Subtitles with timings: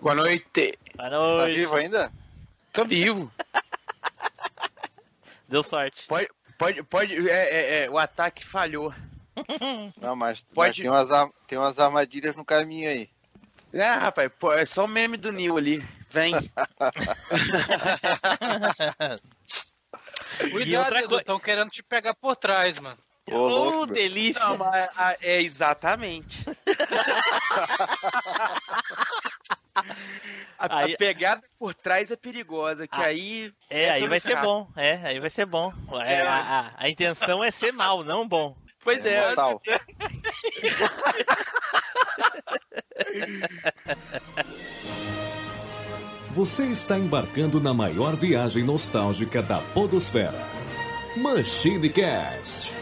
[0.00, 0.78] Boa noite.
[0.96, 1.56] Boa Tá noite.
[1.56, 2.12] vivo ainda?
[2.72, 3.30] Tô vivo.
[5.48, 6.06] Deu sorte.
[6.06, 7.28] Pode, pode, pode.
[7.28, 8.94] É, é, é, o ataque falhou.
[10.00, 11.08] Não, mas, Pode- mas tem, umas,
[11.46, 13.08] tem umas armadilhas no caminho aí.
[13.74, 15.84] Ah, rapaz, pô, é só o meme do Nil ali.
[16.10, 16.34] Vem.
[20.50, 22.98] Cuidado, outra Edu, estão querendo te pegar por trás, mano.
[23.30, 23.86] Ô, louco, meu.
[23.86, 24.40] delícia.
[24.44, 26.44] Não, mas a- é exatamente.
[30.58, 33.50] A, Aí- a pegada por trás é perigosa, que Ah, aí.
[33.70, 34.68] É, aí vai ser bom.
[34.76, 35.72] É, aí vai ser bom.
[36.04, 38.54] É, a, a- a intenção é ser mal, não bom.
[38.82, 39.26] Pois é.
[39.26, 39.60] Mortal.
[46.30, 50.34] Você está embarcando na maior viagem nostálgica da Podosfera.
[51.16, 52.72] Machine Cast.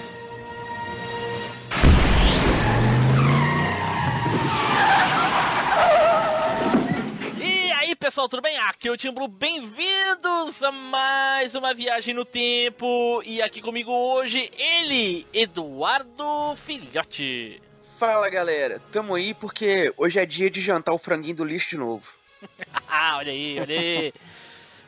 [8.09, 8.57] Pessoal, tudo bem?
[8.57, 9.29] Aqui é o Tim Blue.
[9.29, 13.23] Bem-vindos a mais uma viagem no tempo.
[13.23, 17.61] E aqui comigo hoje, ele, Eduardo Filhote.
[17.98, 21.77] Fala galera, tamo aí porque hoje é dia de jantar o franguinho do lixo de
[21.77, 22.06] novo.
[22.89, 24.14] Ah, olha aí, olha aí.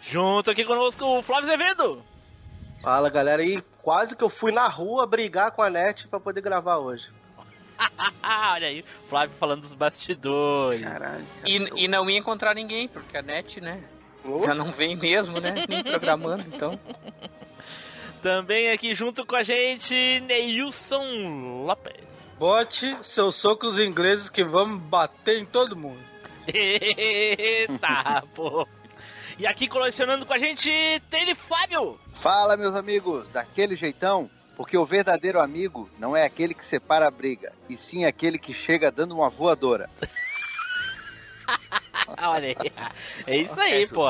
[0.01, 2.03] Junto aqui conosco o Flávio Azevedo.
[2.81, 6.41] Fala galera, e quase que eu fui na rua brigar com a net pra poder
[6.41, 7.11] gravar hoje.
[8.53, 10.81] Olha aí, Flávio falando dos bastidores.
[10.81, 11.27] Caralho.
[11.47, 13.89] E, e não ia encontrar ninguém, porque a net, né?
[14.25, 15.65] Oh, Já não vem mesmo, né?
[15.69, 16.79] Nem programando, então.
[18.23, 19.95] Também aqui junto com a gente,
[20.27, 22.11] Neilson Lopes.
[22.39, 26.01] Bote seus socos ingleses que vamos bater em todo mundo.
[26.47, 28.67] Eita, pô.
[29.39, 30.71] E aqui colecionando com a gente,
[31.09, 31.99] tem ele, Fábio.
[32.15, 34.31] Fala, meus amigos, daquele jeitão,
[34.61, 38.53] porque o verdadeiro amigo não é aquele que separa a briga, e sim aquele que
[38.53, 39.89] chega dando uma voadora.
[42.21, 42.57] Olha aí.
[43.27, 44.05] É isso aí, pô.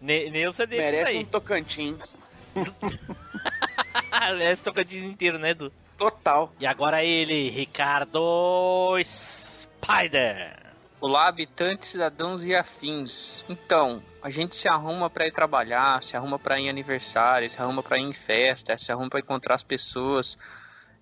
[0.00, 1.24] Ne Neilson é desse Merece um aí.
[1.26, 2.18] Tocantins.
[4.10, 5.70] Aliás, tocadinho inteiro, né, Edu?
[5.98, 6.50] Total.
[6.58, 10.56] E agora ele, Ricardo Spider.
[11.02, 13.44] Olá, habitantes, cidadãos e afins.
[13.46, 17.60] Então, a gente se arruma pra ir trabalhar, se arruma pra ir em aniversário, se
[17.60, 20.38] arruma pra ir em festa, se arruma pra encontrar as pessoas.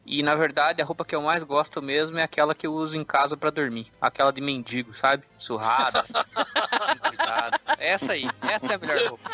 [0.07, 2.97] E na verdade, a roupa que eu mais gosto mesmo é aquela que eu uso
[2.97, 3.93] em casa pra dormir.
[4.01, 5.23] Aquela de mendigo, sabe?
[5.39, 6.05] Surrada.
[7.79, 9.31] essa aí, essa é a melhor roupa.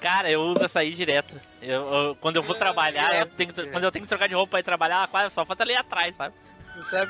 [0.00, 1.38] Cara, eu uso essa aí direto.
[1.60, 4.52] Eu, eu- quando eu vou trabalhar, eu tenho quando eu tenho que trocar de roupa
[4.52, 6.34] pra ir trabalhar, quase só falta ali atrás, sabe?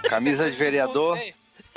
[0.09, 1.19] Camisa é de vereador.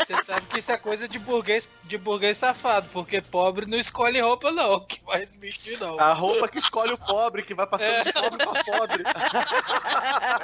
[0.08, 4.20] Você sabe que isso é coisa de burguês, de burguês safado, porque pobre não escolhe
[4.20, 6.00] roupa não, que vai se vestir não.
[6.00, 9.04] A roupa que escolhe o pobre, que vai passando de pobre pra pobre.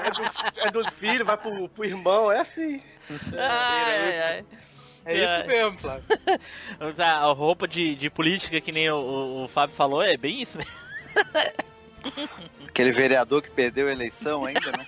[0.06, 2.81] É do, é do filho, vai pro, pro irmão, é assim.
[3.38, 4.46] Ai, ai, ai.
[5.06, 6.03] É isso mesmo, Flávio.
[7.00, 10.57] A roupa de, de política, que nem o, o- o Fábio falou, é bem isso
[10.57, 10.72] mesmo.
[12.67, 14.85] Aquele vereador que perdeu a eleição ainda, né?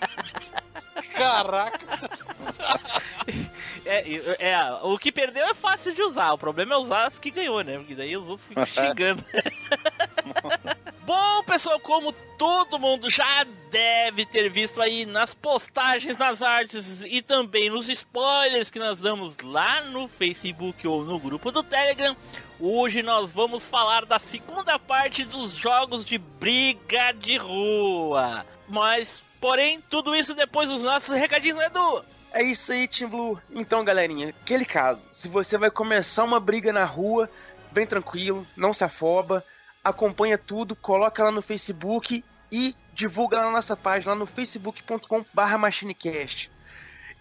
[1.16, 1.80] Caraca.
[3.90, 7.18] É, é, é, o que perdeu é fácil de usar, o problema é usar as
[7.18, 7.80] que ganhou, né?
[7.80, 9.26] Porque daí os outros ficam xingando.
[11.02, 17.20] Bom, pessoal, como todo mundo já deve ter visto aí nas postagens, nas artes e
[17.24, 22.16] também nos spoilers que nós damos lá no Facebook ou no grupo do Telegram,
[22.60, 28.46] hoje nós vamos falar da segunda parte dos jogos de briga de rua.
[28.68, 32.06] Mas, porém, tudo isso depois dos nossos recadinhos, Edu?
[32.32, 33.42] É isso aí, Team Blue.
[33.50, 35.02] Então, galerinha, aquele caso.
[35.12, 37.30] Se você vai começar uma briga na rua,
[37.72, 39.44] bem tranquilo, não se afoba,
[39.84, 45.58] acompanha tudo, coloca lá no Facebook e divulga lá na nossa página, lá no facebook.com.br
[45.58, 46.52] machinecast.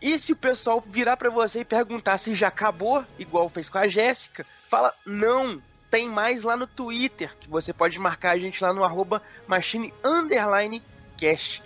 [0.01, 3.79] E se o pessoal virar pra você e perguntar se já acabou, igual fez com
[3.79, 8.63] a Jéssica, fala não, tem mais lá no Twitter, que você pode marcar a gente
[8.63, 10.83] lá no arroba machine underline
[11.17, 11.63] cast.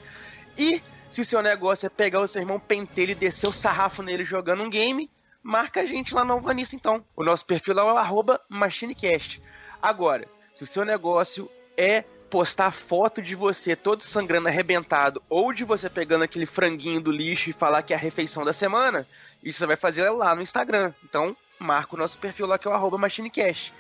[0.57, 0.81] E
[1.13, 4.25] se o seu negócio é pegar o seu irmão pentelho e descer o sarrafo nele
[4.25, 5.11] jogando um game,
[5.43, 7.05] marca a gente lá no Alvanista então.
[7.15, 9.43] O nosso perfil lá é o machinecast.
[9.83, 12.01] Agora, se o seu negócio é
[12.31, 17.51] postar foto de você todo sangrando arrebentado ou de você pegando aquele franguinho do lixo
[17.51, 19.07] e falar que é a refeição da semana,
[19.43, 20.95] isso você vai fazer lá no Instagram.
[21.05, 23.75] Então, marca o nosso perfil lá que é o machinecast.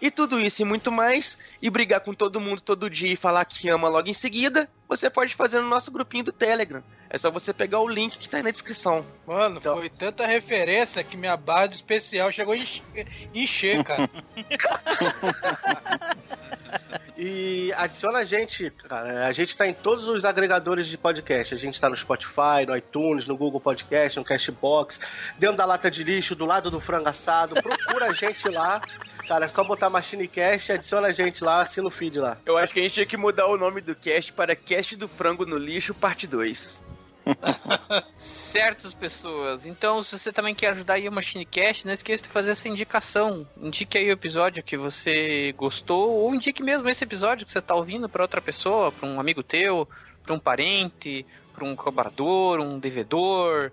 [0.00, 3.44] E tudo isso e muito mais, e brigar com todo mundo todo dia e falar
[3.46, 6.82] que ama logo em seguida, você pode fazer no nosso grupinho do Telegram.
[7.08, 9.06] É só você pegar o link que tá aí na descrição.
[9.26, 14.10] Mano, Então- foi tanta referência que minha barra de especial chegou a encher, encher cara.
[17.16, 19.26] E adiciona a gente, cara.
[19.26, 21.54] A gente tá em todos os agregadores de podcast.
[21.54, 25.00] A gente tá no Spotify, no iTunes, no Google Podcast, no Cashbox,
[25.38, 27.54] dentro da lata de lixo, do lado do frango assado.
[27.62, 28.82] Procura a gente lá.
[29.26, 32.36] Cara, é só botar Machine Cast, adiciona a gente lá, assina o feed lá.
[32.44, 35.08] Eu acho que a gente tinha que mudar o nome do cast para Cast do
[35.08, 36.85] Frango no Lixo, parte 2.
[38.16, 39.66] Certas pessoas.
[39.66, 42.68] Então, se você também quer ajudar aí o Machine Cast, não esqueça de fazer essa
[42.68, 43.46] indicação.
[43.60, 47.74] Indique aí o episódio que você gostou, ou indique mesmo esse episódio que você está
[47.74, 49.88] ouvindo para outra pessoa, para um amigo teu,
[50.22, 53.72] para um parente, para um colaborador, um devedor,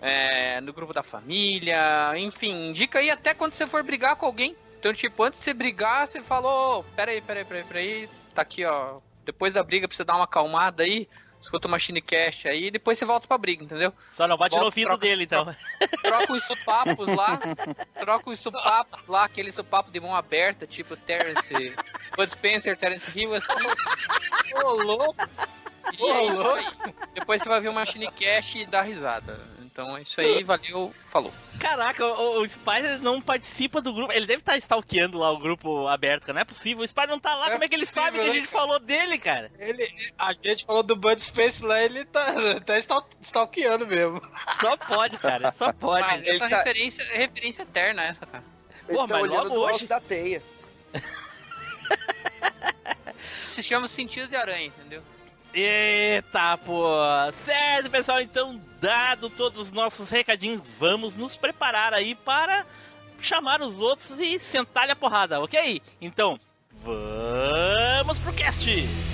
[0.00, 4.56] é, no grupo da família, enfim, indica aí até quando você for brigar com alguém.
[4.78, 8.64] Então, tipo, antes de você brigar, você falou, oh, peraí, peraí, peraí, peraí, tá aqui,
[8.64, 8.98] ó.
[9.24, 11.08] Depois da briga, pra você dar uma acalmada aí,
[11.44, 13.92] escuta o Machine Cast aí, e depois você volta pra briga, entendeu?
[14.12, 15.54] Só não bate Volta, no ouvido troca- dele, então.
[16.02, 17.38] Troca os supapos lá,
[17.98, 21.74] troca os supapos lá, aquele supapo de mão aberta, tipo Terence,
[22.16, 23.52] Bud Spencer, Terence Hill, assim.
[24.62, 25.28] Ô, louco.
[25.98, 26.66] E é isso aí.
[27.14, 29.38] Depois você vai ver o Machine Cast e dar risada.
[29.74, 31.32] Então é isso aí, valeu, falou.
[31.58, 34.12] Caraca, o, o Spider não participa do grupo.
[34.12, 36.34] Ele deve estar stalkeando lá o grupo aberto, cara.
[36.34, 36.84] Não é possível.
[36.84, 37.48] O Spider não tá lá.
[37.48, 38.60] É Como é que ele possível, sabe que a né, gente cara?
[38.60, 39.50] falou dele, cara?
[39.58, 44.22] Ele, a gente falou do Bud Space lá, ele tá, tá stal- stalkeando mesmo.
[44.60, 45.52] Só pode, cara.
[45.58, 46.06] Só pode.
[46.06, 48.44] Mas essa ele tá- referência é referência eterna, essa, cara.
[48.88, 49.88] Ele Pô, tá mas logo hoje?
[49.88, 50.40] da teia.
[53.44, 55.02] Se chama sentido de aranha, entendeu?
[55.54, 56.96] Eita, pô.
[57.44, 58.20] Certo, pessoal.
[58.20, 62.66] Então, dado todos os nossos recadinhos, vamos nos preparar aí para
[63.20, 65.80] chamar os outros e sentar-lhe a porrada, ok?
[66.00, 66.38] Então,
[66.82, 69.13] vamos pro cast!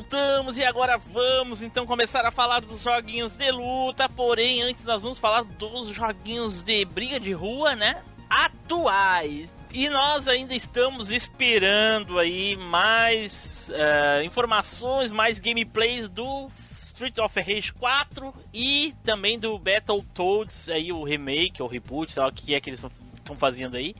[0.00, 4.08] Voltamos e agora vamos então começar a falar dos joguinhos de luta.
[4.08, 8.02] Porém, antes nós vamos falar dos joguinhos de briga de rua, né?
[8.28, 9.52] Atuais.
[9.74, 16.48] E nós ainda estamos esperando aí mais eh, informações, mais gameplays do
[16.80, 22.28] Street of Rage 4 e também do Battletoads, aí o remake ou reboot, sei lá
[22.30, 23.94] o que é que eles estão fazendo aí,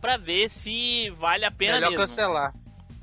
[0.00, 2.02] pra ver se vale a pena Melhor mesmo.
[2.02, 2.54] cancelar.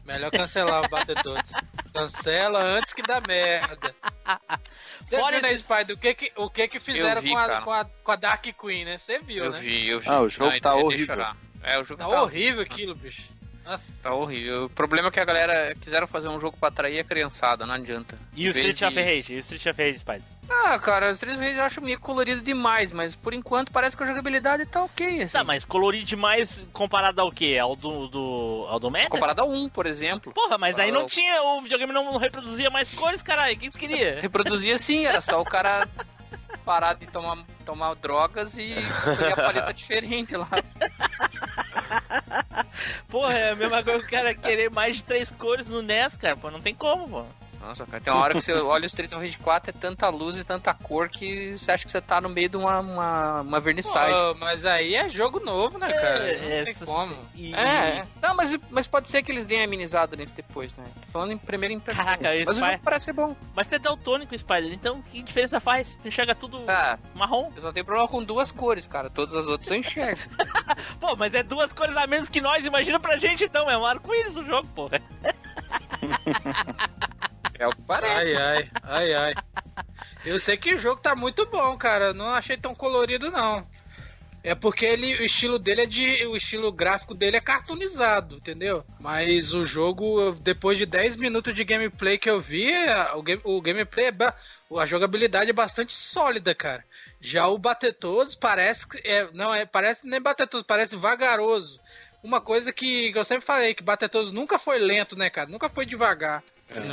[0.05, 1.51] Melhor cancelar o Battletoads.
[1.93, 3.93] Cancela antes que dá merda.
[5.05, 7.29] Você Fora viu, né, esses- Spider, o que que, o que, que fizeram Eu vi,
[7.31, 8.97] com, a, com, a, com a Dark Queen, né?
[8.97, 9.59] Você viu, Eu né?
[9.59, 10.09] vi, eu vi.
[10.09, 11.25] Ah, o jogo tá eu ia horrível.
[11.63, 13.21] É, o jogo Tá tá, horrível aquilo, bicho.
[13.63, 14.65] Nossa, Tá horrível.
[14.65, 17.75] O problema é que a galera quiseram fazer um jogo pra atrair a criançada, não
[17.75, 18.15] adianta.
[18.35, 19.33] E o Em Street of de- Rage?
[19.33, 20.21] E o Street of Rage, Spider?
[20.49, 24.03] Ah, cara, os três vezes eu acho meio colorido demais, mas por enquanto parece que
[24.03, 25.31] a jogabilidade tá ok, assim.
[25.31, 27.57] Tá, mas colorido demais comparado ao quê?
[27.61, 29.09] Ao do, do, ao do Meta?
[29.11, 30.33] Comparado ao 1, por exemplo.
[30.33, 33.55] Porra, mas aí não tinha, o videogame não reproduzia mais cores, caralho.
[33.55, 34.19] O que tu queria?
[34.21, 35.87] Reproduzia sim, era só o cara
[36.65, 40.49] parar de tomar, tomar drogas e escolher a paleta diferente lá.
[43.07, 46.15] Porra, é a mesma coisa que o cara querer mais de três cores no NES,
[46.15, 46.37] cara.
[46.37, 47.25] Pô, não tem como, pô.
[47.61, 50.09] Nossa, cara, tem uma hora que você olha os Streets of Rage 4, é tanta
[50.09, 53.41] luz e tanta cor que você acha que você tá no meio de uma, uma,
[53.41, 54.15] uma vernissagem.
[54.15, 56.31] Pô, mas aí é jogo novo, né, cara?
[56.31, 57.15] É, não é, tem como.
[57.35, 57.59] E- É,
[57.99, 58.07] é.
[58.21, 60.83] não, mas, mas pode ser que eles deem amenizado nisso depois, né?
[61.05, 62.03] Tô falando em primeira impressão.
[62.03, 63.35] Caraca, isso mas o jogo parece ser bom.
[63.55, 65.95] Mas tu é daltônico, Spider, então que diferença faz?
[66.01, 67.51] Tu enxerga tudo Ah, marrom?
[67.55, 69.09] eu só tenho problema com duas cores, cara.
[69.09, 70.19] Todas as outras eu enxergo.
[70.99, 73.85] Pô, mas é duas cores a menos que nós, imagina pra gente então, é um
[73.85, 74.89] arco-íris o jogo, pô.
[77.61, 78.35] É o que parece.
[78.35, 79.33] Ai, ai, ai, ai.
[80.25, 82.11] Eu sei que o jogo tá muito bom, cara.
[82.11, 83.67] Não achei tão colorido, não.
[84.43, 86.25] É porque ele, o estilo dele é de.
[86.25, 88.83] O estilo gráfico dele é cartoonizado, entendeu?
[88.99, 92.71] Mas o jogo, depois de 10 minutos de gameplay que eu vi,
[93.13, 94.33] o, game, o gameplay é.
[94.79, 96.83] A jogabilidade é bastante sólida, cara.
[97.19, 98.97] Já o bater todos parece que.
[99.07, 101.79] É, não, é, parece nem bater todos, parece vagaroso.
[102.23, 105.49] Uma coisa que eu sempre falei, que bater todos nunca foi lento, né, cara?
[105.49, 106.43] Nunca foi devagar.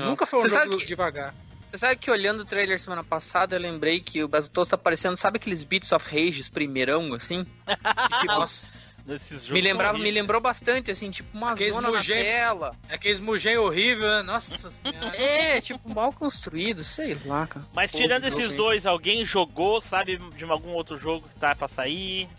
[0.04, 1.34] Nunca foi um Você jogo que- devagar.
[1.66, 5.18] Você sabe que olhando o trailer semana passada, eu lembrei que o Battletoads tá parecendo,
[5.18, 7.44] sabe aqueles Beats of Rage primeirão, assim?
[8.08, 11.74] Que, tipo, Nossa, nesses jogos me, lembrava, são me lembrou bastante, assim, tipo uma Aqueles
[11.74, 12.74] zona na mugem- tela.
[12.88, 14.22] É aquele mugem horrível, né?
[14.22, 15.14] Nossa senhora.
[15.14, 17.66] É, tipo, mal construído, sei lá, cara.
[17.74, 18.56] Mas Pô, tirando esses hein?
[18.56, 22.30] dois, alguém jogou, sabe, de algum outro jogo que tá pra sair?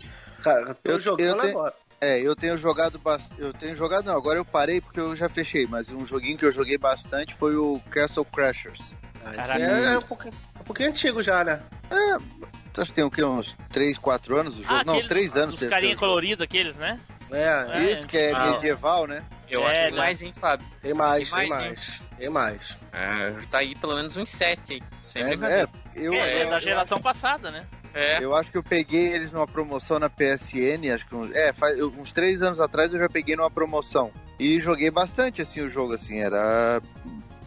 [0.42, 1.74] Cara, eu tô Eu- jogando eu tenho- agora.
[2.02, 3.38] É, eu tenho jogado bastante.
[3.38, 6.44] Eu tenho jogado, não, agora eu parei porque eu já fechei, mas um joguinho que
[6.46, 8.94] eu joguei bastante foi o Castle Crashers.
[9.22, 9.58] Ah, Caraca.
[9.60, 11.60] esse é, é um, pouquinho, um pouquinho antigo já, né?
[12.78, 13.22] Acho que tem o quê?
[13.22, 14.82] Uns 3, 4 anos o jogo?
[14.86, 15.60] não, uns aquele 3 anos.
[15.60, 16.06] Deve carinha ter o jogo.
[16.12, 16.98] coloridos, aqueles, né?
[17.30, 18.52] É, É, Isso, que é Ah.
[18.52, 19.22] medieval, né?
[19.46, 19.96] Eu É, acho que né?
[19.98, 20.66] mais, hein, Fábio?
[20.80, 22.02] tem mais, Tem tem mais, mais.
[22.16, 22.78] Tem mais.
[22.92, 24.82] É, tá aí pelo menos uns sete aí.
[25.06, 25.68] Sem É, brincadeira.
[25.94, 27.66] é, eu, é, eu- da geração passada, né?
[27.94, 28.22] É.
[28.22, 31.80] Eu acho que eu peguei eles numa promoção na PSN, acho que uns, é, faz,
[31.80, 34.12] uns três anos atrás eu já peguei numa promoção.
[34.38, 36.80] E joguei bastante assim o jogo, assim, era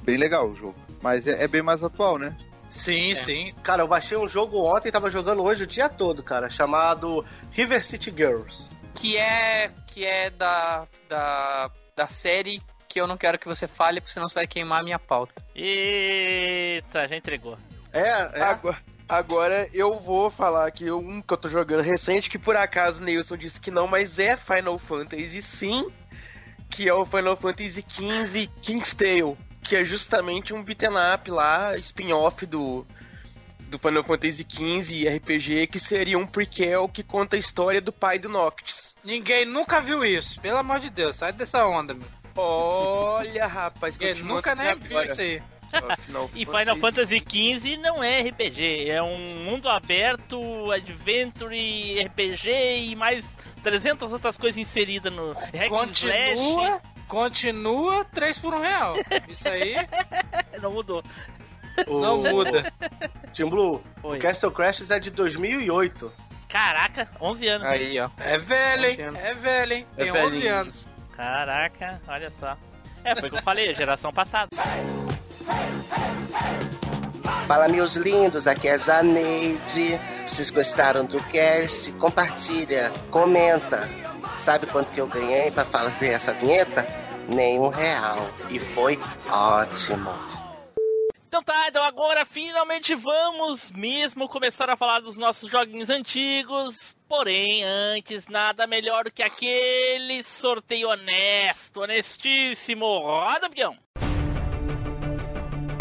[0.03, 0.75] bem legal o jogo.
[1.01, 2.35] Mas é, é bem mais atual, né?
[2.69, 3.51] Sim, sim.
[3.61, 7.23] Cara, eu baixei um jogo ontem e tava jogando hoje o dia todo, cara, chamado
[7.51, 8.69] River City Girls.
[8.95, 9.71] Que é.
[9.87, 10.87] Que é da.
[11.07, 11.71] da.
[11.95, 14.83] da série que eu não quero que você fale, porque senão você vai queimar a
[14.83, 15.43] minha pauta.
[15.55, 17.57] Eita, já entregou.
[17.91, 18.41] É, é.
[18.41, 18.77] Agora,
[19.17, 23.05] agora eu vou falar aqui um que eu tô jogando recente, que por acaso o
[23.05, 25.91] Neilson disse que não, mas é Final Fantasy sim,
[26.69, 31.77] que é o Final Fantasy XV King's Tale, que é justamente um beat'em up lá,
[31.77, 32.85] spin-off do,
[33.59, 38.19] do Final Fantasy XV RPG, que seria um prequel que conta a história do pai
[38.19, 38.95] do Noctis.
[39.03, 40.39] Ninguém nunca viu isso.
[40.41, 42.07] Pelo amor de Deus, sai dessa onda, meu.
[42.35, 45.11] Olha, rapaz, que eu nunca nem viu agora.
[45.11, 45.41] isso aí.
[46.05, 52.49] Final E Final Fantasy XV não é RPG, é um mundo aberto, adventure, RPG
[52.89, 53.25] e mais
[53.63, 56.35] 300 outras coisas inseridas no hack and slash.
[56.35, 58.95] Continua, continua 3 por 1 real.
[59.27, 59.75] Isso aí
[60.61, 61.03] Não mudou.
[61.87, 62.71] O não muda.
[63.33, 64.17] Team Blue, Oi.
[64.17, 66.11] o Castle Crashers é de 2008.
[66.47, 67.67] Caraca, 11 anos.
[67.67, 68.09] Aí, ó.
[68.19, 68.97] É velho, hein?
[69.15, 69.87] É velho, hein?
[69.97, 70.55] É Tem 11 velhinho.
[70.55, 70.87] anos.
[71.15, 72.55] Caraca, olha só.
[73.03, 74.49] É, foi o que eu falei, geração passada.
[77.47, 79.99] Fala, meus lindos, aqui é Janeide.
[80.27, 81.91] Vocês gostaram do cast?
[81.93, 83.89] Compartilha, comenta.
[84.37, 86.87] Sabe quanto que eu ganhei pra fazer essa vinheta?
[87.27, 88.29] Nenhum real.
[88.49, 90.09] E foi ótimo.
[91.27, 96.95] Então tá, então agora finalmente vamos mesmo começar a falar dos nossos joguinhos antigos.
[97.07, 102.85] Porém, antes, nada melhor do que aquele sorteio honesto, honestíssimo.
[102.85, 103.82] Roda, Bião!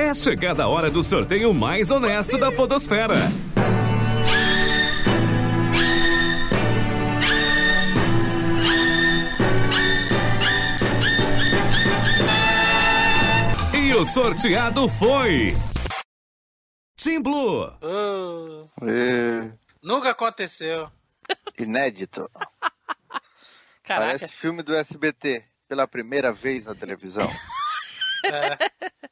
[0.02, 3.14] É chegada a hora do sorteio mais honesto da Podosfera.
[13.74, 15.54] E o sorteado foi.
[16.96, 17.64] Team Blue.
[17.82, 20.90] Oh, É, nunca aconteceu.
[21.58, 22.30] inédito.
[23.82, 27.28] Caraca, Parece filme do SBT, pela primeira vez na televisão.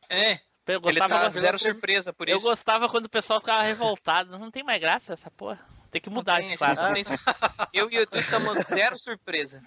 [0.08, 0.40] É.
[0.66, 2.46] eu Ele gostava, tá quando- zero surpresa por eu isso.
[2.46, 4.38] gostava quando o pessoal ficava revoltado.
[4.38, 5.58] Não tem mais graça essa porra.
[5.90, 6.82] Tem que mudar Não tem, esse quadro.
[6.84, 7.02] não tem
[7.74, 9.62] Eu e o Edu estamos zero surpresa.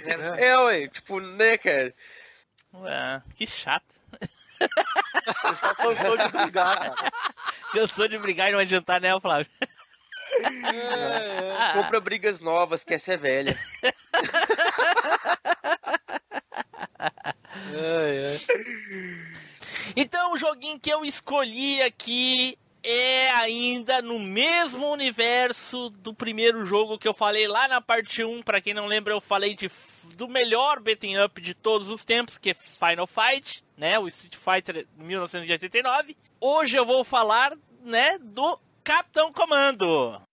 [0.00, 0.44] Zero surpresa.
[0.44, 1.94] É, ué, tipo, né, cara?
[2.74, 3.94] Ué, que chato.
[5.42, 7.12] Você só cansou de brigar, cara.
[7.72, 9.46] Cansou de brigar e não adiantar, né, Flávio?
[11.58, 11.72] Ah.
[11.74, 13.56] Compra brigas novas, que essa é velha.
[19.96, 26.98] Então, o joguinho que eu escolhi aqui é ainda no mesmo universo do primeiro jogo
[26.98, 28.42] que eu falei lá na parte 1.
[28.42, 29.70] Pra quem não lembra, eu falei de,
[30.16, 33.98] do melhor beating up de todos os tempos, que é Final Fight, né?
[33.98, 36.16] O Street Fighter 1989.
[36.40, 37.52] Hoje eu vou falar,
[37.82, 40.27] né, do Capitão Comando.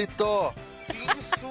[0.00, 0.54] Maldito!
[1.18, 1.48] Isso.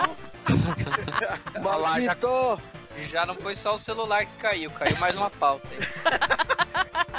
[1.62, 2.62] Maldito!
[3.10, 5.68] Já não foi só o celular que caiu, caiu mais uma pauta.
[5.72, 5.80] aí.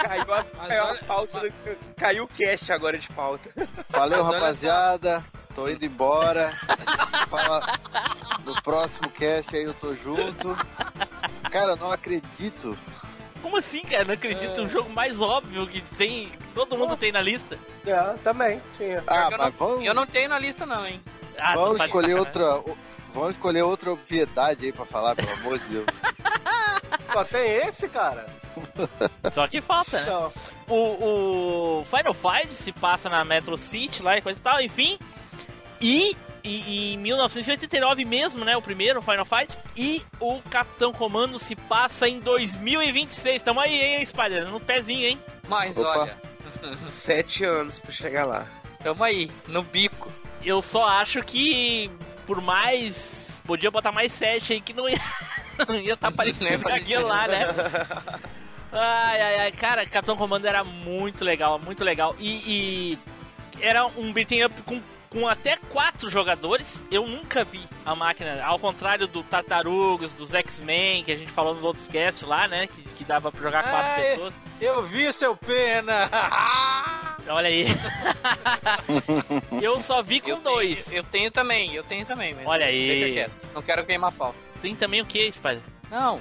[0.00, 1.40] Caiu a, caiu a pauta.
[1.40, 1.52] do-
[1.96, 3.50] Caiu o cast agora de pauta.
[3.90, 5.22] Valeu, Mas rapaziada.
[5.54, 6.54] Tô indo embora.
[6.66, 7.60] A gente fala
[8.46, 10.56] no próximo cast aí, eu tô junto.
[11.50, 12.76] Cara, eu não acredito.
[13.42, 14.04] Como assim, cara?
[14.06, 14.62] Não acredito.
[14.62, 16.32] Um jogo mais óbvio que tem.
[16.54, 17.58] Todo mundo tem na lista.
[17.86, 19.04] É, também, tinha.
[19.06, 21.00] Ah, eu, mas não, vamos, eu não tenho na lista não, hein?
[21.40, 22.62] Ah, vamos tá escolher outra.
[23.12, 25.86] Vamos escolher outra obviedade aí pra falar, pelo amor de Deus.
[27.12, 28.26] Só tem esse, cara?
[29.32, 30.06] Só que falta, né?
[30.06, 30.32] Não.
[30.68, 34.96] O, o Final Fight se passa na Metro City lá e coisa e tal, enfim.
[35.80, 38.56] E, e, e em 1989 mesmo, né?
[38.56, 39.56] O primeiro Final Fight.
[39.76, 43.42] E o Capitão Comando se passa em 2026.
[43.42, 44.46] Tamo aí, hein, Spider?
[44.46, 45.18] No pezinho, hein?
[45.48, 45.98] Mas Opa.
[45.98, 46.16] olha,
[46.86, 48.46] Sete anos pra chegar lá.
[48.82, 50.12] tamo aí, no bico.
[50.44, 51.90] Eu só acho que
[52.26, 53.40] por mais.
[53.44, 55.00] Podia botar mais 7 aí que não ia.
[55.68, 57.44] Não ia estar ia parecendo aquilo lá, né?
[58.72, 62.16] Ai, ai, ai, cara, Capitão Comando era muito legal, muito legal.
[62.18, 62.98] E, e
[63.60, 64.80] era um beating up com,
[65.10, 66.82] com até quatro jogadores.
[66.90, 71.54] Eu nunca vi a máquina, ao contrário do Tartarugas, dos X-Men, que a gente falou
[71.54, 72.68] nos outros casts lá, né?
[72.68, 74.02] Que, que dava pra jogar quatro Ai.
[74.10, 74.34] pessoas.
[74.60, 76.08] Eu vi seu pena!
[77.28, 77.66] Olha aí.
[79.60, 80.84] eu só vi com eu dois.
[80.84, 82.34] Tenho, eu tenho também, eu tenho também.
[82.34, 83.26] Mas Olha aí.
[83.54, 84.34] Não quero queimar pau.
[84.62, 85.60] Tem também o que, Spider?
[85.90, 86.20] Não,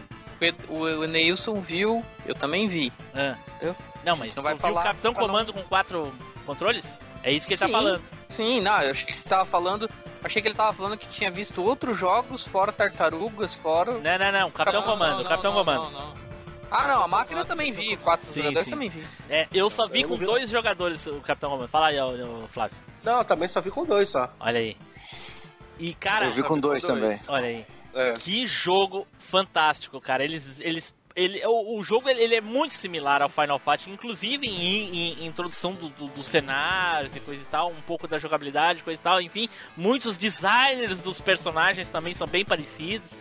[0.68, 2.92] o, o Neilson viu, eu também vi.
[3.14, 3.36] Ah.
[3.62, 3.76] Eu?
[4.04, 6.14] Não, mas Não vai viu o falar Capitão pra não- Comando com quatro
[6.46, 6.86] controles?
[7.24, 7.72] É isso que ele tá Sim.
[7.74, 8.02] falando.
[8.30, 9.90] Sim, não, eu achei que você tava falando.
[10.24, 13.94] Achei que ele tava falando que tinha visto outros jogos, fora tartarugas, fora.
[13.94, 14.52] Não, não, não.
[14.52, 15.84] Capitão Não, Comando, não, Capitão não, Comando.
[15.84, 16.14] não, não.
[16.72, 18.72] Ah, não, a máquina eu também vi, quatro Sim, jogadores sim.
[18.72, 19.04] também vi.
[19.30, 20.26] É, eu só vi Eu com vi.
[20.26, 21.68] dois jogadores o Capitão Comando.
[21.68, 22.12] Fala aí, ó,
[22.48, 22.78] Flávio.
[23.04, 24.32] Não, também só vi com dois só.
[24.40, 24.78] Olha aí.
[25.80, 27.20] E, cara, Eu vi com dois também.
[27.28, 27.66] olha aí.
[27.96, 28.14] É.
[28.14, 30.24] Que jogo fantástico, cara.
[30.24, 30.60] Eles.
[30.60, 34.96] eles ele, o, o jogo ele, ele é muito similar ao Final Fight, inclusive em,
[34.96, 38.84] em- em introdução do, do- dos cenários e coisa e tal, um pouco da jogabilidade,
[38.84, 43.12] coisa e tal, enfim, muitos designers dos personagens também são bem parecidos,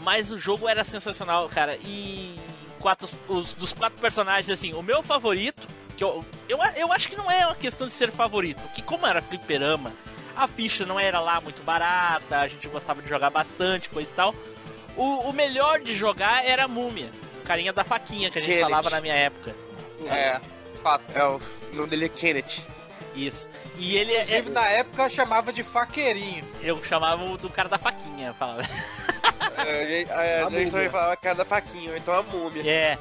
[0.00, 1.76] mas o jogo era sensacional, cara.
[1.82, 2.34] E
[2.80, 7.16] quatro, os, dos quatro personagens, assim, o meu favorito, que eu, eu, eu acho que
[7.16, 9.92] não é uma questão de ser favorito, que como era fliperama,
[10.36, 14.14] a ficha não era lá muito barata, a gente gostava de jogar bastante, coisa e
[14.14, 14.34] tal.
[14.96, 18.50] O, o melhor de jogar era a múmia, o carinha da faquinha que a gente
[18.52, 18.64] Kenneth.
[18.64, 19.54] falava na minha época.
[20.06, 20.40] É,
[20.82, 21.04] fato.
[21.14, 21.40] É, o
[21.72, 22.62] nome dele é Kenneth.
[23.14, 23.48] Isso.
[23.78, 26.44] E ele é, Inclusive, na época eu chamava de faqueirinho.
[26.62, 28.62] eu chamava o do cara da faquinha, eu falava.
[29.56, 30.90] É, a, a, A a gente também múmia.
[30.90, 32.62] falava cara da faquinha, ou então a múmia.
[32.68, 32.98] É.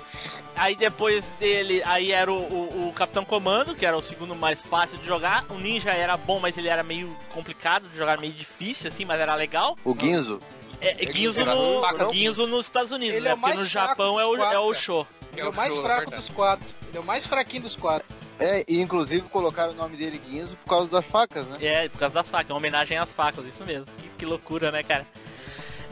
[0.55, 4.61] Aí depois dele, aí era o, o- o Capitão Comando, que era o segundo mais
[4.61, 5.45] fácil de jogar.
[5.49, 9.19] O Ninja era bom, mas ele era meio complicado de jogar, meio difícil, assim, mas
[9.19, 9.75] era legal.
[9.83, 10.39] O Guinzo?
[10.87, 12.47] É, Guinzo, era no, não?
[12.47, 13.31] Nos Estados Unidos, Ele né?
[13.31, 14.75] é o Porque no Japão é o, dos quatro, é o cara.
[14.81, 15.07] show.
[15.31, 16.75] Ele é o o mais show, é fraco dos quatro.
[16.89, 18.15] Ele é o mais fraquinho dos quatro.
[18.39, 21.55] É, e inclusive colocaram o nome dele Guinzo por causa das facas, né?
[21.61, 23.85] É, por causa das facas, uma homenagem às facas, isso mesmo.
[23.97, 25.05] Que, que loucura, né, cara?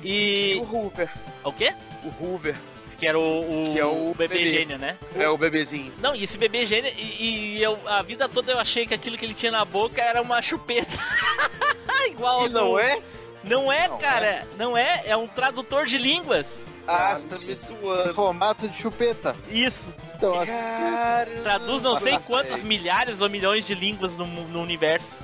[0.04, 0.56] E E.
[0.58, 1.10] o Hoover.
[1.44, 1.74] O quê?
[2.04, 2.56] O Hoover.
[3.00, 4.46] Que era o, o, Que é o bebê, bebê.
[4.52, 4.96] gênio, né?
[5.16, 5.92] É o bebezinho.
[6.00, 9.18] Não, e esse bebê gênio, e, e eu, a vida toda eu achei que aquilo
[9.18, 10.98] que ele tinha na boca era uma chupeta.
[12.10, 13.02] Igual E ao não do- é?
[13.44, 14.48] Não é, Não cara.
[14.58, 15.04] Não é.
[15.06, 16.48] É um tradutor de línguas.
[16.88, 18.14] Ah, Ah, você tá me zoando.
[18.14, 19.36] formato de chupeta.
[19.50, 19.86] Isso.
[20.16, 21.42] Então, assim, Caramba.
[21.42, 25.16] Traduz não sei quantos milhares ou milhões de línguas no, no universo.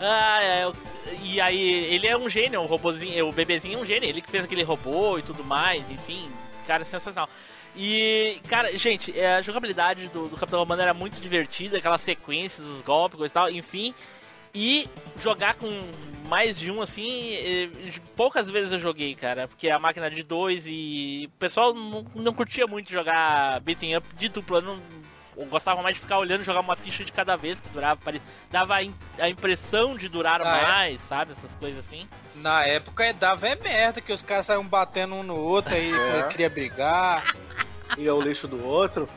[0.00, 0.74] Ah, é, eu-
[1.22, 4.30] e aí, ele é um gênio, o robozinho, o bebezinho é um gênio, ele que
[4.30, 6.28] fez aquele robô e tudo mais, enfim,
[6.66, 7.28] cara, sensacional.
[7.74, 12.66] E, cara, gente, é, a jogabilidade do, do Capitão Comando era muito divertida, aquelas sequências,
[12.66, 13.94] os golpes, coisa e tal, enfim.
[14.54, 15.68] E jogar com
[16.28, 17.36] mais de um, assim,
[18.16, 22.34] poucas vezes eu joguei, cara, porque a máquina de dois e o pessoal não, não
[22.34, 24.80] curtia muito jogar beating up de dupla, não,
[25.36, 28.00] eu gostava mais de ficar olhando e jogar uma ficha de cada vez que durava,
[28.02, 30.62] pare- dava a, im- a impressão de durar Ah, é?
[30.62, 32.08] mais, sabe, essas coisas assim.
[32.34, 35.94] Na época é, dava é merda, que os caras saíam batendo um no outro aí
[35.94, 36.28] É.
[36.28, 37.24] queria brigar.
[37.96, 39.08] E é o lixo do outro.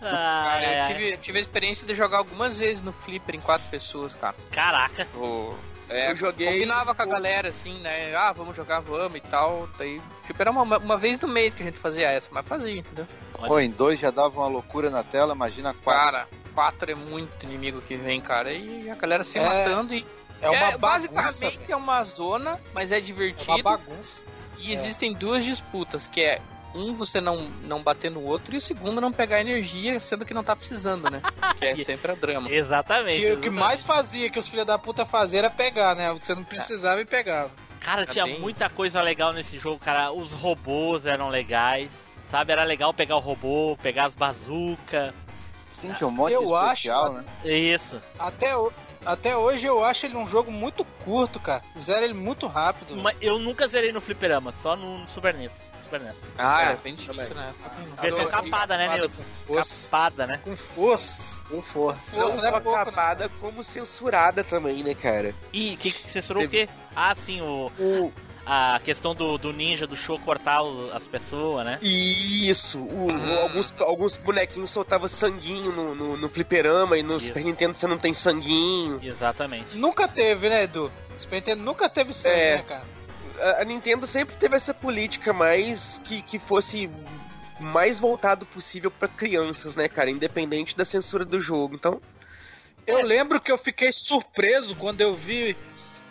[0.00, 3.34] Ah, Cara, é, eu tive, eu tive a experiência de jogar algumas vezes no Flipper
[3.36, 4.34] em quatro pessoas, cara.
[4.50, 5.06] Caraca.
[5.16, 5.54] O-
[5.88, 8.14] é, Eu joguei- Combinava com a galera, assim, né?
[8.14, 9.68] Ah, vamos jogar, vamos e tal.
[9.76, 12.76] Daí, tipo, era uma, uma vez no mês que a gente fazia essa, mas fazia,
[12.78, 13.06] entendeu?
[13.46, 16.02] pô, em dois já dava uma loucura na tela, imagina quatro.
[16.02, 18.52] Cara, quatro é muito inimigo que vem, cara.
[18.52, 20.06] E a galera se É, matando e.
[20.40, 21.72] É uma bagunça, basicamente velho.
[21.72, 23.52] é uma zona, mas é É divertido.
[23.52, 24.24] uma bagunça.
[24.58, 26.40] E existem duas disputas, que é
[26.74, 30.32] um, você não, não bater no outro, e o segundo, não pegar energia, sendo que
[30.34, 31.20] não tá precisando, né?
[31.58, 32.50] Que é sempre o drama.
[32.50, 33.20] Exatamente.
[33.20, 36.10] Que, o que mais fazia que os filhos da puta faziam era pegar, né?
[36.10, 37.50] O que você não precisava e pegava.
[37.80, 40.12] Cara, É tinha bem muita coisa legal nesse jogo, cara.
[40.12, 41.90] Os robôs eram legais.
[42.30, 45.12] Sabe, era legal pegar o robô, pegar as bazucas.
[45.76, 47.24] Sim, tinha um monte Eu de especial, acho- né?
[47.44, 48.00] Isso.
[48.18, 48.72] Até, o-
[49.04, 51.62] até hoje eu acho ele um jogo muito curto, cara.
[51.78, 52.96] Zera ele muito rápido.
[52.96, 55.52] Mas eu nunca zerei no fliperama, só no Super NES.
[55.92, 56.16] Super NES.
[56.38, 57.52] Ah, É, é, bem difícil, né?
[58.00, 58.30] Versão Adoro.
[58.50, 59.22] capada, né, Capada Nilson?
[59.46, 59.90] com força.
[59.90, 60.40] Capada, né?
[60.42, 61.42] Com força.
[61.50, 62.00] Com força.
[62.18, 62.84] Não Força não é só pouco, né?
[62.86, 65.34] capada, como censurada também, né, cara?
[65.52, 66.72] E o que, que censurou Teve- o quê?
[66.96, 68.12] Ah, sim, o, O,
[68.46, 71.78] a questão do, do ninja, do show cortar o- as pessoas, né?
[71.82, 73.42] Isso, o- Ah.
[73.42, 77.26] alguns, alguns bonequinhos soltavam sanguinho no, no, no fliperama e no Isso.
[77.26, 78.98] Super Nintendo você não tem sanguinho.
[79.02, 79.76] Exatamente.
[79.76, 80.90] Nunca teve, né, Edu?
[81.18, 82.56] Super Nintendo nunca teve sangue, É.
[82.56, 82.84] né, cara?
[83.42, 86.88] A, Nintendo sempre teve essa política mais que, que fosse
[87.60, 90.10] mais voltado possível pra crianças, né, cara?
[90.10, 91.74] Independente da censura do jogo.
[91.74, 92.00] Então,
[92.86, 95.56] Eu lembro que eu fiquei surpreso quando eu vi.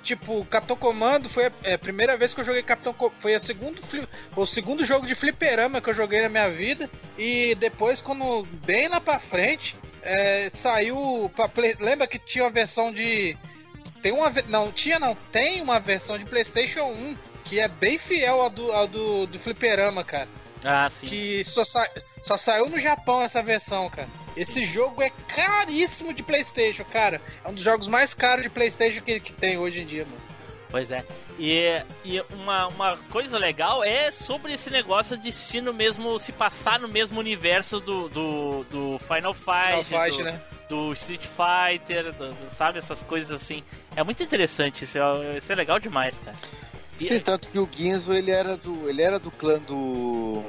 [0.04, 3.20] Tipo, Capitão Comando foi a, é, primeira vez que eu joguei Capitão Comando.
[3.20, 3.80] Foi a segundo,
[4.36, 6.90] o segundo jogo de fliperama que eu joguei na minha vida.
[7.18, 11.30] E depois, quando bem lá pra frente, é, saiu.
[11.36, 13.38] Pra Play- lembra que tinha uma versão de.
[14.02, 14.32] Tem uma.
[14.48, 15.16] Não, tinha não.
[15.32, 19.40] Tem uma versão de PlayStation 1 que é bem fiel ao do, ao do, do
[19.40, 20.28] fliperama, cara.
[20.64, 21.08] Ah, sim.
[21.08, 21.90] Que só, sa-
[22.22, 24.08] só saiu no Japão essa versão, cara.
[24.38, 27.20] Esse jogo é caríssimo de PlayStation, cara.
[27.44, 30.22] É um dos jogos mais caros de PlayStation que, que tem hoje em dia, mano.
[30.72, 31.04] Pois é.
[31.38, 36.18] E, e uma, uma coisa legal é sobre esse negócio de se no mesmo.
[36.18, 40.42] se passar no mesmo universo do, do, do Final Fight, Final Fight, do, né?
[40.70, 42.78] do Street Fighter, do- sabe?
[42.80, 43.64] Essas coisas assim.
[43.96, 46.38] É muito interessante, isso é, isso é legal demais, cara.
[47.00, 50.42] E- Sim, tanto que o Ginzo, ele era do, ele era do clã do,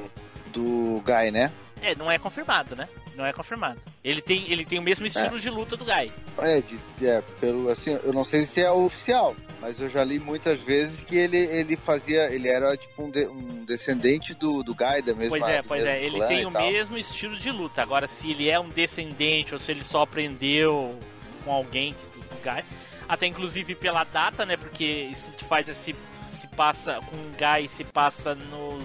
[0.47, 1.51] do Guy, né?
[1.81, 2.87] É, não é confirmado, né?
[3.15, 3.79] Não é confirmado.
[4.03, 6.11] Ele tem, ele tem o mesmo estilo de luta do Guy.
[6.39, 6.63] É,
[7.05, 11.01] é, pelo, assim, eu não sei se é oficial, mas eu já li muitas vezes
[11.01, 15.13] que ele, ele fazia, ele era tipo um, de- um descendente do, do Guy, da
[15.13, 16.03] mesma Pois é, pois é.
[16.03, 16.61] Ele tem o tal.
[16.63, 17.81] mesmo estilo de luta.
[17.81, 20.97] Agora, se ele é um descendente ou se ele só aprendeu
[21.45, 22.63] com alguém do Guy.
[23.07, 24.57] Até inclusive pela data, né?
[24.57, 25.95] Porque Street Fighter se,
[26.29, 28.83] se passa com o Guy se passa nos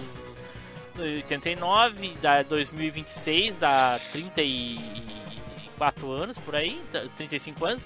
[1.01, 7.83] 89, dá 2026, dá 34 anos por aí, dá 35 anos.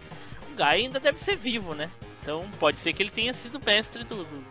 [0.52, 1.89] O Guy ainda deve ser vivo, né?
[2.21, 4.45] Então pode ser que ele tenha sido mestre do, do,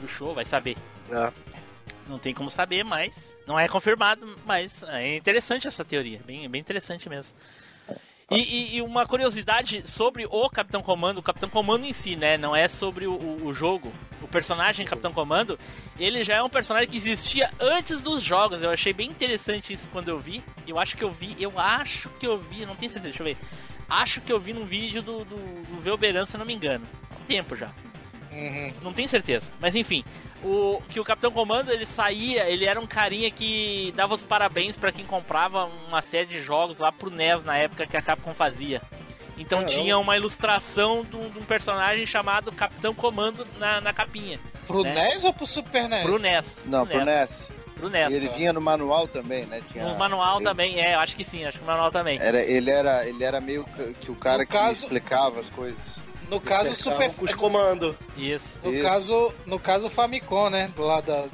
[0.00, 0.76] do show, vai saber.
[1.10, 1.32] É.
[2.08, 3.12] Não tem como saber, mas
[3.46, 7.32] não é confirmado, mas é interessante essa teoria, bem, bem interessante mesmo.
[8.30, 12.36] E, e- e uma curiosidade sobre o Capitão Comando, o Capitão Comando em si, né?
[12.36, 13.12] Não é sobre o,
[13.46, 13.92] o- jogo.
[14.20, 15.56] O personagem Capitão Comando,
[15.96, 18.60] ele já é um personagem que existia antes dos jogos.
[18.62, 20.42] Eu achei bem interessante isso quando eu vi.
[20.66, 23.26] Eu acho que eu vi, eu acho que eu vi, não tenho certeza, deixa eu
[23.26, 23.36] ver.
[23.88, 26.84] Acho que eu vi num vídeo do, do, do Velberan, se eu não me engano.
[27.08, 27.70] Há um tempo já
[28.82, 29.50] não tenho certeza.
[29.60, 30.04] Mas enfim,
[30.42, 34.76] o que o Capitão Comando ele saía, ele era um carinha que dava os parabéns
[34.76, 38.34] pra quem comprava uma série de jogos lá pro NES na época que a Capcom
[38.34, 38.80] fazia.
[39.38, 39.76] Então Caramba.
[39.82, 44.38] tinha uma ilustração de um, de um personagem chamado Capitão Comando na, na capinha.
[44.66, 44.94] Pro né?
[45.12, 46.02] NES ou pro Super NES?
[46.02, 46.58] Pro NES.
[46.64, 47.50] Não, pro NES.
[47.76, 48.10] Pro NES.
[48.10, 49.60] E ele vinha no manual também, né?
[49.70, 52.18] Tinha, Nos manual ele, também, é, eu acho que sim, acho que no manual também.
[52.18, 55.50] Era, ele, era, ele era meio que que o cara No que caso- explicava as
[55.50, 55.78] coisas.
[56.28, 57.12] No caso, Super...
[57.20, 57.94] Os comandos.
[58.16, 58.56] Isso.
[58.64, 58.82] No Isso.
[58.82, 60.70] caso, no caso, o Famicom, né?
[60.74, 61.24] Do lado da...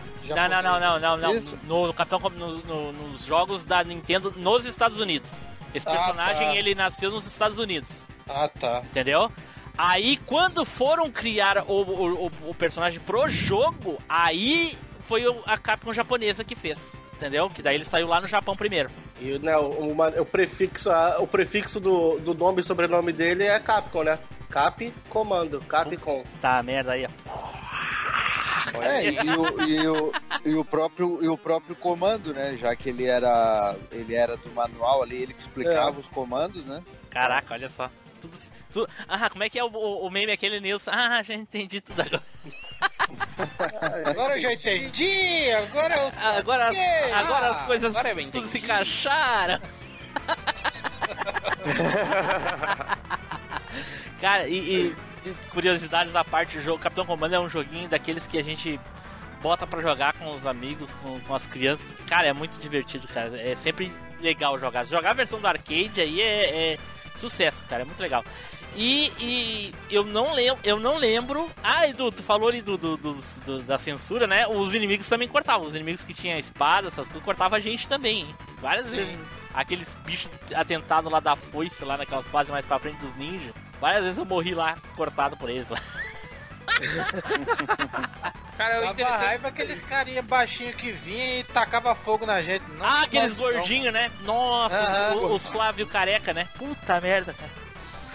[0.48, 1.40] Não, não, não, não, não.
[1.64, 5.30] No, no Capitão no- no- nos jogos da Nintendo nos Estados Unidos.
[5.74, 6.56] Esse Ah, personagem tá.
[6.56, 7.88] ele nasceu nos Estados Unidos.
[8.28, 8.82] Ah, tá.
[8.84, 9.30] Entendeu?
[9.76, 15.92] Aí quando foram criar o, o, o- o personagem pro jogo, aí foi a Capcom
[15.94, 16.78] japonesa que fez.
[17.22, 17.48] Entendeu?
[17.48, 18.90] Que daí ele saiu lá no Japão primeiro.
[19.20, 23.44] E né, o, uma- o prefixo, a- o prefixo do, do nome e sobrenome dele
[23.44, 24.18] é Capcom, né?
[24.50, 26.24] Cap Comando, Capcom.
[26.40, 28.82] Tá, merda aí, ó.
[28.82, 30.12] É, e, o, e, o,
[30.46, 32.56] e, o próprio, e o próprio comando, né?
[32.58, 36.82] Já que ele era, ele era do manual ali, ele que explicava os comandos, né?
[37.10, 37.88] Caraca, olha só.
[38.20, 38.36] Tudo,
[38.72, 40.90] tudo- Ah, como é que é o, o, meme aquele Nilson?
[40.92, 42.22] Ah, já entendi tudo agora.
[44.06, 46.12] Agora eu já entendi, agora eu...
[46.36, 48.64] Agora, as- agora ah, as coisas agora tudo se entendi.
[48.64, 49.60] encaixaram.
[54.20, 58.26] Cara, e, e de curiosidades à parte, o jogo Capitão Comando é um joguinho daqueles
[58.26, 58.78] que a gente
[59.40, 61.86] bota pra jogar com os amigos, com, com as crianças.
[62.08, 63.40] Cara, é muito divertido, cara.
[63.40, 64.84] É sempre legal jogar.
[64.86, 66.78] Jogar a versão do arcade aí é, é
[67.16, 67.82] sucesso, cara.
[67.82, 68.24] É muito legal.
[68.74, 71.50] E, e eu não lembro, eu não lembro.
[71.62, 74.46] Ah, Edu, tu falou ali do, do, do- do- da censura, né?
[74.48, 75.66] Os inimigos também cortavam.
[75.66, 78.34] Os inimigos que tinham espada, essas coisas, cortavam a gente também, hein?
[78.60, 79.18] Várias vezes.
[79.52, 83.52] Aqueles bichos atentados lá da foice, lá naquelas fases mais pra frente dos ninjas.
[83.78, 85.78] Várias vezes eu morri lá, cortado por eles lá.
[88.56, 89.24] Cara, Dava interessante...
[89.24, 92.64] raiva aqueles carinha baixinho que vinha e tacava fogo na gente.
[92.72, 94.10] Nossa, Ah, aqueles gordinhos, né?
[94.22, 96.48] Nossa, os, os Flávio Careca, né?
[96.58, 97.50] Puta merda, cara.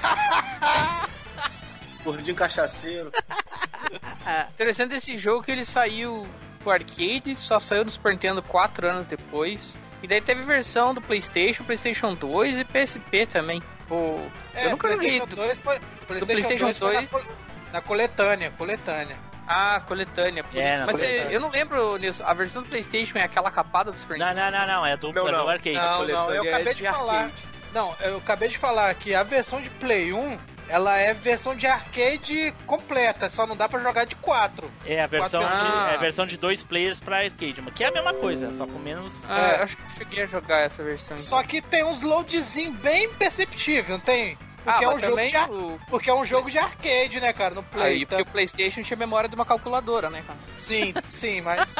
[2.04, 3.12] Gordinho cachaceiro.
[4.54, 6.28] Interessante esse jogo que ele saiu
[6.60, 9.78] pro arcade, só saiu no Super Nintendo 4 anos depois.
[10.02, 13.62] E daí teve versão do Playstation, Playstation 2 e PSP também.
[13.90, 14.30] O...
[14.54, 15.20] É, eu nunca joguei.
[15.20, 17.38] PlayStation 2 foi, PlayStation, PlayStation 2 foi na 2.
[17.74, 19.18] na coletânea, coletânea.
[19.50, 20.80] Ah, coletânea, por É, isso.
[20.82, 21.32] na Mas coletânea.
[21.32, 22.24] é, eu não lembro, Nilson.
[22.26, 24.52] A versão do Playstation é aquela capada do Super Não, Nintendo.
[24.52, 24.86] não, não, não.
[24.86, 25.48] É do, Não, é do não.
[25.50, 25.76] arcade.
[25.78, 26.08] Não, não, eu
[26.44, 27.14] coletânea acabei é de, de falar.
[27.24, 27.57] arcade.
[27.74, 31.68] Não, eu acabei de falar que a versão de Play 1, ela é versão de
[31.68, 34.70] arcade completa, só não dá pra jogar de 4.
[34.86, 37.84] É a versão, Quatro de, é a versão de dois players pra arcade, mas que
[37.84, 39.14] é a mesma coisa, só com menos.
[39.28, 39.64] Ah, É.
[39.64, 41.16] acho que eu cheguei a jogar essa versão.
[41.16, 44.38] Só que tem uns loadzinho bem perceptível, não tem?
[44.64, 45.80] Porque, ah, é um mas jogo também de ar- o...
[45.90, 47.86] porque é um jogo de arcade, né, cara, no Play.
[47.86, 48.18] Aí, tá?
[48.18, 50.40] porque o Playstation tinha memória de uma calculadora, né, cara?
[50.58, 51.76] Sim, sim, mas.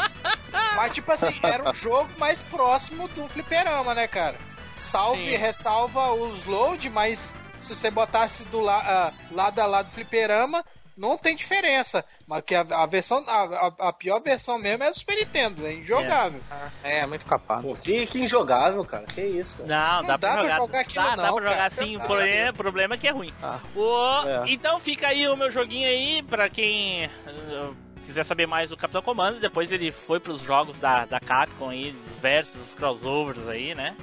[0.76, 4.38] mas, tipo assim, era um jogo mais próximo do fliperama, né, cara?
[4.78, 5.30] Salve Sim.
[5.32, 9.92] e ressalva os load, mas se você botasse do la ah, lado a lado do
[9.92, 10.64] fliperama,
[10.96, 12.04] não tem diferença.
[12.28, 13.24] Mas que a, a versão.
[13.28, 16.42] A, a- pior versão mesmo é do Super Nintendo, é injogável.
[16.84, 17.62] É, muito capado.
[17.64, 19.06] Pô, que, que injogável, cara.
[19.06, 19.70] Que isso, cara.
[19.70, 20.58] Não, Não dá, pra dá pra jogar.
[20.58, 21.84] jogar aquilo dá, dá não, pra jogar cara.
[21.86, 21.98] sim.
[21.98, 23.34] O Ah, problema, o problema é que é ruim.
[23.42, 23.60] Ah.
[23.76, 24.44] O- É.
[24.48, 29.02] Então fica aí o meu joguinho aí, pra quem uh, quiser saber mais do Capitão
[29.04, 29.40] Comando.
[29.40, 33.96] Depois ele foi pros jogos da, da Capcom aí, os versos, os crossovers aí, né?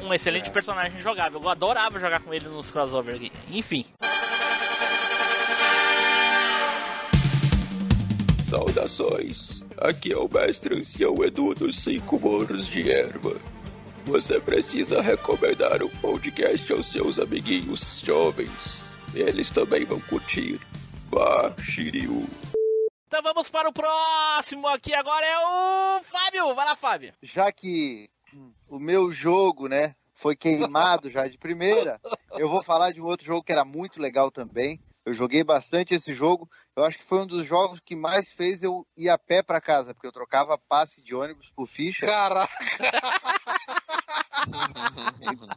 [0.00, 1.40] Um excelente personagem jogável.
[1.42, 3.32] Eu adorava jogar com ele nos crossovers aqui.
[3.50, 3.84] Enfim.
[8.48, 9.60] Saudações!
[9.76, 13.36] Aqui é o mestre ancião Edu dos Cinco Morros de Erva.
[14.06, 18.80] Você precisa recomendar o podcast aos seus amiguinhos jovens.
[19.14, 20.58] Eles também vão curtir.
[21.10, 22.26] Vá, Shiryu.
[23.06, 26.54] Então vamos para o próximo aqui agora é o Fábio.
[26.54, 27.12] Vai lá, Fábio.
[27.22, 28.08] Já que
[28.68, 32.00] o meu jogo, né, foi queimado já de primeira,
[32.32, 34.80] eu vou falar de um outro jogo que era muito legal também.
[35.04, 36.50] Eu joguei bastante esse jogo.
[36.76, 39.58] Eu acho que foi um dos jogos que mais fez eu ir a pé para
[39.58, 42.04] casa, porque eu trocava passe de ônibus por ficha.
[42.04, 42.52] Caraca,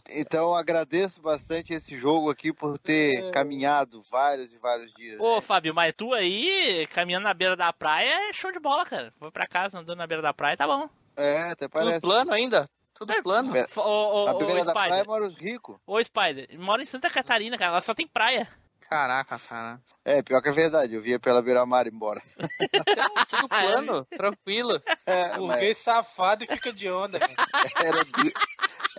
[0.10, 5.20] Então eu agradeço bastante esse jogo aqui por ter caminhado vários e vários dias.
[5.20, 9.14] Ô, Fábio, mas tu aí, caminhando na beira da praia, é show de bola, cara.
[9.20, 10.90] Foi pra casa andando na beira da praia, tá bom.
[11.16, 12.02] É, até Tudo parece.
[12.02, 12.66] plano ainda?
[12.94, 13.56] Tudo plano?
[13.56, 14.88] É, Ô, ô, Na ô, beira da Spider.
[14.88, 15.78] praia mora os ricos.
[15.88, 17.72] Ô, Spider, mora em Santa Catarina, cara.
[17.72, 18.48] Lá só tem praia.
[18.82, 19.80] Caraca, cara.
[20.04, 22.22] É, pior que é verdade, eu via pela beira-mar embora.
[23.30, 24.82] Tudo plano, tranquilo.
[25.06, 27.34] É, mas burguês safado e fica de onda, velho.
[27.84, 28.32] era, do...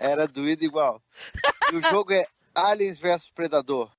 [0.01, 1.01] era doído igual.
[1.71, 3.91] E o jogo é Aliens vs Predador.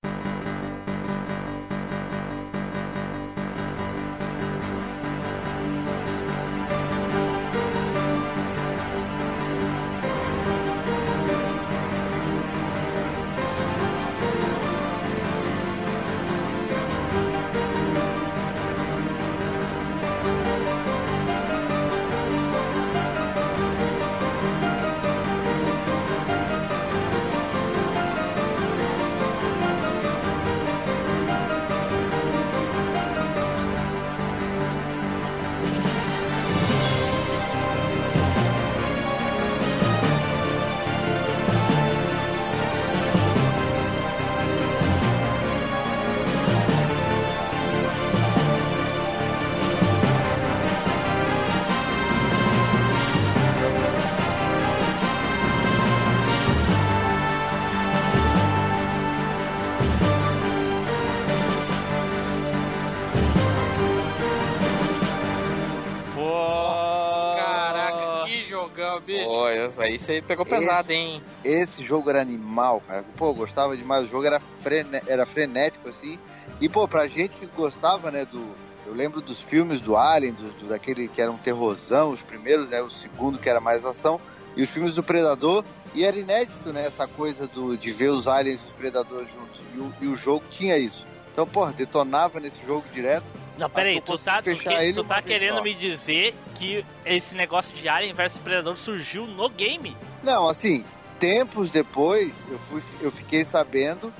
[69.73, 71.21] Essa aí você pegou pesado, hein?
[71.43, 73.03] Esse jogo era animal, cara.
[73.17, 74.05] Pô, eu gostava demais.
[74.05, 75.01] O jogo era, frene...
[75.07, 76.19] era frenético, assim.
[76.61, 78.55] E, pô, pra gente que gostava, né, do...
[78.85, 82.69] Eu lembro dos filmes do Alien, do, do- daquele que era um terrorzão, os primeiros,
[82.69, 84.19] né, o segundo que era mais ação,
[84.55, 85.63] e os filmes do Predador.
[85.95, 89.59] E era inédito, né, essa coisa do, de ver os aliens e os predadores juntos.
[89.73, 91.05] E o, e o jogo tinha isso.
[91.31, 93.25] Então, pô, detonava nesse jogo direto.
[93.57, 97.35] Não, peraí, eu tu tá, tu, que- ele tu tá querendo me dizer que esse
[97.35, 99.95] negócio de Alien vs Predador surgiu no game?
[100.23, 100.83] Não, assim,
[101.19, 104.11] tempos depois eu, fui, eu fiquei sabendo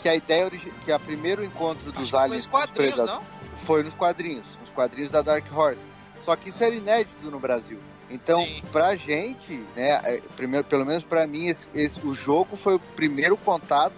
[0.00, 0.50] que a ideia
[0.84, 3.22] que a primeiro encontro dos foi aliens predadores não?
[3.58, 5.92] foi nos quadrinhos, nos quadrinhos da Dark Horse.
[6.24, 7.78] Só que isso era inédito no Brasil.
[8.10, 8.62] Então, Sim.
[8.72, 12.78] pra gente, né, é, primeiro, pelo menos pra mim, esse, esse- o jogo foi o
[12.80, 13.94] primeiro contato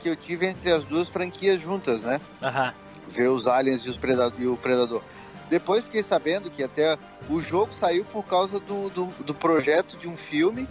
[0.00, 2.20] que eu tive entre as duas franquias juntas, né?
[2.42, 2.72] Aham.
[3.08, 5.02] Ver os aliens e, os predado- e o predador.
[5.48, 10.06] Depois fiquei sabendo que até o jogo saiu por causa do, do, do projeto de
[10.06, 10.68] um filme,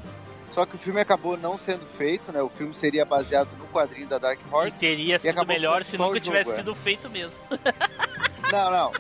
[0.54, 2.42] só que o filme acabou não sendo feito, né?
[2.42, 4.80] O filme seria baseado no quadrinho da Dark E Horse.
[4.80, 6.56] teria sido acabou melhor se nunca jogo, tivesse é.
[6.56, 7.34] sido feito mesmo.
[8.52, 8.92] Não, não.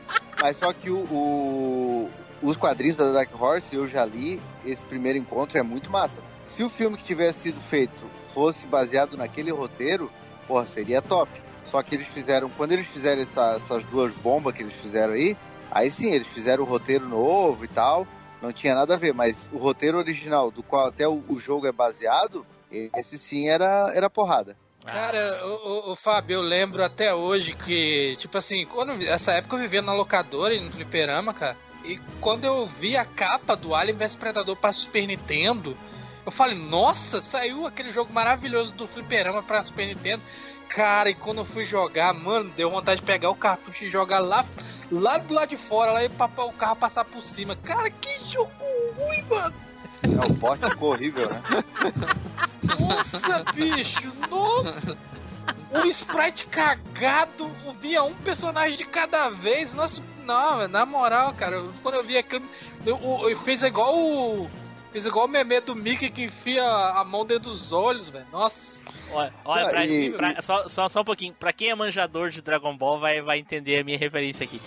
[0.42, 2.10] Mas só que o, o-
[2.42, 6.20] os quadrinhos da Dark Horse eu já li, esse primeiro encontro é muito massa.
[6.50, 10.12] Se o filme que tivesse sido feito fosse baseado naquele roteiro,
[10.48, 11.32] porra, seria top.
[11.72, 15.36] Só que eles fizeram, quando eles fizeram essa- essas duas bombas que eles fizeram aí,
[15.72, 18.08] aí sim, eles fizeram o roteiro novo e tal,
[18.42, 21.68] não tinha nada a ver, mas o roteiro original, do qual até o, o jogo
[21.68, 24.56] é baseado, esse sim era, era porrada.
[24.86, 29.62] Cara, o, o, Fábio, eu lembro até hoje que, tipo assim, quando essa época eu
[29.62, 31.58] vivia na locadora e no fliperama, cara.
[31.84, 35.76] E quando eu vi a capa do Alien vs Predador pra Super Nintendo,
[36.26, 40.22] eu falei, nossa, saiu aquele jogo maravilhoso do fliperama pra Super Nintendo.
[40.70, 44.20] Cara, e quando eu fui jogar, mano, deu vontade de pegar o cartucho e jogar
[44.20, 44.46] lá,
[44.92, 47.56] lá do lado de fora, lá e papar o carro passar por cima.
[47.56, 48.52] Cara, que jogo
[48.98, 49.56] ruim, mano.
[50.04, 51.42] É, o porte ficou horrível, né?
[52.80, 54.98] Nossa, bicho, nossa!
[55.72, 57.50] Um sprite cagado,
[57.82, 59.74] via um personagem de cada vez.
[59.74, 62.46] Nossa, não, na moral, cara, quando eu vi aquilo,
[62.86, 64.50] eu, eu, eu fiz igual o.
[64.98, 68.26] Fiz igual o meme do Mickey que enfia a mão dentro dos olhos, velho.
[68.32, 68.80] Nossa.
[69.12, 71.36] Olha, olha Ah, pra- e- pra- só, só, só um pouquinho.
[71.40, 74.60] Pra quem é manjador de Dragon Ball, vai, vai entender a minha referência aqui.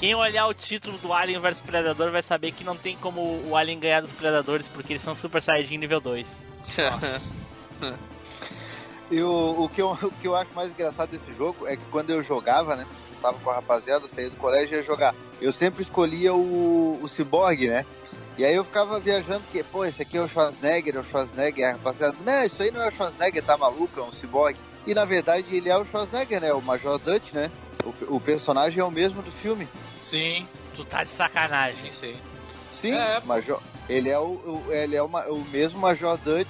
[0.00, 3.54] Quem olhar o título do Alien vs Predador vai saber que não tem como o
[3.54, 6.26] Alien ganhar dos Predadores, porque eles são Super Saiyajin nível 2.
[9.08, 11.84] E o, o, que eu, o que eu acho mais engraçado desse jogo é que
[11.92, 12.84] quando eu jogava, né?
[13.14, 15.14] Eu tava com a rapaziada, saía do colégio e ia jogar.
[15.40, 17.86] Eu sempre escolhia o, o Cyborg, né?
[18.38, 21.68] E aí eu ficava viajando que, pô, esse aqui é o Schwarzenegger, é o Schwarzenegger.
[21.68, 24.56] A rapaziada, não, isso aí não é o Schwarzenegger, tá maluco, é um Cyborg.
[24.86, 26.52] E na verdade ele é o Schwarzenegger, né?
[26.52, 27.50] O Major Dutch, né?
[27.84, 29.66] O, o personagem é o mesmo do filme.
[29.98, 31.90] Sim, Tu tá de sacanagem.
[31.92, 32.16] sim.
[32.72, 33.20] Sim, É.
[33.24, 34.24] Major, ele é, o,
[34.66, 36.46] o- ele é uma- o mesmo Major Dutch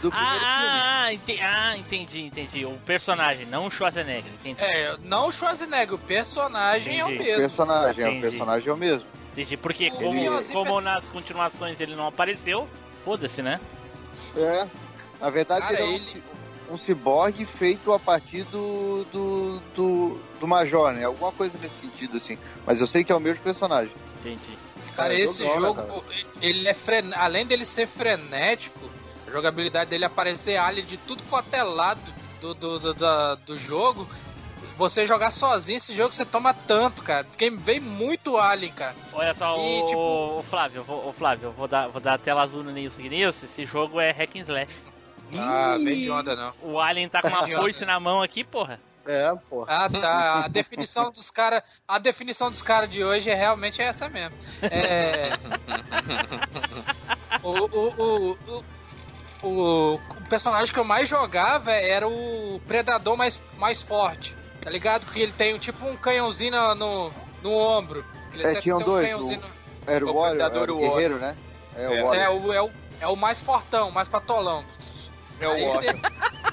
[0.00, 0.46] do primeiro filme.
[0.46, 2.64] Ah, ah, ente- ah, entendi, entendi.
[2.64, 4.62] O personagem, não o Schwarzenegger, entendi.
[4.62, 7.22] É, não o Schwarzenegger, o personagem é o Entendi.
[7.22, 7.40] O mesmo.
[7.40, 8.22] personagem, é, o Entendi.
[8.30, 9.08] personagem é o mesmo.
[9.34, 12.68] Entendi, porque como, Leozinho como pensa- nas continuações ele não apareceu,
[13.04, 13.60] foda-se, né?
[14.36, 14.66] É.
[15.20, 16.22] Na verdade, Cara, ele é um, ele-
[16.70, 21.04] um ciborgue feito a partir do, do, do, do Major, né?
[21.04, 22.38] Alguma coisa nesse sentido, assim.
[22.64, 23.92] Mas eu sei que é o mesmo personagem.
[24.20, 24.56] Entendi.
[24.96, 26.04] Cara, Cara, esse jogou, né, jogo,
[26.40, 27.10] ele é fren...
[27.16, 28.88] além dele ser frenético,
[29.26, 32.00] a jogabilidade dele aparecer alien de tudo quanto é lado
[32.40, 34.06] do, do, do, da- do jogo.
[34.76, 37.24] Você jogar sozinho esse jogo, você toma tanto, cara.
[37.30, 38.94] Fiquei bem muito alien, cara.
[39.12, 42.14] Olha só, E, o, tipo- o Flávio, eu vou, o Flávio, vou dar, vou dar
[42.14, 43.02] a tela azul no Nilson.
[43.02, 44.70] Nilson, esse jogo é hack and slash.
[45.38, 46.52] Ah, bem de onda, não.
[46.62, 48.78] O Alien tá com uma foice na mão aqui, porra.
[49.06, 49.64] É, pô.
[49.68, 50.44] Ah, tá.
[50.44, 51.62] A definição dos caras.
[51.86, 54.34] A definição dos caras de hoje é realmente essa mesmo.
[54.62, 55.38] É.
[57.42, 58.64] o, o, o, o,
[59.46, 64.34] o, o personagem que eu mais jogava era o Predador mais, mais forte.
[64.64, 65.06] Tá ligado?
[65.12, 68.04] Que ele tem tipo um canhãozinho no, no, ombro.
[68.32, 71.18] Ele É, tinham tem um dois, canhãozinho no- Era o, O Warrior, era o guerreiro,
[71.18, 71.36] né?
[71.76, 74.64] É, o É, o, é, o, é o mais fortão, mais patolão.
[75.38, 75.96] É o Warrior.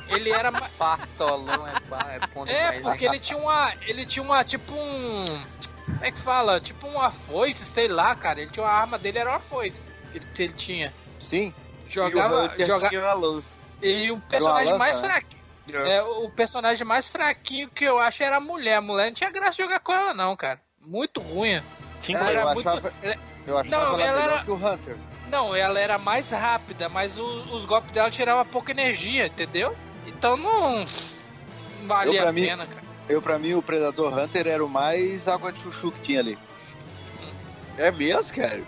[0.09, 1.73] Ele era Patolão é,
[2.15, 3.11] é ponto É, mais, porque hein?
[3.11, 3.73] ele tinha uma.
[3.81, 5.25] Ele tinha uma, tipo um.
[5.85, 6.59] Como é que fala?
[6.59, 8.41] Tipo uma foice, sei lá, cara.
[8.41, 9.89] Ele tinha uma arma dele, era uma foice.
[10.13, 10.93] Ele, que ele tinha.
[11.19, 11.53] Sim.
[11.87, 12.53] Jogava.
[12.57, 13.09] joga...
[13.09, 13.57] a lança.
[13.81, 15.07] E o personagem lança, mais né?
[15.77, 18.75] É, o personagem mais fraquinho que eu acho era a mulher.
[18.77, 20.59] A mulher não tinha graça de jogar com ela, não, cara.
[20.81, 21.61] Muito ruim.
[22.01, 22.67] Tinha Ela eu era muito.
[22.69, 23.15] achava, ela-
[23.47, 24.97] eu achava Não, ela, ela era- que o Hunter.
[25.29, 29.75] Não, ela era mais rápida, mas o- os golpes dela tiravam pouca energia, entendeu?
[30.07, 30.79] Então não.
[30.79, 32.81] não valia Eu, a mim- pena, cara.
[33.07, 36.37] Eu, pra mim, o Predador Hunter era o mais água de chuchu que tinha ali.
[37.77, 38.61] É mesmo, cara?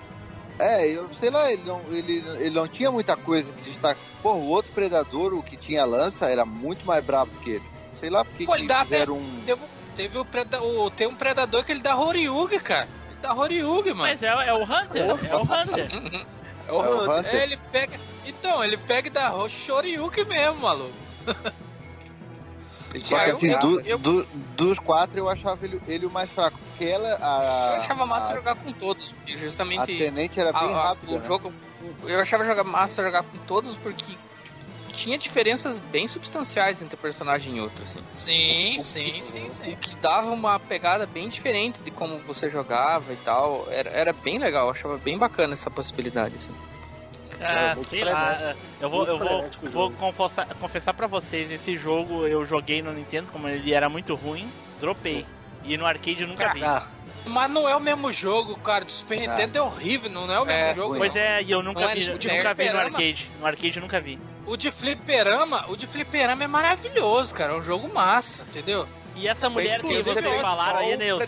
[0.59, 3.99] É, eu sei lá, ele não, ele, ele não tinha muita coisa que destaca.
[4.21, 7.65] Pô, o outro Predador, o que tinha lança, era muito mais brabo que ele.
[7.99, 9.41] Sei lá porque Pô, ele que dá fizeram um...
[9.45, 9.61] Teve,
[9.95, 12.88] teve o, preda, o tem um predador que ele dá Horyugi, cara.
[13.09, 14.03] Ele dá Horyugi, mano.
[14.03, 16.28] Mas é, é o Hunter, é o Hunter.
[16.67, 17.36] É o É Hunter.
[17.36, 17.99] É, ele pega.
[18.25, 20.93] Então, ele pega e dá Shoryuken mesmo, maluco.
[23.01, 24.25] Só que assim, eu- do- eu- do-
[24.55, 26.59] dos quatro eu achava ele, ele o mais fraco.
[26.59, 30.51] Porque ela, a, Eu achava massa a, jogar com todos, e a justamente Tenente era
[30.53, 31.11] bem a- a- rápida.
[31.13, 31.25] o né?
[31.25, 31.53] jogo.
[32.03, 34.17] Eu achava jogar massa jogar com todos porque
[34.93, 37.99] tinha diferenças bem substanciais entre um personagem e outro, assim.
[38.11, 39.73] Sim, O sim, que- sim, sim.
[39.73, 43.67] O que dava uma pegada bem diferente de como você jogava e tal.
[43.71, 46.53] Era, era bem legal, eu achava bem bacana essa possibilidade, assim.
[47.45, 47.75] Ah,
[48.05, 52.81] lá, eu vou, eu vou, o vou confessar, confessar pra vocês, esse jogo eu joguei
[52.81, 55.25] no Nintendo, como ele era muito ruim, dropei.
[55.63, 56.63] E no arcade eu nunca vi.
[56.63, 56.85] Ah,
[57.25, 58.83] Mas não é o mesmo jogo, cara.
[58.83, 60.95] Do Super Nintendo é horrível, não é o mesmo É, jogo.
[60.97, 61.21] Pois não.
[61.21, 63.29] é, e eu nunca Não é vi, nem eu nunca vi no arcade.
[63.39, 64.19] No arcade eu nunca vi.
[64.45, 67.53] O de fliperama, o de fliperama é maravilhoso, cara.
[67.53, 68.85] É um jogo massa, entendeu?
[69.16, 71.24] E essa mulher que vocês é falaram aí, Nilson.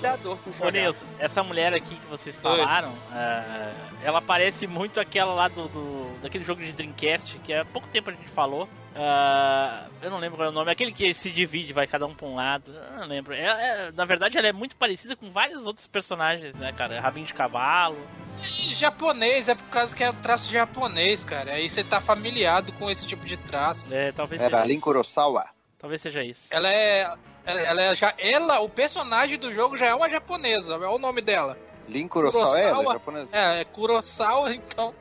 [0.60, 0.70] Ô.
[0.70, 3.72] Nilson, essa mulher aqui que vocês falaram, ah,
[4.04, 8.10] ela parece muito aquela lá do, do- daquele jogo de Dreamcast, que há pouco tempo
[8.10, 8.68] a gente falou.
[8.98, 12.16] Ah, eu não lembro qual é o nome, aquele que se divide, vai cada um
[12.16, 12.72] pra um lado.
[12.74, 13.34] Eu não lembro.
[13.34, 13.44] É-
[13.88, 17.00] é- na verdade, ela é muito parecida com vários outros personagens, né, cara?
[17.00, 17.98] Rabinho de cavalo.
[18.40, 21.52] Japonês, é por causa que é um traço japonês, cara.
[21.52, 23.94] Aí você tá familiado com esse tipo de traço.
[23.94, 25.46] É, talvez Era seja, Lin Kurosawa.
[25.78, 26.48] talvez seja isso.
[26.50, 27.14] Ela é.
[27.46, 28.14] Ela, ela é já.
[28.18, 30.76] Ela, o personagem do jogo já é uma japonesa.
[30.76, 31.58] É o nome dela.
[31.88, 32.94] Lin Kurosawa, é, ela é Kurosawa.
[32.94, 33.28] japonesa.
[33.32, 34.96] É, é Kurosawa, então.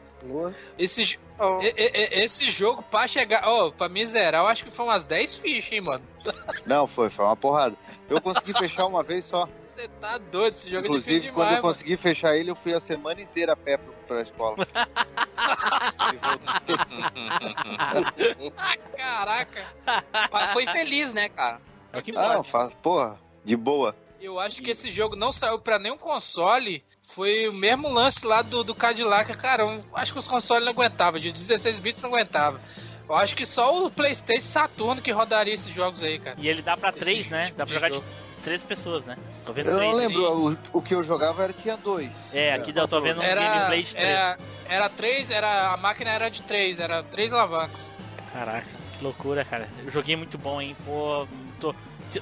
[0.78, 1.18] Esse, jo-
[1.60, 3.42] e- e- esse jogo, pra chegar.
[3.46, 6.04] Ó, pra me zerar, eu acho que foi umas 10 fichas, hein, mano.
[6.66, 7.76] Não, foi, foi uma porrada.
[8.08, 9.48] Eu consegui fechar uma vez só.
[9.64, 11.56] Você tá doido, esse jogo é Inclusive, quando demais.
[11.56, 14.56] eu consegui fechar ele, eu fui a semana inteira a pé pro, pra escola.
[14.56, 14.70] mano.
[18.96, 19.64] Caraca.
[20.32, 21.60] Mas foi feliz, né, cara?
[21.94, 22.44] É o que ah, importa.
[22.44, 23.94] faz, porra, de boa.
[24.20, 26.82] Eu acho que esse jogo não saiu pra nenhum console.
[27.08, 29.62] Foi o mesmo lance lá do, do Cadillac, cara.
[29.62, 31.20] Eu acho que os consoles não aguentavam.
[31.20, 32.58] De 16 bits não aguentava.
[33.06, 36.36] Eu acho que só o PlayStation Saturno que rodaria esses jogos aí, cara.
[36.40, 37.44] E ele dá pra Esse três, né?
[37.46, 38.06] tipo Dá de pra jogar de jogo.
[38.42, 39.18] três pessoas, né?
[39.44, 39.90] Tô vendo Eu três.
[39.92, 40.58] não lembro, sim.
[40.72, 42.10] o, o que eu jogava era, tinha dois.
[42.32, 44.08] É, aqui eu tô vendo um Era, gameplay de três.
[44.10, 44.38] era,
[44.70, 47.92] era três, era, a máquina era de três, era três alavancas.
[48.32, 48.66] Caraca,
[48.98, 49.68] que loucura, cara.
[49.84, 50.74] Eu joguei muito bom, hein?
[50.86, 51.28] Pô,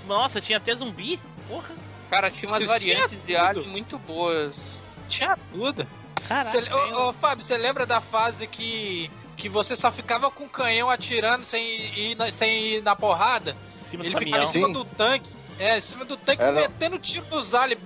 [0.07, 1.19] Nossa, tinha até zumbi?
[1.49, 1.75] Porra.
[2.11, 4.79] Cara, tinha umas Eu variantes tinha de alien muito boas.
[5.09, 5.87] Tinha tudo.
[6.29, 6.77] Caraca.
[6.77, 10.89] Ô, ô, Fábio, você lembra da fase que, que você só ficava com o canhão
[10.91, 11.65] atirando sem
[11.99, 13.57] ir, na- sem ir na porrada?
[13.93, 14.43] Ele ficava caminhão.
[14.43, 14.73] em cima Sim.
[14.73, 15.29] do tanque.
[15.59, 17.81] É, em cima do tanque, Era- metendo tiro nos aliens.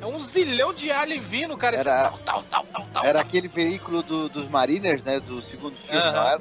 [0.00, 1.76] É um zilhão de alien vindo, cara.
[1.76, 3.04] Era- tal, tal, tal, tal, tal.
[3.04, 5.20] Era aquele veículo do- dos Mariners, né?
[5.20, 6.40] Do segundo filme, era?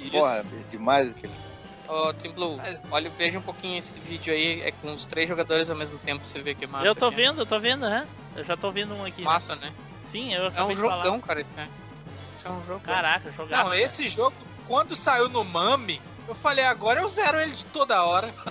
[0.00, 0.10] Isso.
[0.12, 1.32] Porra, é demais aquele.
[1.88, 2.60] Ó, Tim Blue,
[2.90, 6.24] olha, veja um pouquinho esse vídeo aí, é com os três jogadores ao mesmo tempo,
[6.24, 6.86] você vê que massa.
[6.86, 7.16] Eu tô aqui.
[7.16, 8.06] vendo, eu tô vendo, né?
[8.34, 9.22] Eu já tô vendo um aqui.
[9.22, 9.72] Massa, né?
[10.10, 11.68] Sim, eu É um jogão, cara, isso, né?
[12.36, 12.80] Isso é um jogão.
[12.80, 13.64] Caraca, jogaço.
[13.64, 14.34] Não, esse jogo,
[14.66, 18.32] quando saiu no Mami, eu falei, agora eu zero ele de toda hora.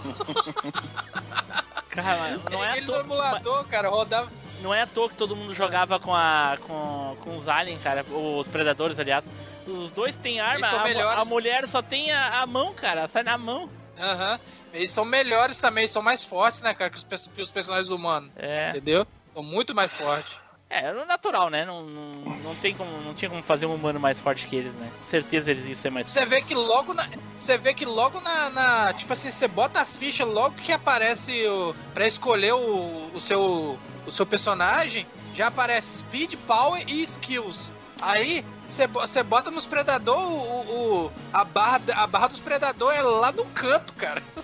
[1.90, 4.30] Cara, não é, à ele no toa, emulador, cara, rodava.
[4.62, 8.04] não é à toa que todo mundo jogava com a com, com os aliens, cara,
[8.04, 9.26] os predadores, aliás.
[9.68, 13.38] Os dois têm arma, a, a mulher só tem a, a mão, cara, sai na
[13.38, 13.70] mão.
[13.98, 14.40] Aham.
[14.74, 18.30] Eles são melhores também, são mais fortes, né, cara, que os, que os personagens humanos.
[18.36, 18.72] É.
[18.72, 19.08] Entendeu?
[19.34, 20.34] São muito mais fortes.
[20.70, 21.64] É, era natural, né?
[21.64, 24.74] Não, não, não tem como, não tinha como fazer um humano mais forte que eles,
[24.74, 24.92] né?
[24.98, 27.08] Com certeza eles iam ser mais Você vê que logo na.
[27.40, 31.48] Você vê que logo na, na- Tipo assim, você bota a ficha logo que aparece
[31.48, 31.76] o.
[31.94, 33.78] Pra escolher o, o seu.
[34.08, 37.72] O seu personagem, já aparece Speed, Power e Skills.
[38.02, 42.94] Aí, você bo- você bota nos Predador, o, o- a, barra, a barra dos Predador
[42.94, 44.22] é lá no canto, cara.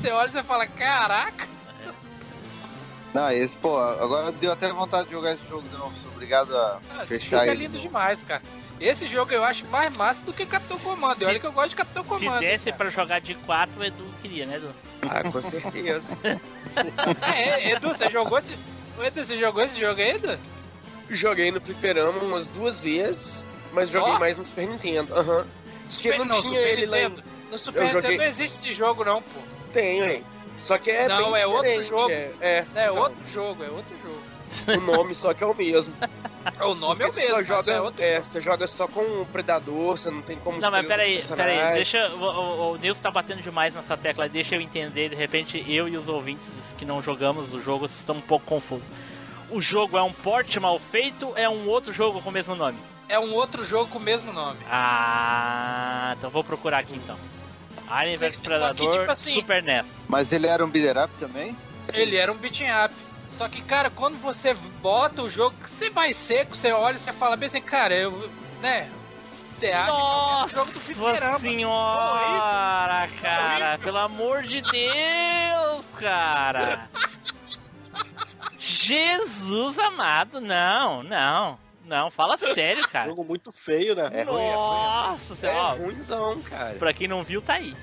[0.00, 1.46] Você olha e você fala, caraca!
[3.12, 5.92] Não, esse, pô, agora deu até vontade de jogar esse jogo de novo.
[6.02, 8.40] Sou obrigado a Ah, Esse fechar jogo é lindo demais, cara.
[8.80, 11.20] Esse jogo eu acho mais massa do que Capitão Comando.
[11.20, 12.38] E olha que eu gosto de Capitão Se Comando.
[12.40, 12.76] desse cara.
[12.78, 14.70] pra jogar de 4, o Edu queria, né, Edu?
[15.02, 16.16] Ah, com certeza.
[17.34, 18.56] É, Edu, você jogou esse.
[19.02, 20.38] Edu, você jogou esse jogo aí, Edu?
[21.10, 24.00] Joguei no fliperama umas duas vezes, mas Só?
[24.00, 25.14] joguei mais no Super Nintendo.
[25.14, 25.46] Aham.
[25.92, 27.08] Porque Super- não, tinha Super ele lá em...
[27.08, 27.22] Nintendo.
[27.50, 29.40] No Super Eu Nintendo joguei- não existe esse jogo, não, pô.
[29.72, 30.24] Tem, hein?
[30.60, 32.10] Só que é Não, bem é outro jogo.
[32.10, 34.22] É, é, É então, outro jogo, é outro jogo.
[34.76, 35.92] o nome só que é o mesmo.
[36.62, 39.00] O nome é o Porque mesmo, Você joga, é outro é, você joga só com
[39.02, 42.08] o Predador, você não tem como Não, mas peraí, peraí, deixa.
[42.14, 45.86] O, o, o Nilson tá batendo demais nessa tecla, deixa eu entender, de repente eu
[45.86, 46.42] e os ouvintes
[46.78, 48.90] que não jogamos o jogo estão um pouco confusos.
[49.50, 52.78] O jogo é um port mal feito é um outro jogo com o mesmo nome?
[53.08, 54.60] É um outro jogo com o mesmo nome.
[54.70, 57.16] Ah, então vou procurar aqui então.
[57.88, 59.84] Alien vs que, Predador tipo assim- Super NES.
[60.08, 61.56] Mas ele era um beat'em up também?
[61.92, 62.94] Ele era um beat'em up.
[63.36, 67.12] Só que, cara, quando você bota o jogo, você vai seco, você olha e você
[67.12, 68.30] fala bem assim, cara, eu.
[68.60, 68.88] né?
[69.56, 71.38] Você acha que é o mesmo jogo do Nossa fliperama.
[71.40, 76.88] senhora, cara, pelo amor de Deus, cara.
[78.60, 83.08] Jesus amado, não, não, Não, fala sério, cara.
[83.08, 84.08] Jogo muito feio, né?
[84.12, 84.52] É ruim, é ruim.
[84.54, 85.78] Nossa, É senhora.
[85.82, 86.74] ruimzão, cara.
[86.74, 87.74] Pra quem não viu, tá aí.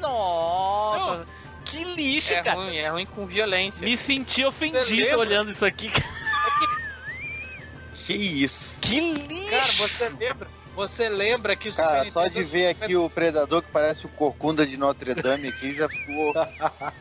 [0.00, 1.26] Nossa,
[1.64, 2.56] que lixo, É cara.
[2.56, 3.84] ruim, é ruim com violência.
[3.84, 5.90] Me senti ofendido olhando isso aqui.
[8.04, 8.70] Que isso.
[8.80, 9.50] Que lixo!
[9.50, 10.48] Cara, você lembra?
[10.74, 14.08] Você lembra que o Cara, Super só de ver aqui o Predador que parece o
[14.10, 16.32] Corcunda de Notre Dame aqui já ficou.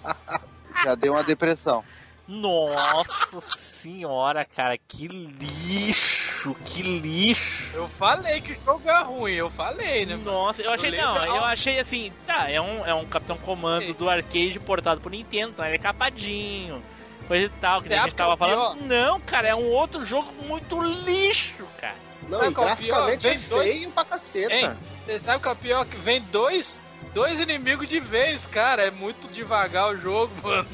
[0.84, 1.84] já deu uma depressão.
[2.28, 7.76] Nossa senhora, cara, que lixo, que lixo.
[7.76, 10.16] Eu falei que o jogo é ruim, eu falei, né?
[10.16, 14.10] Nossa, eu achei, não, eu achei assim, tá, é um, é um Capitão Comando do
[14.10, 16.82] arcade portado pro Nintendo, então ele é capadinho,
[17.28, 18.78] coisa e tal, que Você a acha gente é tava falando.
[18.80, 18.88] pior?
[18.88, 21.96] Não, cara, é um outro jogo muito lixo, cara.
[22.28, 24.56] Não, Sabe e é graficamente é Vem dois- feio pra caceta.
[24.56, 24.76] Hein?
[25.06, 25.86] Você sabe que é o pior?
[25.86, 26.82] Que vem dois,
[27.14, 28.82] dois inimigos de vez, cara.
[28.82, 30.68] É muito devagar o jogo, mano.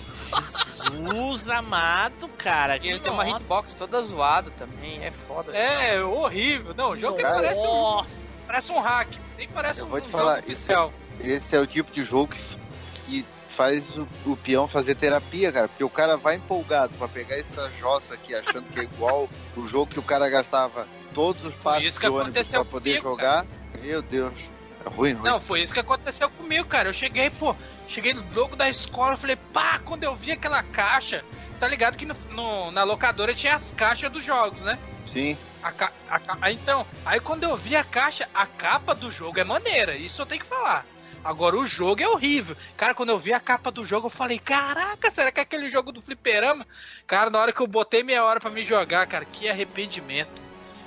[0.84, 2.78] Jesus amado, cara.
[2.78, 3.38] E ele tem uma nossa.
[3.38, 5.56] hitbox toda zoada também, é foda.
[5.56, 6.74] É horrível.
[6.74, 8.10] Não, o jogo que Cara, parece um, Nossa.
[8.48, 9.08] parece um hack.
[9.38, 10.94] Nem parece Eu um, vou te um falar, jogo isso oficial.
[11.20, 12.42] Esse é o tipo de jogo que,
[13.06, 15.68] que faz o, o peão fazer terapia, cara.
[15.68, 19.68] Porque o cara vai empolgado pra pegar essa jossa aqui, achando que é igual o
[19.68, 23.02] jogo que o cara gastava todos os passos isso que do ônibus aconteceu pra poder
[23.02, 23.46] comigo, jogar.
[23.82, 24.34] Meu Deus.
[24.86, 25.30] É ruim, ruim.
[25.30, 26.90] Não, foi isso que aconteceu comigo, cara.
[26.90, 27.56] Eu cheguei, pô,
[27.92, 31.24] cheguei no jogo da escola, falei, pá, quando eu vi aquela caixa,
[31.54, 34.80] você tá ligado que no, no- na locadora tinha as caixas dos jogos, né?
[35.06, 35.38] Sim.
[35.62, 35.70] A
[36.10, 39.96] a aí, então, aí quando eu vi a caixa, a capa do jogo é maneira,
[39.96, 40.86] isso eu tenho que falar.
[41.24, 42.58] Agora o jogo é horrível.
[42.76, 45.70] Cara, quando eu vi a capa do jogo, eu falei, caraca, será que é aquele
[45.70, 46.66] jogo do fliperama?
[47.06, 50.32] Cara, na hora que eu botei meia hora pra me jogar, cara, que arrependimento.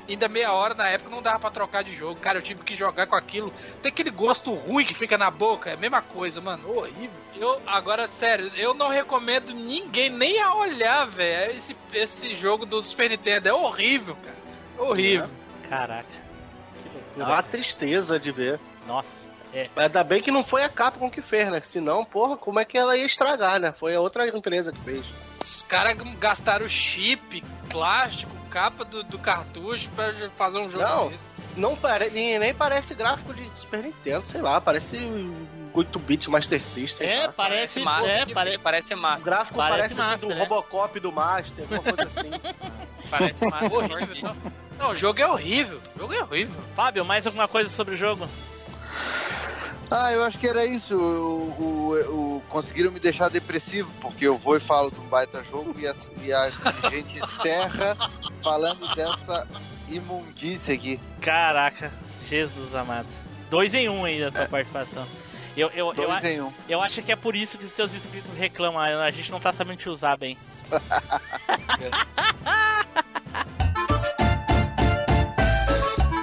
[0.08, 2.20] Ainda meia hora na época não dava pra trocar de jogo.
[2.20, 3.52] Cara, eu tive que jogar com aquilo.
[3.82, 5.70] Tem aquele gosto ruim que fica na boca.
[5.70, 6.68] É a mesma coisa, mano.
[6.76, 7.10] Horrível.
[7.36, 11.56] Eu, agora, sério, eu não recomendo ninguém nem a olhar, velho.
[11.56, 14.88] Esse, esse jogo do Super Nintendo é horrível, cara.
[14.90, 15.28] Horrível.
[15.68, 16.06] Caraca.
[16.10, 17.26] Que É loucura.
[17.26, 18.60] uma tristeza de ver.
[18.86, 19.08] Nossa.
[19.54, 19.68] É.
[19.76, 21.60] Ainda bem que não foi a Capcom que fez, né?
[21.62, 23.72] Senão, porra, como é que ela ia estragar, né?
[23.72, 25.06] Foi a outra empresa que fez.
[25.42, 31.08] Os caras gastaram chip, plástico, capa do, do cartucho pra fazer um jogo Não.
[31.08, 31.28] desse.
[31.56, 32.08] Não pare...
[32.10, 34.96] nem nem parece gráfico de Super Nintendo, sei lá, parece
[35.74, 37.08] 8-bit Master System.
[37.08, 37.32] É, lá.
[37.32, 37.80] parece.
[37.80, 38.58] Master, É, pare...
[38.58, 39.24] parece O massa.
[39.24, 40.40] gráfico Parece parece, assim, Master, do né?
[40.40, 42.30] Robocop do Master, alguma coisa assim.
[43.10, 43.74] Parece massa.
[43.74, 44.36] Horrível.
[44.78, 45.80] Não, o jogo é horrível.
[45.94, 46.60] O jogo é horrível.
[46.74, 48.26] Fábio, mais alguma coisa sobre o jogo?
[49.96, 50.96] Ah, eu acho que era isso.
[50.96, 55.40] O, o- o- conseguiram me deixar depressivo, porque eu vou e falo de um baita
[55.44, 56.50] jogo e a, e a
[56.90, 57.96] gente encerra
[58.42, 59.46] falando dessa
[59.88, 60.98] imundícia aqui.
[61.20, 61.92] Caraca,
[62.28, 63.06] Jesus amado.
[63.48, 65.06] Dois em um aí da tua participação.
[65.56, 66.52] Eu, eu, eu, Dois a- em um.
[66.68, 68.80] eu acho que é por isso que os teus inscritos reclamam.
[69.00, 70.36] A gente não tá sabendo te usar bem.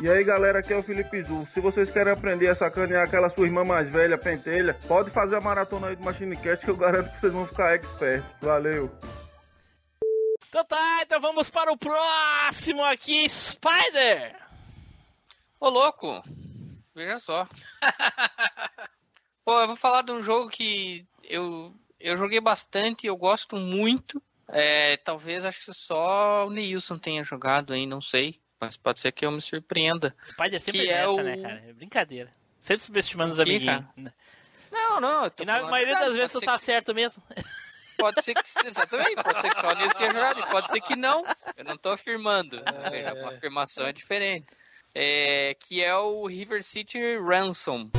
[0.01, 1.47] E aí galera, aqui é o Felipe Zu.
[1.53, 5.39] Se vocês querem aprender a sacanear aquela sua irmã mais velha, pentelha, pode fazer a
[5.41, 8.25] maratona aí do Machine Cast que eu garanto que vocês vão ficar expert.
[8.41, 8.89] Valeu!
[10.49, 14.35] Então tá, então vamos para o próximo aqui, Spider!
[15.59, 16.23] Ô, louco!
[16.95, 17.47] Veja só.
[19.45, 24.19] Pô, eu vou falar de um jogo que eu, eu joguei bastante, eu gosto muito.
[24.49, 28.40] É, talvez acho que só o Neilson tenha jogado aí, não sei.
[28.61, 30.15] Mas pode ser que eu me surpreenda.
[30.29, 31.63] Spider sempre Que nessa, é o- né, cara?
[31.67, 32.31] É brincadeira.
[32.61, 33.85] Sempre subestimando os O quê, amiguinhos.
[34.71, 37.21] Não, não, eu tô E na maioria das vezes tu tá ser certo mesmo.
[37.35, 37.43] que-
[37.97, 38.65] Pode ser que.
[38.65, 41.23] Exatamente, pode ser que só o Neilson tenha jogado, e pode ser que não.
[41.57, 42.61] Eu não tô afirmando.
[42.65, 44.45] É, uma afirmação é diferente.
[44.93, 47.89] É, que é o River City Ransom.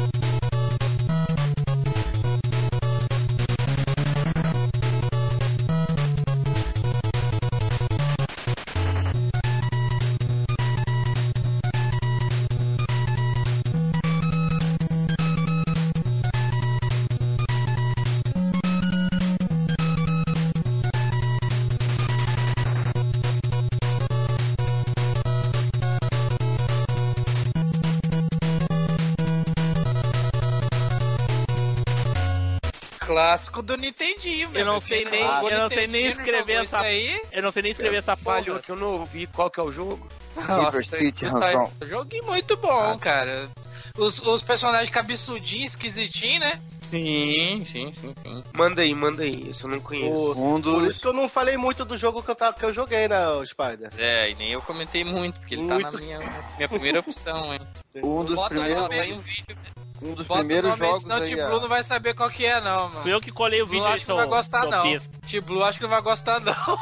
[33.33, 34.61] Clássico do Nintendinho, meu.
[34.61, 37.63] Eu não sei nem- jogou eu não sei nem escrever essa- aí, Eu não sei
[37.63, 38.59] nem escrever essa Falhou porra.
[38.61, 40.07] que eu não ouvi qual que é o jogo.
[40.37, 41.55] River City isso aí.
[41.55, 41.73] Ransom.
[41.89, 43.49] joguinho muito bom, cara.
[43.97, 46.61] Os, os personagens cabeçudinhos, esquisitinhos, né?
[46.83, 48.45] Sim, sim, sim, sim.
[48.53, 49.49] Manda aí, manda aí.
[49.49, 50.33] Isso eu não conheço.
[50.33, 50.91] Um Por dos.
[50.91, 53.29] isso que eu não falei muito do jogo que eu, tava, que eu joguei, né,
[53.29, 53.89] o Spider?
[53.97, 56.19] É, e nem eu comentei muito, porque ele tá na minha,
[56.57, 57.61] minha primeira opção, hein.
[58.05, 58.91] Um dos Bota primeiros.
[58.91, 59.57] aí um vídeo.
[60.03, 61.29] Um dos Bota primeiros nome aí, jogos senão o aí.
[61.35, 63.03] T-Blue não vai saber qual que é, não, mano.
[63.03, 64.83] Fui eu que colei o vídeo aí, acho que não vai gostar, não.
[65.29, 66.79] T-Blue acho que não vai gostar, não.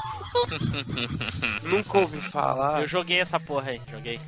[1.62, 2.80] Nunca ouvi falar.
[2.80, 4.18] Eu joguei essa porra aí, joguei.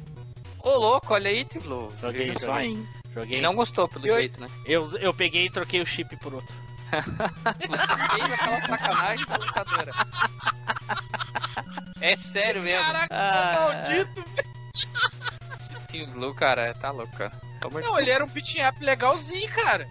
[0.62, 1.93] Ô, louco, olha aí, Tiblo.
[2.01, 2.66] Joguei, Veja só, joguei.
[2.68, 2.88] hein?
[3.14, 3.38] Joguei.
[3.38, 4.49] E não gostou, pelo Eu- jeito, né?
[4.66, 6.55] Eu, eu peguei e troquei o chip por outro.
[6.93, 9.90] Aí aquela sacanagem da locadora.
[12.05, 12.84] É sério mesmo.
[12.84, 13.55] Caraca, Ah.
[13.88, 14.24] maldito.
[15.93, 17.32] Team Blue, cara, tá louco, cara.
[17.80, 19.86] Não, ele era um beat'em up legalzinho, cara.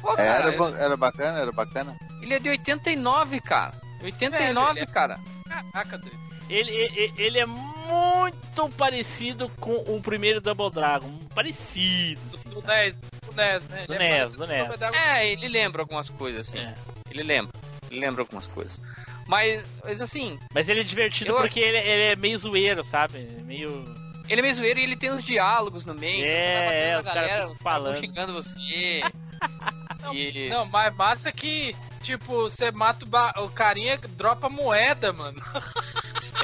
[0.00, 1.96] Pô, cara, Era, ba- era bacana, era bacana.
[2.22, 3.74] ele é de 89, cara.
[4.02, 5.18] 89, Velho, ele é- cara.
[5.48, 6.12] Caraca, Dre.
[6.48, 11.18] Ele, ele, ele é muito parecido com o primeiro Double Dragon.
[11.34, 12.20] Parecido.
[12.34, 12.62] assim, Do?
[12.62, 13.84] NES, do NES, né?
[13.86, 14.94] Do Ele é NES, parecido do NES.
[14.94, 16.58] É, ele lembra algumas coisas, assim.
[16.58, 16.74] É.
[17.10, 17.52] Ele lembra.
[17.90, 18.80] Ele lembra algumas coisas.
[19.28, 23.20] Mas, mas assim, Mas ele é divertido Eu- porque ele, ele é meio zoeiro, sabe?
[23.44, 23.84] Meio.
[24.28, 26.24] Ele é meio zoeiro e ele tem os diálogos no meio.
[26.24, 27.96] É, você tá batendo é, na galera, os falando.
[27.96, 29.00] xingando você.
[30.12, 30.48] e...
[30.48, 35.40] Não, mas massa que, tipo, você mata o, ba- o carinha, dropa moeda, mano.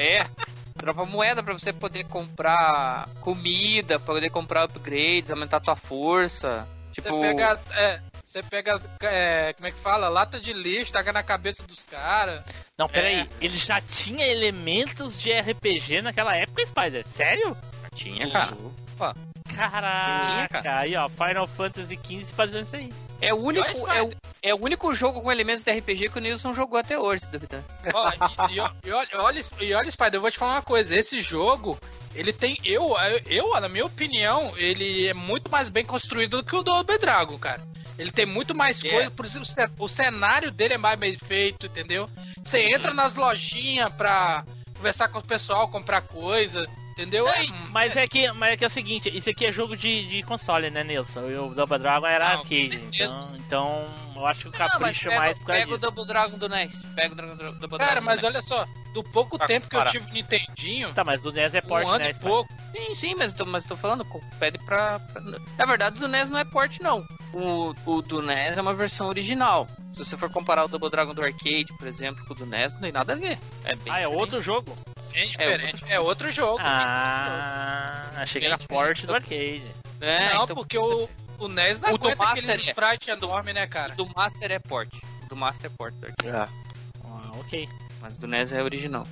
[0.01, 0.25] É.
[0.77, 6.65] Dropa moeda pra você poder comprar comida, pra poder comprar upgrades, aumentar tua força.
[6.93, 7.99] Você Tipo, pega, é,
[8.29, 10.07] você pega, é, como é que fala?
[10.07, 12.43] Lata de lixo, taca na cabeça dos caras.
[12.77, 13.21] Não, peraí.
[13.21, 13.27] É.
[13.41, 17.07] Ele já tinha elementos de RPG naquela época, Spider?
[17.07, 17.57] Sério?
[17.95, 18.55] tinha, cara.
[19.55, 20.21] Caraca.
[20.21, 22.93] Sim, tinha, Aí, ó, Final Fantasy XV fazendo isso aí.
[23.19, 24.11] É o único, é o,
[24.43, 27.31] é o único jogo com elementos de RPG que o Nilson jogou até hoje, se
[27.31, 27.63] duvidar.
[27.91, 28.11] Ó,
[28.47, 30.95] e, e, e olha, e olha, Spider, eu vou te falar uma coisa.
[30.95, 31.79] Esse jogo,
[32.13, 32.91] ele tem, eu,
[33.25, 36.97] eu, na minha opinião, ele é muito mais bem construído do que o do Double
[36.99, 37.61] Dragon, cara.
[37.99, 38.89] Ele tem muito mais É.
[38.89, 42.09] coisa, por isso o ce- o cenário dele é mais bem feito, entendeu?
[42.41, 44.45] Você entra nas lojinhas pra
[44.77, 46.65] conversar com o pessoal, comprar coisa,
[47.01, 47.27] entendeu?
[47.27, 50.05] É, Mas é que, mas é que é o seguinte, isso aqui é jogo de,
[50.07, 51.27] de console, né, Nilson?
[51.29, 52.81] E O Double Dragon era Não, arcade.
[52.93, 53.85] Então, então,
[54.15, 55.77] eu acho que o Não, capricho é mais por pega o.
[55.77, 56.83] Double Dragon do NES.
[56.95, 59.79] Pega o Dragon, Double Dragon Cara, mas olha só, do pouco Pra tempo que eu
[59.79, 59.91] comparar.
[59.91, 62.11] tive no Nintendinho, Tá, mas do NES é porte, um ano né?
[62.11, 65.21] e pouco, Sim, sim, mas tô, mas tô falando, com- pede pra, pra-
[65.57, 67.03] Na verdade, o do NES não é port, não.
[67.33, 69.67] O, o do NES é uma versão original.
[69.93, 72.73] Se você for comparar o Double Dragon do arcade, por exemplo, com o do NES,
[72.73, 73.37] não tem nada a ver.
[73.65, 74.15] É bem Ah, é diferente.
[74.15, 74.77] outro jogo?
[75.13, 75.83] É diferente.
[75.87, 76.59] É outro jogo.
[76.61, 79.63] Ah, achei que era Bem porte do arcade.
[80.01, 82.55] É, não, então, porque o, o NES não O do aguenta aquele é.
[82.55, 83.93] sprite enorme, né, cara?
[83.93, 84.89] o do Master é port.
[85.25, 86.29] O do Master é port do arcade.
[86.29, 86.49] É.
[87.03, 87.67] Ah, ok.
[88.01, 89.05] Mas o do NES é original.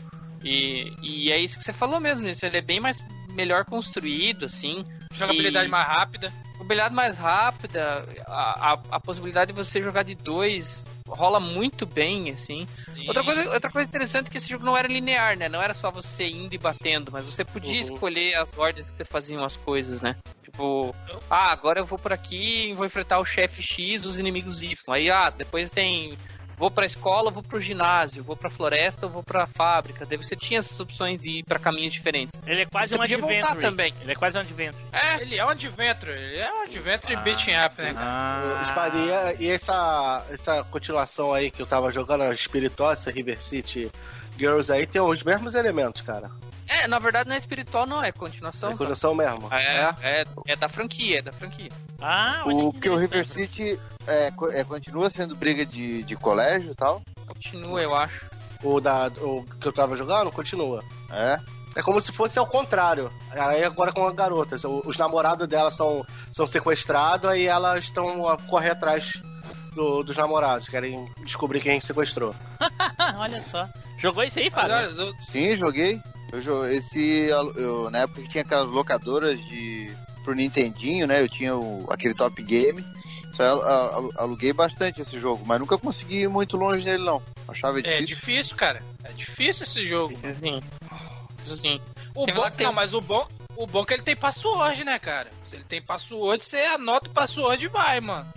[0.43, 4.45] E, e é isso que você falou mesmo, isso ele é bem mais melhor construído,
[4.45, 4.85] assim.
[5.13, 6.31] Jogabilidade E- mais rápida.
[6.53, 12.31] Jogabilidade mais rápida, a, a, a possibilidade de você jogar de dois rola muito bem,
[12.31, 12.67] assim.
[12.75, 13.07] Sim.
[13.07, 15.47] Outra coisa, outra coisa interessante é que esse jogo não era linear, né?
[15.49, 17.79] Não era só você indo e batendo, mas você podia Uhum.
[17.79, 20.15] escolher as ordens que você fazia as coisas, né?
[20.43, 20.93] Tipo,
[21.29, 24.75] ah, agora eu vou por aqui e vou enfrentar o chefe X, os inimigos Y.
[24.95, 26.17] Aí, ah, depois tem
[26.57, 30.05] vou pra escola, vou pro ginásio, vou pra floresta, ou vou pra fábrica.
[30.05, 32.37] Daí você tinha essas opções de ir pra caminhos diferentes.
[32.45, 33.61] Ele é quase Você um podia voltar adventure.
[33.61, 33.93] também.
[34.01, 34.83] Ele é quase um adventure.
[34.91, 37.21] É, Ele é um adventure, ele é um adventure Ah.
[37.21, 38.07] beating up, né, cara?
[38.09, 43.91] Ah, e essa, essa continuação aí que eu tava jogando, a Spiritual, essa River City
[44.37, 46.29] Girls aí, tem os mesmos elementos, cara.
[46.67, 48.69] É, na verdade não é espiritual, não, é continuação.
[48.69, 49.47] É continuação mesmo.
[49.53, 51.69] É, é, é da franquia, é da franquia.
[52.01, 53.25] ah olha O que que o River.
[53.25, 57.01] City é, é, continua sendo briga de, de colégio e tal.
[57.27, 58.25] Continua, eu acho.
[58.63, 60.83] O, da, o que eu tava jogando, continua.
[61.11, 61.39] É.
[61.75, 63.11] É como se fosse ao contrário.
[63.31, 64.63] Aí agora com as garotas.
[64.63, 69.13] Os namorados delas são, são sequestrados, aí elas estão a correr atrás
[69.75, 72.33] do- dos namorados, querem descobrir quem sequestrou.
[73.19, 73.69] olha só.
[73.99, 75.13] Jogou isso aí, Fábio?
[75.31, 76.01] Sim, joguei.
[76.31, 79.91] Eu, esse, eu, na época que tinha aquelas locadoras de
[80.23, 81.21] pro Nintendinho, né?
[81.21, 82.83] Eu tinha o, aquele Top Game.
[83.33, 87.21] Só al- al- aluguei bastante esse jogo, mas nunca consegui ir muito longe nele não.
[87.47, 88.05] Achava é difícil.
[88.15, 88.83] difícil, cara.
[89.03, 90.17] É difícil esse jogo.
[90.41, 90.61] Sim.
[91.45, 91.81] Sim.
[92.15, 93.25] O bom, que tem- não, mas o bom,
[93.55, 95.29] o bom é que ele tem password, né, cara?
[95.45, 98.27] Se ele tem password, você anota o password e vai, mano.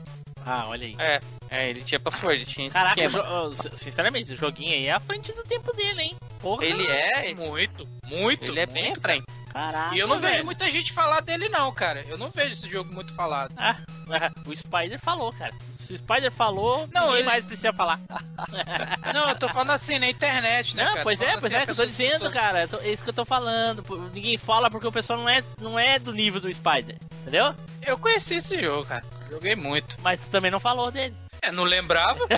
[0.44, 0.94] Ah, olha aí.
[0.98, 1.20] É,
[1.50, 4.92] é, ele tinha password, ele tinha esse Caraca, o jo- sinceramente, esse joguinho aí é
[4.92, 6.16] à frente do tempo dele, hein?
[6.40, 6.64] Porra.
[6.64, 8.44] Ele é, Muito, muito.
[8.44, 9.24] ele é bem à muito, frente.
[9.52, 9.94] Caraca.
[9.94, 10.44] E eu não vejo velho.
[10.44, 12.04] muita gente falar dele, não, cara.
[12.06, 13.52] Eu não vejo esse jogo muito falado.
[13.56, 13.76] Ah,
[14.46, 15.52] o Spider falou, cara.
[15.80, 17.98] Se o Spider falou, Não, ninguém ele- mais precisa falar.
[19.12, 21.02] Não, eu tô falando assim, na internet, né, Não, cara?
[21.02, 22.68] pois é, pois assim, é, que eu tô dizendo, pessoa- cara.
[22.68, 23.84] Tô- É isso que eu tô falando.
[24.14, 27.52] Ninguém fala porque o pessoal não é, não é do nível do Spider, entendeu?
[27.82, 29.02] Eu conheci esse jogo, cara.
[29.30, 29.96] Joguei muito.
[30.00, 31.14] Mas tu também não falou dele.
[31.42, 32.20] É, não lembrava.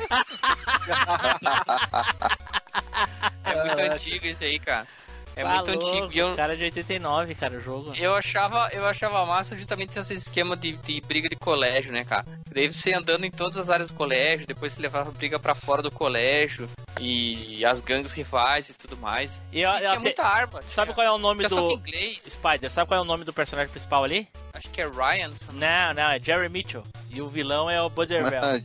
[3.45, 4.87] É muito antigo esse aí, cara.
[5.35, 6.09] É Tá muito antigo.
[6.13, 7.93] E eu, Cara de 89, cara, o jogo.
[7.97, 12.25] eu achava, eu achava massa justamente esse esquema de, de briga de colégio, né, cara?
[12.55, 15.81] Daí você andando em todas as áreas do colégio, depois você levava briga pra fora
[15.83, 16.69] do colégio
[17.01, 19.41] e as gangues rivais e tudo mais.
[19.51, 20.61] E, E eu- eu- tinha muita arma.
[20.63, 21.75] Sabe tinha- qual é o nome tinha só que em do.
[21.89, 22.19] inglês.
[22.29, 24.29] Spider, sabe qual é o nome do personagem principal ali?
[24.53, 25.29] Acho que é Ryan.
[25.29, 26.83] não- Não, não, é Jerry Mitchell.
[27.11, 28.43] E o vilão é o Budervell.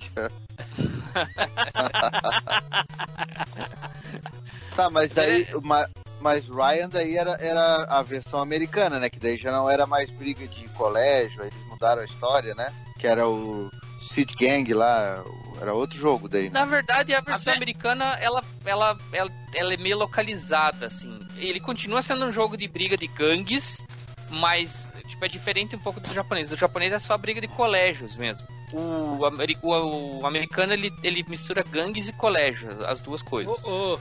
[4.75, 5.47] tá, mas daí.
[5.63, 5.87] ma-
[6.19, 9.09] Mas Ryan daí era, era a versão americana, né?
[9.09, 12.73] Que daí já não era mais briga de colégio, aí eles mudaram a história, né?
[12.99, 15.23] Que era o City Gang lá,
[15.61, 16.59] era outro jogo daí, né?
[16.59, 21.19] Na verdade, a versão Até- americana, ela, ela, ela, ela é meio localizada, assim.
[21.37, 23.85] Ele continua sendo um jogo de briga de gangues,
[24.29, 26.51] mas tipo, é diferente um pouco do japonês.
[26.51, 28.45] O japonês é só briga de colégios mesmo.
[28.73, 29.71] O, ameri- o,
[30.19, 33.63] o americano, ele, ele mistura gangues e colégios, as duas coisas.
[33.63, 33.99] Ô, ô,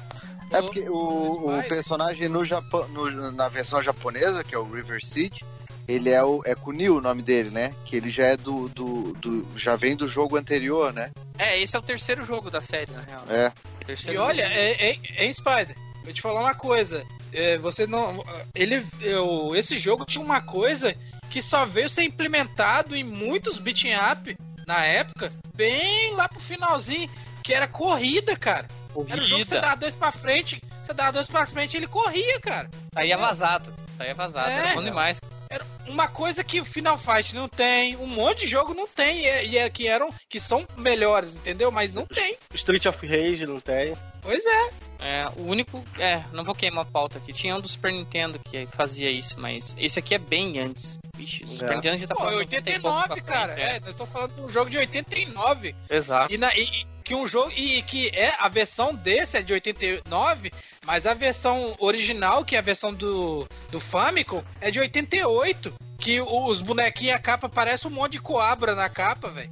[0.50, 5.04] É porque o, o personagem no Japão, no- na versão japonesa, que é o River
[5.04, 5.44] City,
[5.88, 7.74] ele é o é Kunio o nome dele, né?
[7.84, 11.10] Que ele já é do, do, do- já vem do jogo anterior, né?
[11.38, 13.24] É, esse é o terceiro jogo da série, na real.
[13.28, 13.52] É.
[13.82, 14.56] E Terceiro olha, jogo.
[14.58, 17.04] é, é, é Spider, vou te falar uma coisa.
[17.32, 18.24] É, você não.
[18.54, 18.84] Ele.
[19.00, 20.94] Eu, esse jogo tinha uma coisa
[21.30, 24.36] que só veio ser implementado em muitos beating up
[24.66, 27.08] na época, bem lá pro finalzinho,
[27.42, 28.66] que era corrida, cara.
[29.08, 29.60] Era um jogo que você Corrida.
[29.60, 32.70] dava dois pra frente, você dava dois pra frente e ele corria, cara.
[32.94, 33.72] Aí é vazado.
[33.98, 34.54] Aí é vazado, É.
[34.58, 35.20] era bom demais.
[35.48, 39.20] Era uma coisa que o Final Fight não tem, um monte de jogo não tem,
[39.22, 41.70] e, é- e é, que eram que são melhores, entendeu?
[41.70, 42.36] Mas não tem.
[42.52, 43.96] Street of Rage não tem.
[44.20, 44.70] Pois é.
[44.98, 45.84] É, o único.
[45.98, 47.32] É, não vou queimar a pauta aqui.
[47.32, 50.98] Tinha um do Super Nintendo que fazia isso, mas esse aqui é bem antes.
[51.16, 51.74] Vixe, o Super É.
[51.76, 53.54] Nintendo já tá Pô, é falando 90 e pouco 89, pra cara.
[53.54, 55.74] frente, É, nós estamos falando de um jogo de 89.
[55.88, 56.34] Exato.
[56.34, 57.50] E, na, e que um jogo.
[57.56, 60.52] E que é a versão desse é de 89,
[60.84, 65.72] mas a versão original, que é a versão do, do Famicom, é de 88.
[65.98, 69.50] Que os bonequinhos, a capa parece um monte de coabra na capa, velho.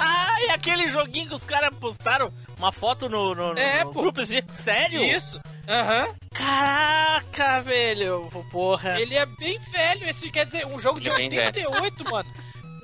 [0.00, 3.92] Ah, e aquele joguinho que os caras postaram uma foto no, no, no- É, no
[3.92, 4.02] pô.
[4.02, 5.04] grupo assim, sério?
[5.04, 5.40] Isso.
[5.68, 6.08] Aham.
[6.34, 8.28] Caraca, velho.
[8.50, 9.00] Porra.
[9.00, 10.08] Ele é bem velho.
[10.08, 12.28] Esse quer dizer, um jogo de Ele é bem 88, mano.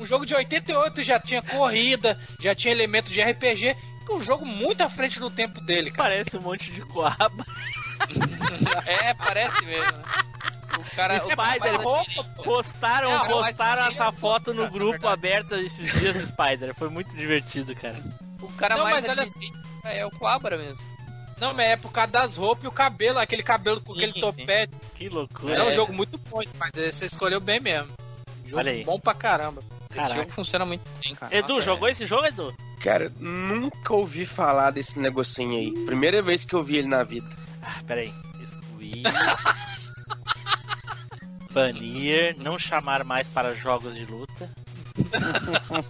[0.01, 3.77] Um jogo de 88 já tinha corrida, já tinha elemento de RPG.
[4.11, 6.09] Um jogo muito à frente do tempo dele, cara.
[6.11, 7.47] Parece um monte de coaba.
[8.87, 9.93] É, parece mesmo.
[9.99, 10.03] né?
[10.79, 11.15] O cara.
[11.15, 12.25] O é Spider, direito.
[12.43, 16.75] Postaram, Não, postaram é essa bom, foto no grupo aberto esses dias do Spider.
[16.75, 17.97] Foi muito divertido, cara.
[18.41, 20.83] O cara Não, mais mas olha- direito é o Coabra mesmo.
[21.39, 24.73] Não, mas é por causa das roupas e o cabelo, aquele cabelo com aquele topete.
[24.95, 25.55] Que loucura.
[25.55, 25.75] É um É.
[25.75, 27.89] jogo muito bom, mas você escolheu bem mesmo.
[28.47, 28.83] Jogo Olha aí.
[28.85, 29.63] bom pra caramba.
[29.91, 30.21] Esse Caraca.
[30.21, 31.37] jogo funciona muito bem, cara.
[31.37, 32.55] Edu, Nossa, jogou é- esse jogo, Edu?
[32.81, 35.73] Cara, nunca ouvi falar desse negocinho aí.
[35.85, 37.27] Primeira vez que eu vi ele na vida.
[37.61, 38.15] Ah, peraí.
[38.41, 39.03] Excluir.
[41.53, 44.51] Banir, não chamar mais para jogos de luta.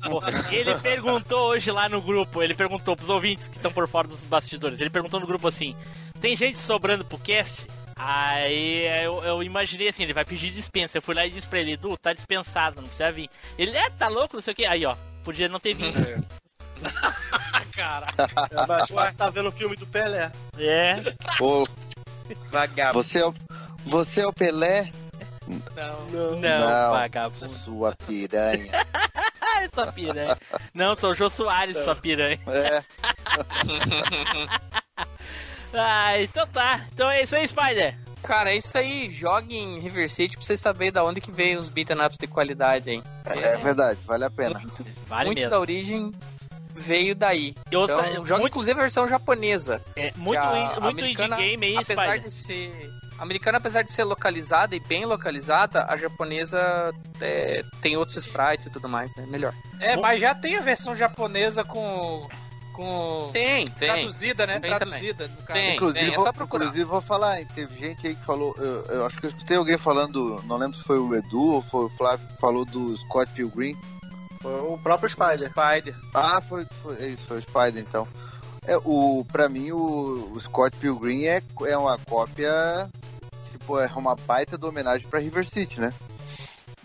[0.09, 4.09] Porra, ele perguntou hoje lá no grupo, ele perguntou pros ouvintes que estão por fora
[4.09, 5.75] dos bastidores, ele perguntou no grupo assim:
[6.21, 7.67] tem gente sobrando pro cast?
[8.03, 10.97] Aí eu, eu imaginei assim, ele vai pedir dispensa.
[10.97, 13.29] Eu fui lá e disse pra ele, Edu, tá dispensado, não precisa vir.
[13.59, 14.65] Ele, é, tá louco, não sei o que.
[14.65, 15.99] Aí, ó, podia não ter vindo.
[15.99, 16.17] É
[18.67, 20.33] mais fácil tá vendo o filme do Pelé.
[20.59, 21.67] É, Ô,
[22.51, 23.03] Vagabundo.
[23.05, 23.35] você, é o,
[23.85, 24.91] você é o Pelé?
[25.47, 26.93] não, Não.
[26.93, 27.53] vagabundo.
[27.59, 28.73] Sua piranha.
[29.75, 30.39] Sua piranha.
[30.73, 32.41] Não, sou o Jô Soares, sua piranha.
[32.47, 32.83] É.
[35.75, 36.87] Ah, então tá.
[36.93, 37.97] Então é isso aí, Spider.
[38.23, 39.11] Cara, é isso aí.
[39.11, 42.27] Jogue em River City pra vocês saberem da onde que veio os beaten ups de
[42.27, 43.03] qualidade aí.
[43.25, 44.61] É verdade, vale a pena.
[45.07, 45.51] Vale muito mesmo.
[45.51, 46.13] da origem
[46.77, 47.55] veio daí.
[47.71, 49.83] Eu Então, ouça- joga muito- inclusive a versão japonesa.
[49.97, 52.21] É, muito, in- muito indie game aí, apesar Spider.
[52.23, 56.91] de ser a americana apesar de ser localizada e bem localizada a japonesa
[57.21, 60.01] é, tem outros sprites e tudo mais é melhor É, Bom.
[60.03, 62.27] mas já tem a versão japonesa com.
[62.81, 63.31] Com.
[63.33, 64.59] tem tem traduzida, né?
[64.59, 65.61] Tem Traduzida, no caso.
[65.61, 65.75] Tem.
[65.75, 66.65] Inclusive, é vou, só procurar.
[66.65, 69.57] inclusive, vou falar, hein, teve gente aí que falou, eu, eu acho que eu escutei
[69.57, 72.97] alguém falando, não lembro se foi o Edu ou foi o Flávio que falou do
[72.97, 73.77] Scott Pilgrim.
[74.41, 75.51] Foi o próprio Spider.
[75.51, 75.95] Spider.
[76.15, 78.09] Ah, foi, foi é isso, foi o Spider então.
[78.67, 82.89] É, o, pra mim, o, o Scott Pilgrim é, é uma cópia,
[83.51, 85.93] tipo, é uma baita de homenagem pra River City, né?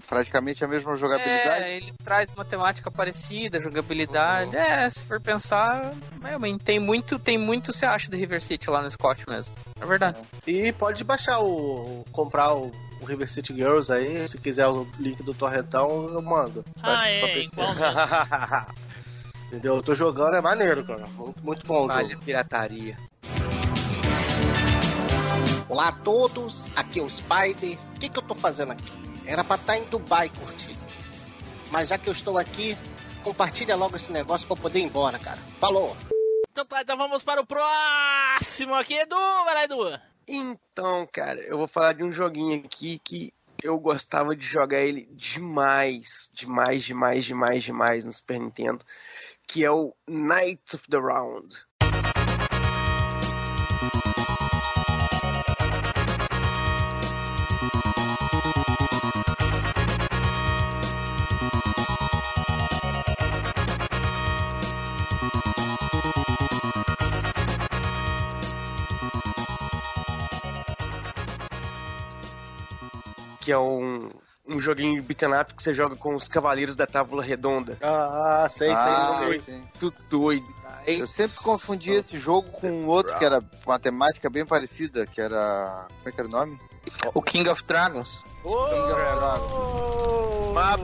[0.08, 1.64] Praticamente a mesma jogabilidade.
[1.64, 5.94] é, ele traz uma temática parecida jogabilidade é se for pensar
[6.24, 9.86] realmente tem muito tem muito você acha do River City lá no Scott mesmo é
[9.86, 12.06] verdade E pode baixar o.
[12.12, 14.28] comprar o, o River City Girls aí.
[14.28, 16.64] Se quiser o link do Torrentão, eu mando.
[16.82, 18.66] Ah, é, pra.
[19.48, 19.76] Entendeu?
[19.76, 21.06] Eu tô jogando, é maneiro, cara.
[21.08, 21.86] Muito, muito bom.
[21.86, 22.24] o Vale jogo.
[22.24, 22.96] pirataria.
[25.68, 27.78] Olá a todos, aqui é o Spider.
[27.96, 29.05] O que, que eu tô fazendo aqui?
[29.28, 30.80] Era pra estar em Dubai curtindo.
[31.72, 32.78] Mas já que eu estou aqui,
[33.24, 35.38] compartilha logo esse negócio pra eu poder ir embora, cara.
[35.60, 35.96] Falou!
[36.52, 39.16] Então tá, então vamos para o próximo aqui, Edu.
[39.16, 40.00] Vai lá, Edu.
[40.28, 45.08] Então, cara, eu vou falar de um joguinho aqui que eu gostava de jogar ele
[45.12, 48.86] demais, demais, demais, demais, demais no Super Nintendo,
[49.48, 51.56] que é o Knights of the Round.
[73.46, 74.10] Que é um,
[74.48, 77.78] um joguinho de beat'em up que você joga com os cavaleiros da tábua redonda.
[77.80, 79.40] Ah, sei, Ah, sei.
[79.40, 79.68] sim.
[79.80, 80.48] Tudo doido.
[80.88, 85.06] Aí- Eu sempre confundi esse jogo com um outro que era uma temática bem parecida,
[85.06, 85.86] que era.
[86.00, 86.60] Como é que era o nome?
[87.14, 88.24] O King of Dragons.
[88.44, 89.52] King of Dragons.
[90.52, 90.78] Uma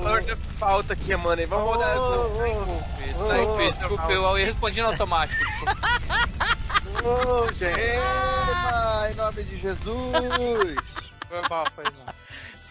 [0.60, 1.42] falta aqui, mano.
[1.48, 1.96] Vamos rodar.
[3.08, 5.42] Desculpe, desculpe, eu respondi no automático.
[7.04, 7.80] Ô, gente.
[7.80, 10.76] Ema, em nome de Jesus!
[11.30, 12.16] Foi mal, foi mal.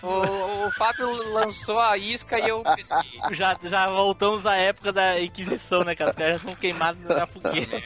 [0.02, 3.20] O, o Fábio lançou a isca e eu pesquei.
[3.32, 6.10] Já, já voltamos à época da Inquisição, né, cara?
[6.10, 7.82] Os caras já são queimados na fogueira.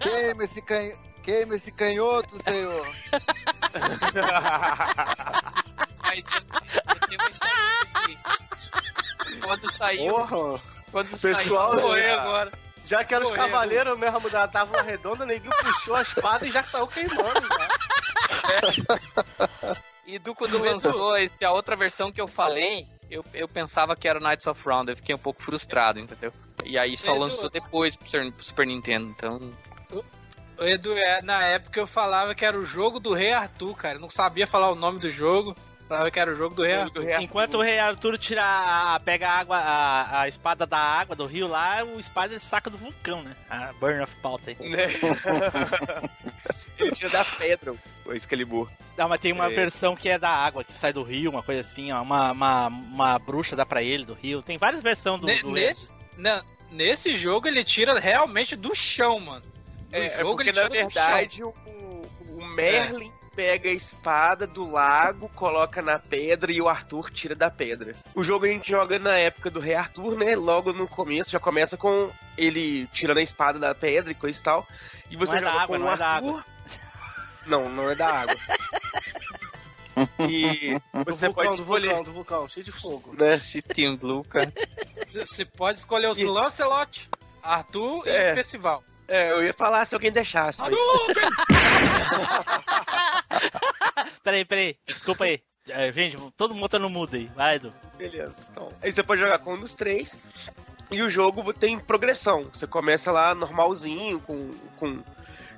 [0.00, 0.98] Queima esse, canho...
[1.22, 2.86] Queima esse canhoto, senhor!
[6.02, 8.18] Mas eu, eu tenho uma história.
[9.42, 10.14] Quando saiu.
[10.14, 10.60] Porra.
[10.92, 11.82] Quando Pessoal, saiu.
[11.82, 12.52] morrer a- agora.
[12.86, 16.62] Já que era os cavaleiros mesmo da tábua redonda, neguinho puxou a espada e já
[16.62, 17.48] saiu queimando.
[18.72, 19.76] Já.
[20.06, 24.06] E do quando lançou esse, a outra versão que eu falei, eu, eu pensava que
[24.08, 26.32] era o Knights of Round, eu fiquei um pouco frustrado, entendeu?
[26.64, 27.20] E aí só Edu.
[27.20, 29.40] lançou depois pro Super, pro Super Nintendo, então.
[30.58, 33.96] O Edu, é, na época eu falava que era o jogo do Rei Arthur, cara.
[33.96, 35.54] Eu não sabia falar o nome do jogo.
[35.86, 37.20] Falava que era o jogo do Rei Arthur.
[37.20, 41.26] Enquanto o rei Arthur tira a, pega a água, a, a espada da água do
[41.26, 43.36] rio lá, o espada ele saca do vulcão, né?
[43.48, 44.58] A Burn of Pauta aí.
[46.78, 47.74] Ele tira da pedra
[48.04, 48.68] o Excalibur.
[48.96, 49.54] Não, mas tem uma É.
[49.54, 52.00] versão que é da água, que sai do rio, uma coisa assim, ó.
[52.02, 54.42] Uma, uma, uma bruxa dá pra ele do rio.
[54.42, 59.18] Tem várias versões do, Ne- do nesse, não, nesse jogo ele tira realmente do chão,
[59.20, 59.44] mano.
[59.90, 61.54] No É, é jogo porque ele na tira do verdade o,
[62.30, 67.50] o Merlin pega a espada do lago, coloca na pedra e o Arthur tira da
[67.50, 67.94] pedra.
[68.14, 70.34] O jogo a gente joga na época do Rei Arthur, né?
[70.34, 74.42] Logo no começo, já começa com ele tirando a espada da pedra e coisa e
[74.42, 74.66] tal.
[75.10, 76.44] E você Não é da joga água, com não o é da Arthur.
[77.46, 78.36] Não, não é da água.
[80.28, 83.14] e Do você vulcão, pode do escolher, vulcão, do vulcão, cheio de fogo.
[83.16, 83.36] né?
[83.38, 84.52] City Blue, cara.
[85.12, 87.08] Você pode escolher os E- Lancelot,
[87.42, 88.32] Arthur É.
[88.32, 88.82] e Percival.
[89.08, 90.60] É, eu ia falar se alguém deixasse.
[90.60, 90.74] mas-
[94.22, 94.76] Peraí, peraí.
[94.86, 95.40] Desculpa aí.
[95.68, 97.30] É, gente, todo mundo tá no mudo aí.
[97.34, 97.72] Vai, Edu.
[97.96, 98.36] Beleza.
[98.50, 100.16] Então, aí você pode jogar com um dos três.
[100.90, 102.44] E o jogo tem progressão.
[102.52, 104.52] Você começa lá normalzinho, com.
[104.78, 105.02] com...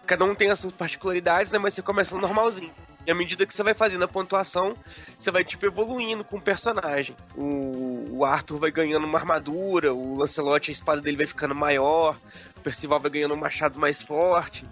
[0.08, 1.58] Cada um tem as suas particularidades, né?
[1.58, 2.72] Mas você começa normalzinho.
[3.06, 4.74] E à medida que você vai fazendo a pontuação,
[5.18, 7.14] você vai tipo evoluindo com o personagem.
[7.36, 12.16] O, o Arthur vai ganhando uma armadura, o Lancelot, a espada dele vai ficando maior,
[12.56, 14.64] o Percival vai ganhando um machado mais forte.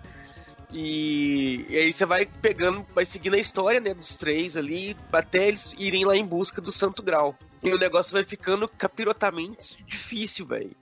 [0.72, 5.48] E, e aí você vai pegando, vai seguindo a história, né, dos três ali, até
[5.48, 7.36] eles irem lá em busca do Santo Grau.
[7.62, 10.74] E o negócio vai ficando capirotamente difícil, velho.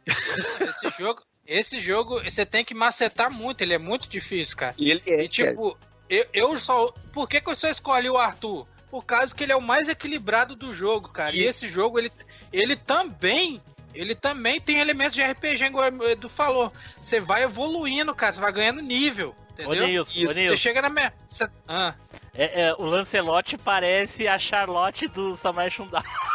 [0.60, 4.74] Esse jogo, esse jogo você tem que macetar muito, ele é muito difícil, cara.
[4.78, 5.76] E ele é, E tipo,
[6.08, 6.92] eu, eu só.
[7.12, 8.66] Por que, que eu só escolhi o Arthur?
[8.90, 11.34] Por causa que ele é o mais equilibrado do jogo, cara.
[11.34, 11.64] E Isso.
[11.64, 12.12] esse jogo, ele,
[12.52, 13.60] ele também.
[13.92, 16.72] Ele também tem elementos de RPG, igual o Edu falou.
[16.96, 18.32] Você vai evoluindo, cara.
[18.32, 19.34] Você vai ganhando nível.
[19.66, 20.02] Ô, Entendeu?
[20.02, 21.12] Ô, Você chega na minha.
[21.28, 21.94] você- ah,
[22.34, 26.02] É, é, o Lancelot parece a Charlotte do Samuel Shundai.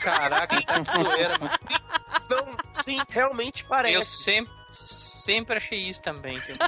[0.00, 1.50] caraca, tá de zoeira, mano.
[2.28, 4.22] Não, sim, realmente Eu parece.
[4.22, 6.40] sempre, sempre achei isso também.
[6.40, 6.58] Tipo,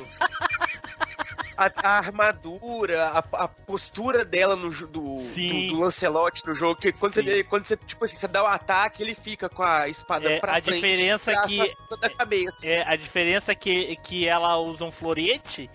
[1.58, 5.68] A, a armadura, a, a postura dela no do, Sim.
[5.68, 7.26] do, do Lancelot no jogo, que quando você, Sim.
[7.30, 10.38] vê- quando você, tipo assim, você dá o ataque, ele fica com a espada É,
[10.38, 12.68] pra a frente, diferença que- acima da cabeça.
[12.68, 15.70] É, a diferença é que, que ela usa um florete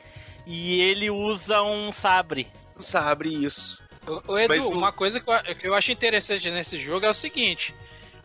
[0.45, 2.47] e ele usa um sabre.
[2.75, 3.80] Não sabe isso.
[4.07, 7.05] Ô, ô, Edu, Mas o- uma coisa que eu, que eu acho interessante nesse jogo
[7.05, 7.73] é o seguinte: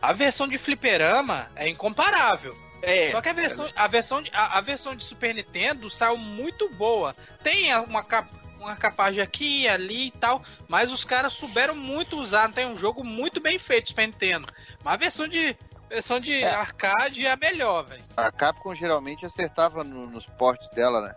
[0.01, 2.55] a versão de fliperama é incomparável.
[2.81, 6.15] É, Só que a versão, a, versão de, a, a versão de Super Nintendo saiu
[6.17, 7.15] muito boa.
[7.41, 12.19] Tem uma, cap- uma capagem aqui e ali e tal, mas os caras souberam muito
[12.19, 12.51] usar.
[12.51, 14.47] Tem um jogo muito bem feito Super Nintendo.
[14.83, 15.57] Mas a versão de,
[15.89, 16.47] versão de É.
[16.53, 18.03] arcade é a melhor, velho.
[18.15, 21.15] A Capcom geralmente acertava no- nos portes dela, né?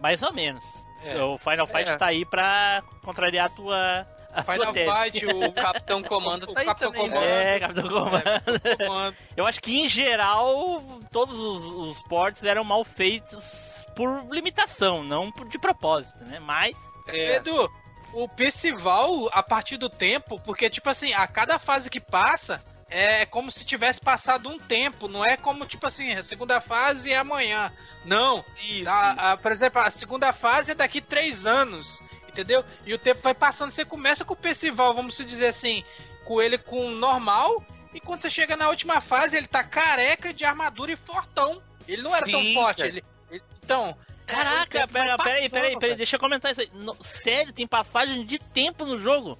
[0.00, 0.64] Mais ou menos.
[1.04, 1.22] É.
[1.22, 1.96] O Final Fight É.
[1.96, 4.06] tá aí pra contrariar a tua.
[4.32, 5.04] A Final tua.
[5.04, 7.08] Fight, o Capitão Comando O tá aí Capitão também.
[7.10, 7.24] Comando.
[7.24, 8.22] É, Capitão Comando.
[8.86, 9.16] comando.
[9.36, 10.80] Eu acho que em geral
[11.10, 16.38] todos os, os ports eram mal feitos por limitação, não de propósito, né?
[16.38, 16.76] Mas
[17.08, 17.68] Edu,
[18.12, 23.26] o Percival, a partir do tempo, porque, tipo assim, a cada fase que passa é
[23.26, 27.16] como se tivesse passado um tempo, não é como, tipo assim, a segunda fase é
[27.18, 27.72] amanhã.
[28.04, 28.44] Não.
[28.62, 28.88] Isso.
[28.88, 32.64] A- a- por exemplo, a segunda fase é daqui três anos, entendeu?
[32.86, 35.84] E o tempo vai passando, você começa com o Percival, vamos dizer assim,
[36.24, 37.62] com ele com normal,
[37.92, 41.62] e quando você chega na última fase, ele tá careca de armadura e fortão.
[41.86, 42.88] Ele não era tão Sim, forte, cara.
[42.88, 43.96] ele, ele- Então.
[44.26, 46.70] Caraca, pera, peraí, peraí, peraí, deixa eu comentar isso aí.
[46.74, 49.38] No- sério, tem passagem de tempo no jogo?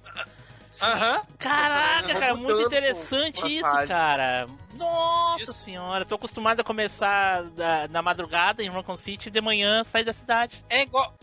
[0.81, 1.21] Aham.
[1.37, 3.87] Caraca, cara, muito interessante isso, fase.
[3.87, 4.47] cara.
[4.75, 5.53] Nossa Isso.
[5.53, 10.05] senhora, tô acostumado a começar da- na madrugada em Raccoon City e de manhã sair
[10.05, 10.63] da cidade.
[10.69, 11.13] É igual.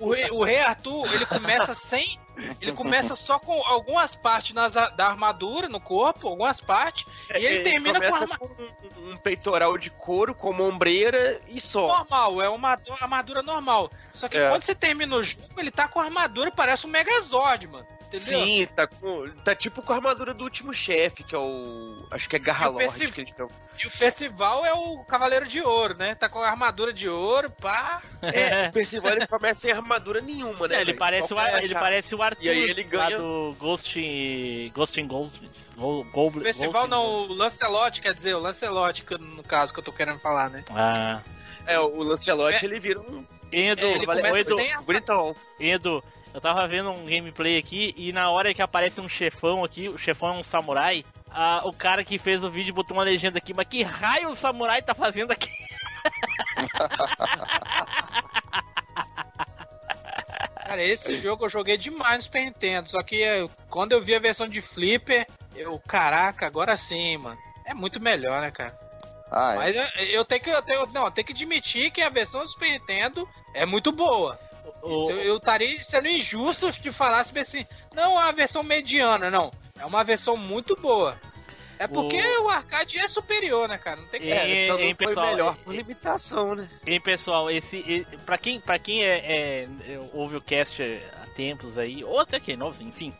[0.00, 2.18] O rei, o rei Arthur, ele começa sem.
[2.60, 7.60] Ele começa só com algumas partes nas, da armadura no corpo, algumas partes, e ele
[7.62, 11.86] termina com começa arma- com um, um peitoral de couro, com uma ombreira e só.
[11.98, 13.90] normal, é uma armadura- armadura normal.
[14.10, 14.48] Só que É.
[14.48, 17.86] quando você termina o jogo, ele tá com a armadura, parece um Megazord, mano.
[18.14, 18.46] Entendeu?
[18.46, 21.96] Sim, tá, com, tá tipo com a armadura do último chefe, que é o.
[22.10, 23.48] Acho que é Garra E estão.
[23.82, 26.14] E o Percival é o Cavaleiro de Ouro, né?
[26.14, 28.02] Tá com a armadura de ouro, pá.
[28.20, 30.76] É, o Percival ele começa sem armadura nenhuma, né?
[30.76, 33.50] É, ele, parece o, Ar- ele parece o Arthur E aí ele lá ganha- do
[33.58, 35.50] Ghost, Ghost in Gold.
[35.76, 37.32] Go, Goblin- O Percival Ghost in não, Gold.
[37.32, 40.64] o Lancelot, quer dizer, o Lancelot, no caso, que eu tô querendo falar, né?
[40.70, 41.22] Ah.
[41.66, 42.64] É, o Lancelot É.
[42.64, 44.72] ele vira um Edu, É, ele vale- Edu, sem.
[45.60, 46.02] Edu,
[46.34, 49.98] eu tava vendo um gameplay aqui e na hora que aparece um chefão aqui, o
[49.98, 53.52] chefão é um samurai, ah, o cara que fez o vídeo botou uma legenda aqui,
[53.54, 55.50] mas que raio o samurai tá fazendo aqui?
[60.64, 64.14] Cara, esse jogo eu joguei demais no Super Nintendo, só que eu- quando eu vi
[64.14, 67.38] a versão de Flipper, eu, caraca, agora sim, mano.
[67.66, 68.78] É muito melhor, né, cara?
[69.30, 69.56] Ah, é.
[69.56, 72.42] Mas eu, eu tenho que eu tenho, não, eu tenho que admitir que a versão
[72.42, 74.38] do Super Nintendo é muito boa.
[74.82, 79.30] O- Isso eu, estaria sendo injusto de falar se assim, não é uma versão mediana,
[79.30, 79.50] não.
[79.78, 81.18] É uma versão muito boa.
[81.78, 84.00] É porque o, arcade é superior, né, cara?
[84.00, 84.32] Não tem como.
[84.32, 86.68] É, É, só não hein, pessoal, melhor é- por limitação, né?
[86.86, 90.80] Hein, pessoal, esse, pra quem, pra quem é, é- é- ouve o cast
[91.20, 93.12] há tempos aí, ou até que é novo, enfim,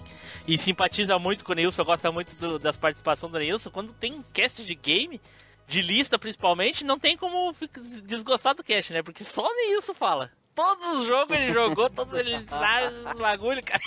[0.46, 4.12] e simpatiza muito com o Neilson, gosta muito do- das participações do Neilson, quando tem
[4.12, 5.20] um cast de game,
[5.66, 9.02] de lista principalmente, não tem como ficar- desgostar do cast, né?
[9.02, 10.30] Porque só o Neilson fala.
[10.54, 13.80] Todos os jogos ele jogou, todos ele sabe os bagulho, cara.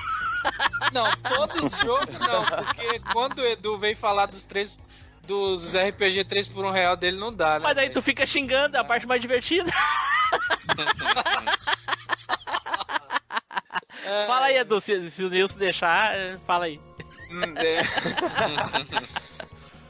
[0.91, 4.75] Não, todos os jogos não, porque quando o Edu vem falar dos três.
[5.27, 7.63] Dos RPG 3 por 1 real dele não dá, né?
[7.63, 9.71] Mas aí tu fica xingando, é a parte mais divertida.
[14.03, 16.13] É, Fala aí, Edu, se, se o Neilson deixar,
[16.45, 16.79] fala aí.
[17.31, 17.81] Hum, é.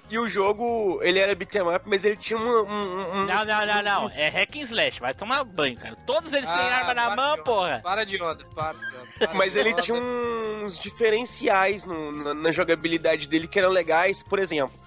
[0.08, 2.44] E o jogo, ele era beat'em up, mas ele tinha um...
[2.64, 4.10] um, um Não, não, não, não.
[4.12, 5.00] É hack and slash.
[5.00, 5.96] Vai tomar banho, cara.
[6.06, 7.80] Todos eles têm Ah, arma na mão, porra.
[7.84, 9.08] Para de onda, para de onda.
[9.18, 9.82] para Mas de ele onda.
[9.82, 14.22] tinha uns diferenciais no- na, na jogabilidade dele que eram legais.
[14.22, 14.78] Por exemplo,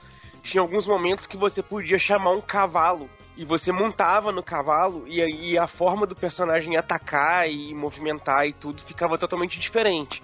[0.43, 5.21] tinha alguns momentos que você podia chamar um cavalo e você montava no cavalo e,
[5.21, 10.23] aí a forma do personagem atacar e movimentar e tudo ficava totalmente diferente.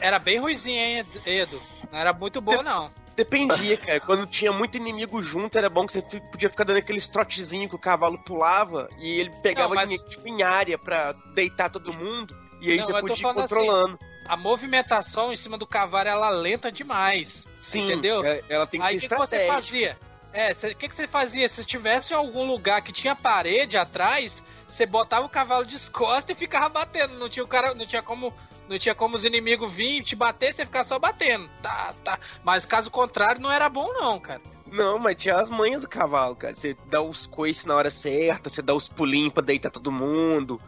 [0.00, 1.62] Era bem ruizinho, hein, Edu?
[1.92, 2.90] Não era muito bom, não.
[3.16, 4.00] Dependia, cara.
[4.00, 7.76] Quando tinha muito inimigo junto, era bom que você podia ficar dando aqueles trotezinhos que
[7.76, 11.92] o cavalo pulava e ele pegava Não, mas- em, tipo, em área pra deitar todo
[11.92, 12.36] mundo.
[12.60, 13.98] E aí Não, você podia ir assim, controlando.
[14.26, 17.44] A movimentação em cima do cavalo, ela lenta demais.
[17.60, 18.24] Sim, entendeu?
[18.24, 19.98] é- ela tem que Aí o ser que, que você fazia?
[20.32, 21.48] É, o que, que você fazia?
[21.48, 26.38] Se tivesse algum lugar que tinha parede atrás, você botava o cavalo de costas e
[26.38, 27.14] ficava batendo.
[27.14, 28.34] Não tinha o cara, não tinha como,
[28.68, 31.48] não tinha como os inimigos virem te bater, você ficar só batendo.
[31.62, 32.18] Tá, tá.
[32.42, 34.40] Mas caso contrário, não era bom não, cara.
[34.66, 36.54] Não, mas tinha as manhas do cavalo, cara.
[36.54, 40.60] Você dá os coices na hora certa, você dá os pulinhos pra deitar todo mundo.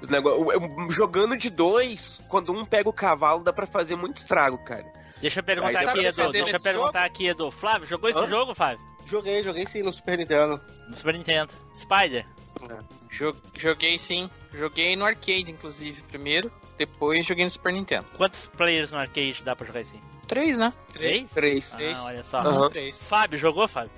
[0.00, 0.94] Os negócios.
[0.94, 4.86] Jogando de dois, quando um pega o cavalo, dá pra fazer muito estrago, cara.
[5.20, 6.30] Deixa eu perguntar aqui, Edu.
[6.30, 7.50] Deixa eu perguntar aqui, Edu.
[7.50, 8.26] Flávio, jogou esse Hã?
[8.28, 8.78] jogo, Flávio?
[9.06, 10.60] Joguei, joguei sim no Super Nintendo.
[10.88, 11.52] No Super Nintendo.
[11.76, 12.24] Spider.
[13.10, 14.30] Jo- Joguei sim.
[14.52, 16.52] Joguei no arcade, inclusive, primeiro.
[16.78, 18.06] Depois joguei no Super Nintendo.
[18.16, 19.98] Quantos players no arcade dá pra jogar assim?
[20.26, 20.72] Três, né?
[20.92, 21.30] Três?
[21.30, 21.74] Três.
[21.74, 22.38] Ah, olha só.
[22.38, 22.70] Aham.
[22.70, 23.02] Três.
[23.02, 23.90] Fábio, jogou, Fábio?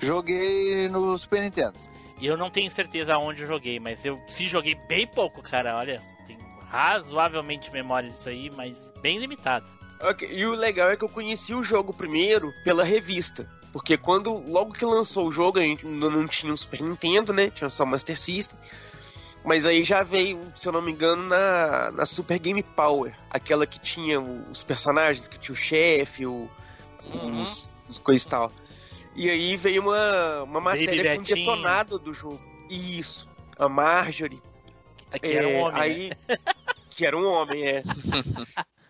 [0.00, 1.74] Joguei no Super Nintendo.
[2.20, 5.76] E eu não tenho certeza aonde eu joguei, mas eu se joguei bem pouco, cara.
[5.76, 9.66] Olha, tenho razoavelmente memória disso aí, mas bem limitado.
[10.02, 13.48] Ok, E o legal é que eu conheci o jogo primeiro pela revista.
[13.72, 17.32] Porque quando, logo que lançou o jogo, a gente ainda não tinha um Super Nintendo,
[17.32, 17.50] né?
[17.50, 18.58] Tinha só o Master System.
[19.44, 23.14] Mas aí já veio, se eu não me engano, na, na Super Game Power.
[23.30, 26.48] Aquela que tinha os personagens, que tinha o chefe, o,
[27.14, 27.42] Uhum.
[27.42, 28.52] os, os coisas e tal.
[29.16, 31.38] E aí veio uma, uma matéria com Betinho.
[31.46, 32.40] detonado do jogo.
[32.68, 33.26] Isso.
[33.58, 34.40] A Marjorie.
[35.20, 35.80] Que era um É, homem, né?
[35.80, 36.12] aí,
[36.90, 37.82] Que era um homem, é.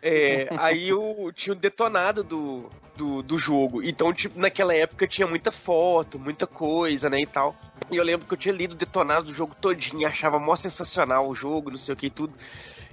[0.02, 3.82] É, aí eu tinha o detonado do, do, do jogo.
[3.82, 7.54] Então, tipo, naquela época tinha muita foto, muita coisa, né, e tal.
[7.90, 11.28] E eu lembro que eu tinha lido o detonado do jogo todinho, achava mó sensacional
[11.28, 12.34] o jogo, não sei o que e tudo.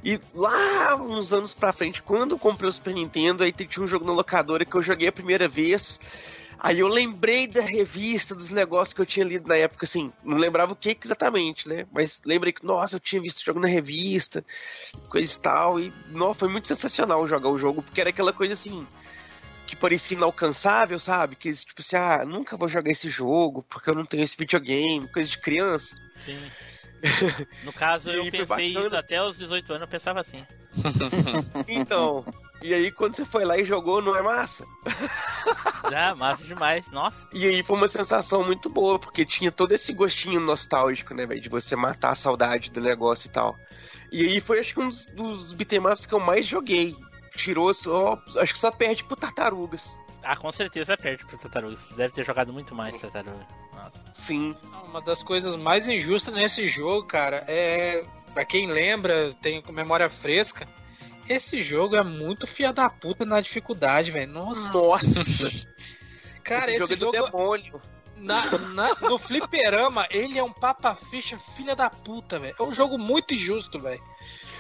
[0.03, 3.87] E lá, uns anos pra frente, quando eu comprei o Super Nintendo, aí tinha um
[3.87, 5.99] jogo na locadora que eu joguei a primeira vez.
[6.59, 10.37] Aí eu lembrei da revista, dos negócios que eu tinha lido na época, assim, não
[10.37, 11.85] lembrava o que exatamente, né?
[11.91, 14.43] Mas lembrei que, nossa, eu tinha visto o jogo na revista,
[15.09, 18.55] coisa e tal, e nossa, foi muito sensacional jogar o jogo, porque era aquela coisa
[18.55, 18.87] assim,
[19.67, 21.35] que parecia inalcançável, sabe?
[21.35, 25.07] Que tipo assim, ah, nunca vou jogar esse jogo, porque eu não tenho esse videogame,
[25.09, 25.95] coisa de criança.
[26.25, 26.39] Sim.
[27.63, 30.43] No caso, eu pensei isso até os 18 anos, eu pensava assim.
[31.67, 32.25] Então,
[32.63, 34.65] e aí quando você foi lá e jogou, não é massa?
[35.83, 37.15] Ah, massa demais, nossa.
[37.31, 41.39] E aí foi uma sensação muito boa, porque tinha todo esse gostinho nostálgico, né, velho?
[41.39, 43.55] De você matar a saudade do negócio e tal.
[44.11, 46.93] E aí foi, acho que, um dos, dos beat'em ups que eu mais joguei.
[47.37, 48.21] Tirou só.
[48.37, 49.97] Acho que só perde pro Tartarugas.
[50.23, 51.79] Ah, com certeza perde pro Tartarugas.
[51.95, 53.45] Deve ter jogado muito mais Tartarugas.
[54.17, 54.55] Sim.
[54.89, 58.05] Uma das coisas mais injustas nesse jogo, cara, é.
[58.33, 60.67] Pra quem lembra, tem com memória fresca.
[61.29, 64.31] Esse jogo é muito fia da puta na dificuldade, velho.
[64.31, 64.71] Nossa.
[64.73, 65.49] Nossa!
[66.43, 67.31] Cara, esse, esse jogo é jogo.
[67.31, 67.81] do demônio.
[68.17, 72.55] Na, na- no fliperama, ele é um papa-ficha filha da puta, velho.
[72.57, 74.01] É um jogo muito injusto, velho.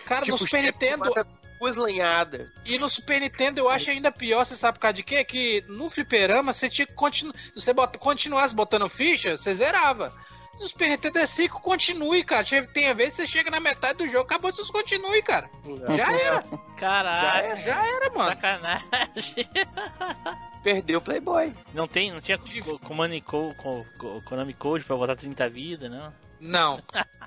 [0.05, 0.99] Cara, Tipo, no Super Nintendo.
[1.05, 1.25] mata
[1.59, 2.49] Duas lenhadas.
[2.65, 5.23] E no Super Nintendo eu acho ainda pior, você sabe por causa de quê?
[5.23, 7.33] Que no fliperama você tinha que continuar.
[7.35, 10.13] Se você bota, continuasse botando ficha, você zerava.
[10.59, 12.43] No Super Nintendo é 5, continue, cara.
[12.73, 15.47] Tem a vez que você chega na metade do jogo, acabou, vocês continue, cara.
[15.95, 16.41] Já era.
[16.41, 17.45] Já Caralho.
[17.47, 18.29] era, já era, mano.
[18.29, 19.49] Sacanagem.
[20.63, 21.53] Perdeu o Playboy.
[21.73, 25.47] Não tem, não tinha co- Command e Co- co- co- Konami Code pra botar 30
[25.49, 26.13] vidas, não?
[26.39, 26.81] Não,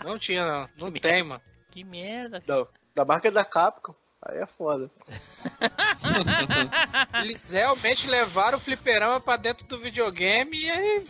[0.04, 0.68] não tinha, não.
[0.76, 1.40] Não Que tem, mano.
[1.70, 2.42] Que merda.
[2.46, 3.94] Não, da marca da Capcom.
[4.22, 4.90] Aí é foda.
[7.22, 11.06] Eles realmente levaram o fliperama pra dentro do videogame e aí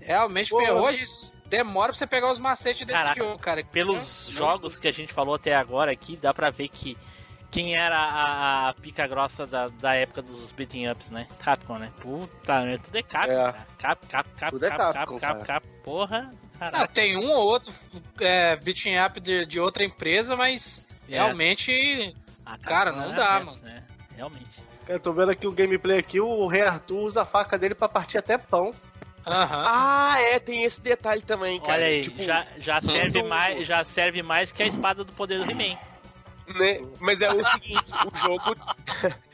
[0.00, 0.90] realmente Pô, ferrou.
[0.90, 3.64] Isso demora pra você pegar os macetes desse Caraca, jogo, cara.
[3.64, 6.96] Pelos Não, jogos que a gente falou até agora aqui, dá pra ver que
[7.50, 11.26] quem era a, a pica grossa da, da época dos beating ups, né?
[11.40, 11.92] Capcom, né?
[12.00, 12.78] Puta, né?
[12.78, 13.36] Tudo é Capcom, É.
[13.52, 13.66] cara.
[13.78, 15.60] Cap, cap, cap, Tudo é cap, Capcom, cap, cap, cara.
[15.60, 16.30] cap, porra.
[16.54, 16.88] Ah, Caralho.
[16.94, 17.74] tem um ou outro
[18.20, 21.14] é, beating up de, de outra empresa, mas É.
[21.16, 23.62] realmente Ah, cara, Capcom não é dá, essa, mano.
[23.62, 23.84] né?
[24.16, 24.50] Realmente.
[24.88, 27.88] Eu tô vendo aqui o gameplay aqui, o Rei Arthur usa a faca dele pra
[27.88, 28.72] partir até pão.
[29.24, 29.64] Aham.
[29.64, 31.74] Ah, é, tem esse detalhe também, cara.
[31.74, 35.38] Olha aí, Tipo, já, já, serve mais, já serve mais que a espada do poder
[35.44, 35.78] do He-Man.
[36.58, 36.80] né?
[36.98, 38.56] Mas é o seguinte, o jogo.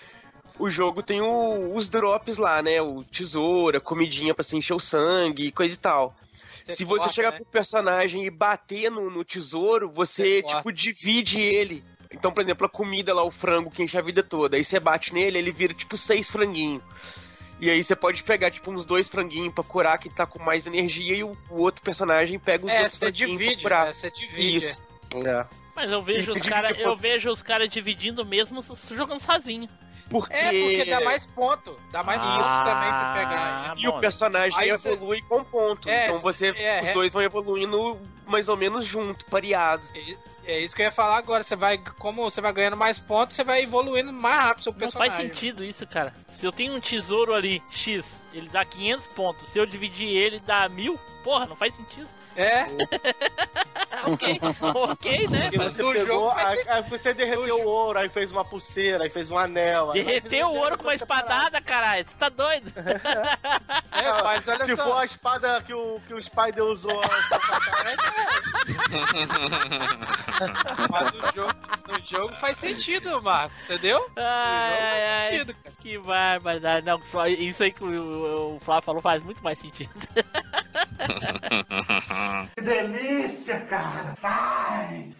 [0.61, 2.83] O jogo tem o- os drops lá, né?
[2.83, 6.17] O tesoura, comidinha pra se encher o sangue e coisa e tal.
[6.65, 7.37] Se você corta, chegar né?
[7.37, 10.57] pro personagem e bater no, no tesouro, você, Você corta.
[10.59, 11.85] tipo, divide ele.
[12.13, 14.57] Então, por exemplo, a comida lá, o frango que enche a vida toda.
[14.57, 16.83] Aí você bate nele, ele vira, tipo, seis franguinhos.
[17.61, 20.67] E aí você pode pegar, tipo, uns dois franguinhos pra curar que tá com mais
[20.67, 23.87] energia e o, o outro personagem pega os É, outros você franguinhos pra divide, curar.
[23.87, 23.93] né?
[23.93, 24.57] Você divide.
[24.57, 24.85] Isso.
[25.27, 25.47] É.
[25.75, 28.63] Mas eu vejo os caras, tipo- eu vejo os caras dividindo mesmo
[28.95, 29.69] jogando sozinho.
[30.09, 30.35] Porque...
[30.35, 31.77] É, porque dá mais ponto.
[31.91, 33.75] Dá mais Ah, isso também se pegar.
[33.77, 35.89] E o personagem Aí cê- evolui com ponto.
[35.89, 36.93] É, então você, é, os é.
[36.95, 39.83] dois vão evoluindo mais ou menos junto, pareado.
[39.95, 41.43] É, é isso que eu ia falar agora.
[41.43, 44.79] Você vai, como você vai ganhando mais pontos, você vai evoluindo mais rápido seu Não
[44.79, 45.13] personagem.
[45.13, 46.15] faz sentido isso, cara.
[46.31, 49.49] Se eu tenho um tesouro ali, X, ele dá 500 pontos.
[49.51, 50.99] Se eu dividir ele, dá 1000?
[51.23, 52.09] Porra, não faz sentido.
[52.39, 52.67] É,
[54.07, 55.51] ok, ok, né?
[55.53, 59.03] E Mas você no pegou, aí, aí você derreteu o ouro, aí fez uma pulseira,
[59.03, 59.91] aí fez um anel.
[59.91, 62.07] aí Derreter o ouro com uma espadada, caralho.
[62.09, 62.73] Você tá doido?
[63.91, 64.85] é, mas olha Se só.
[64.85, 67.03] for a espada que o, que o Spider usou
[70.91, 71.55] Mas no jogo,
[71.89, 74.09] no jogo faz sentido, Marcos, entendeu?
[74.17, 75.31] Ai, ai, ai.
[75.33, 75.75] sentido, cara.
[75.81, 76.87] Que barbaridade.
[76.87, 79.91] Não, isso aí que o, o Flávio falou faz muito mais sentido.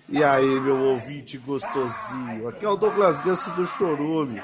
[0.09, 2.49] E aí, meu ouvinte gostosinho?
[2.49, 4.43] Aqui é o Douglas Ganso do Chorume.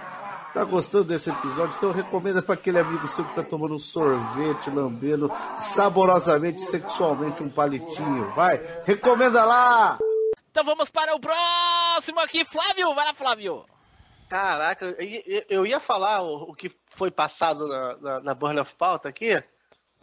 [0.54, 1.76] Tá gostando desse episódio?
[1.76, 5.28] Então recomenda para aquele amigo seu que tá tomando um sorvete, lambendo
[5.58, 8.30] saborosamente, sexualmente um palitinho.
[8.36, 9.98] Vai, recomenda lá!
[10.50, 12.94] Então vamos para o próximo aqui, Flávio.
[12.94, 13.64] Vai lá, Flávio.
[14.28, 18.74] Caraca, eu, eu ia falar o, o que foi passado na, na, na Burn of
[18.76, 19.42] Pauta aqui,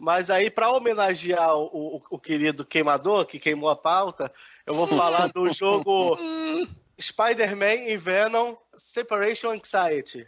[0.02, 4.32] mas aí pra homenagear o, o, o querido queimador que queimou a pauta,
[4.66, 6.18] Eu vou falar do jogo
[7.00, 10.26] Spider-Man e Venom Separation Anxiety.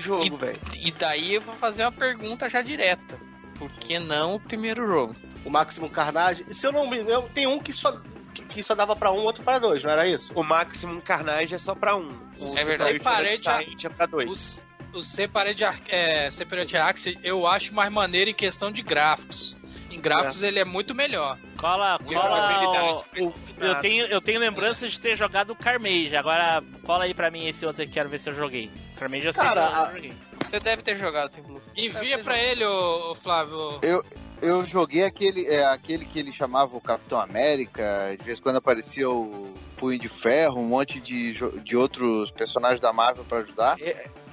[0.00, 0.60] Puta jogo, velho.
[0.76, 3.18] E daí eu vou fazer uma pergunta já direta.
[3.58, 5.16] Por que não o primeiro jogo?
[5.44, 6.44] O Maximum Carnage.
[6.54, 8.00] Se eu não me engano, tem um que só,
[8.34, 10.32] que, que só dava pra um, outro pra dois, não era isso?
[10.34, 12.10] O Maximum Carnage é só pra um.
[12.38, 12.92] O É verdade.
[12.92, 14.66] Separate Separate é pra dois.
[14.94, 19.56] O Separate, Ar- é, Separate Axis eu acho mais maneiro em questão de gráficos.
[19.90, 21.38] Em gráficos ele é muito melhor.
[21.56, 23.04] Cola, cola.
[23.18, 26.14] o- o- eu, tenho, eu tenho lembranças de ter jogado o Carmage.
[26.16, 28.70] Agora, cola aí pra mim esse outro que quero ver se eu joguei.
[28.98, 29.92] Carmage eu sei Cara, a-.
[30.48, 31.60] Você deve ter jogado, Tem Blue.
[31.76, 33.78] Envia pra ele, ô, ô Flávio.
[33.82, 34.02] Eu,
[34.40, 38.56] eu joguei aquele, é, aquele que ele chamava o Capitão América, de vez em quando
[38.56, 43.76] aparecia o Punho de Ferro, um monte de, de outros personagens da Marvel pra ajudar.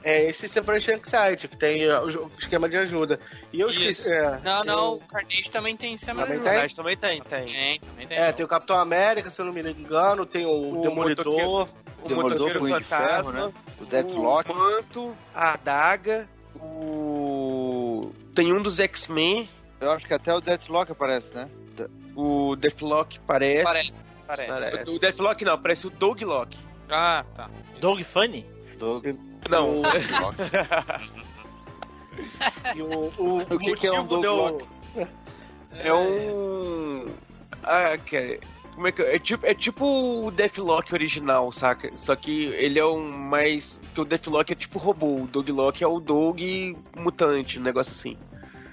[0.07, 3.19] É esse Separation Anxiety, que tem uh, o esquema de ajuda.
[3.51, 3.81] E eu Isso.
[3.81, 4.13] esqueci.
[4.13, 6.37] É, Não, não, eu- o Carnage também tem Também de tem?
[6.37, 6.49] jogo.
[6.49, 7.45] Mas também tem, tem.
[7.45, 8.17] Tem, também tem.
[8.17, 11.25] É, tem o Capitão América, se eu não me engano, tem o, O Demolidor.
[11.25, 11.84] motoqueiro.
[12.05, 13.53] O Demolidor, Motoqueiro Punho de Ferro, Fantasma, né?
[13.81, 14.51] O Deathlock.
[14.51, 18.11] o Manto, a Adaga, o...
[18.33, 19.49] Tem um dos X-Men,
[19.79, 21.49] Eu acho que até o Deathlock aparece, né?
[22.15, 23.63] o Deathlock parece.
[23.63, 24.51] Parece, parece.
[24.71, 24.91] Parece.
[24.91, 26.57] O Deathlock não, parece o Doglock.
[26.89, 27.49] Ah, tá.
[27.81, 28.45] Dog Funny?
[28.79, 29.19] Dog-
[29.49, 29.81] Não.
[32.75, 34.65] E o, o, O que que é um Doglock?
[35.73, 37.07] é um...
[37.63, 38.39] Ah, que...
[38.75, 39.15] Como é que é?
[39.15, 39.85] É tipo, é tipo
[40.25, 41.89] o Deathlock original, saca?
[41.95, 43.79] Só que ele é um mais...
[43.93, 48.17] Que o Deathlock é tipo robô, o Doglock é o Dog mutante, um negócio assim.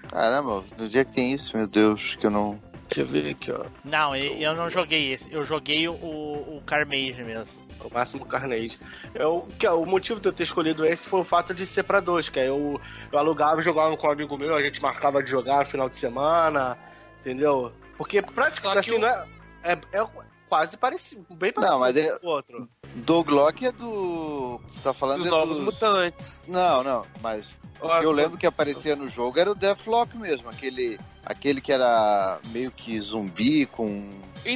[0.08, 2.60] Caramba, no dia que tem isso, meu Deus, que eu não.
[2.88, 3.64] Deixa eu ver aqui, ó.
[3.84, 5.32] Não, eu, eu não joguei esse.
[5.32, 7.46] Eu joguei o, o Carmage mesmo.
[7.82, 8.78] O máximo Carnage.
[9.14, 11.84] Eu, que, é, o motivo de eu ter escolhido esse foi o fato de ser
[11.84, 12.78] pra dois, que aí eu,
[13.10, 15.88] eu alugava e jogava com um amigo meu, a gente marcava de jogar no final
[15.88, 16.76] de semana,
[17.20, 17.72] entendeu?
[17.96, 19.24] Porque praticamente assim, o- não é,
[19.62, 20.06] é, é
[20.48, 22.68] quase parecido, bem parecido Não, mas é- com o outro.
[22.94, 24.60] Doglock é do.
[24.74, 26.40] Você tá falando Dos é novos dos- mutantes.
[26.46, 27.46] Não, não, mas
[27.80, 31.72] o que eu lembro que aparecia no jogo era o Deathlock mesmo, aquele, aquele que
[31.72, 34.10] era meio que zumbi com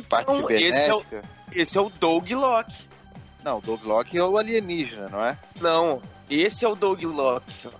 [0.09, 1.03] parte Então, esse é, o,
[1.53, 2.71] esse é o Doglock.
[3.43, 5.39] Não, o Doglock é o alienígena, não é?
[5.61, 7.45] Não, esse é o Doglock.
[7.65, 7.71] Aí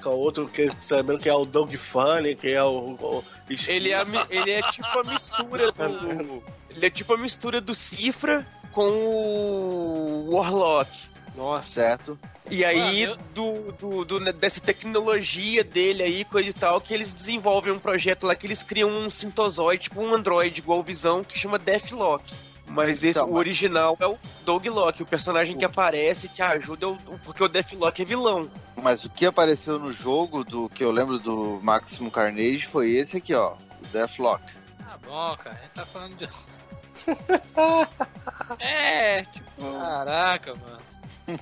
[0.00, 2.96] que é o outro que sabendo que é o Dog Funny, que é o.
[3.00, 3.24] o
[3.68, 6.42] Ele é, ele é tipo a mistura do.
[6.76, 10.90] Ele é tipo a mistura do Cifra com o Warlock.
[11.34, 12.18] Nossa, Certo?
[12.48, 17.72] E aí, do, do, do- dessa tecnologia dele aí, coisa e tal, que eles desenvolvem
[17.72, 21.58] um projeto lá que eles criam um sintozoide, tipo um androide igual Visão, que chama
[21.58, 22.32] Deathlock.
[22.68, 27.18] Mas esse, Então, o original é o Doglock, o personagem que aparece, que ajuda, o-
[27.24, 28.50] porque o Deathlock é vilão.
[28.82, 33.16] Mas o que apareceu no jogo do que eu lembro do Maximum Carnage foi esse
[33.16, 33.54] aqui, ó.
[33.82, 34.42] O Deathlock.
[34.78, 35.56] Tá bom, cara.
[35.56, 36.28] A gente tá falando de.
[38.58, 39.46] É, tipo,
[39.80, 41.40] Caraca, mano.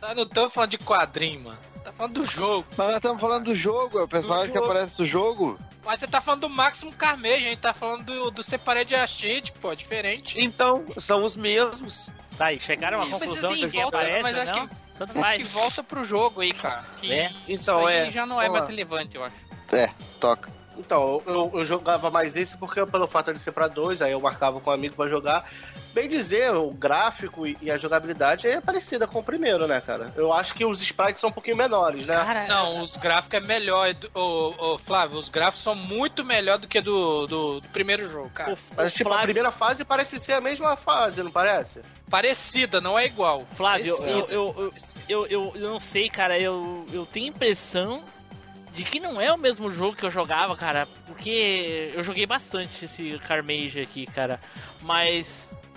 [0.00, 1.58] Tá, não estamos falando de quadrinho, mano.
[2.02, 2.66] Falando do jogo.
[2.76, 5.56] Mas nós estamos falando do jogo, é o personagem Do que aparece no jogo.
[5.84, 9.52] Mas você tá falando do Maximum Carmage, a gente tá falando do, do Separate Achite,
[9.52, 10.36] pô, diferente.
[10.40, 12.10] Então, são os mesmos.
[12.36, 14.66] Tá, e chegaram a uma Mas, conclusão assim, de quem volta- aparece, mas acho não?
[14.66, 16.84] que- Tanto acho que volta pro jogo aí, cara.
[17.00, 17.32] Que É?
[17.48, 18.10] Então, isso aí é.
[18.10, 18.70] já não é Vamos mais lá.
[18.70, 19.36] relevante, eu acho.
[19.72, 20.50] É, toca.
[20.84, 24.20] Então, eu, eu jogava mais esse porque pelo fato de ser pra dois, aí eu
[24.20, 25.48] marcava com um amigo pra jogar.
[25.94, 30.12] Bem dizer, o gráfico e, e a jogabilidade é parecida com o primeiro, né, cara?
[30.16, 32.14] Eu acho que os sprites são um pouquinho menores, né?
[32.14, 36.66] Cara, Não, os gráficos é melhor, ô, ô, Flávio, os gráficos são muito melhor do
[36.66, 38.54] que do, do, do primeiro jogo, cara.
[38.54, 41.80] o, Mas, o tipo, a Flávio, primeira fase parece ser a mesma fase, não parece?
[42.10, 43.46] Parecida, não é igual.
[43.52, 44.72] Flávio, eu, eu,
[45.08, 48.02] eu, eu, eu não sei, cara, eu, eu tenho impressão
[48.74, 52.84] de que não é o mesmo jogo que eu jogava, cara, porque eu joguei bastante
[52.86, 54.40] esse Carmage aqui, cara,
[54.80, 55.26] mas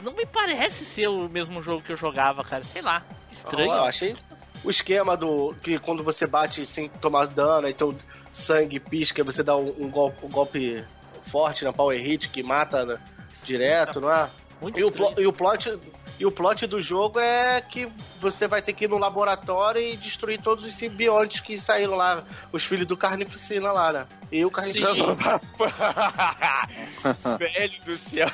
[0.01, 2.63] não me parece ser o mesmo jogo que eu jogava, cara.
[2.63, 3.72] Sei lá, estranho.
[3.72, 4.15] Eu achei
[4.63, 7.95] o esquema do que quando você bate sem tomar dano, então
[8.31, 10.84] sangue pisca, você dá um, um golpe, um golpe
[11.27, 12.97] forte na Power Hit que mata né,
[13.43, 14.30] direto, não é?
[14.61, 15.13] Muito E o, estranho.
[15.19, 15.77] e o plot
[16.19, 17.87] e o plot do jogo é que
[18.21, 22.23] você vai ter que ir no laboratório e destruir todos os simbiontes que saíram lá,
[22.51, 24.07] os filhos do Carnificina lá, né?
[24.31, 24.93] E o Carnificina.
[27.37, 28.27] Velho do céu.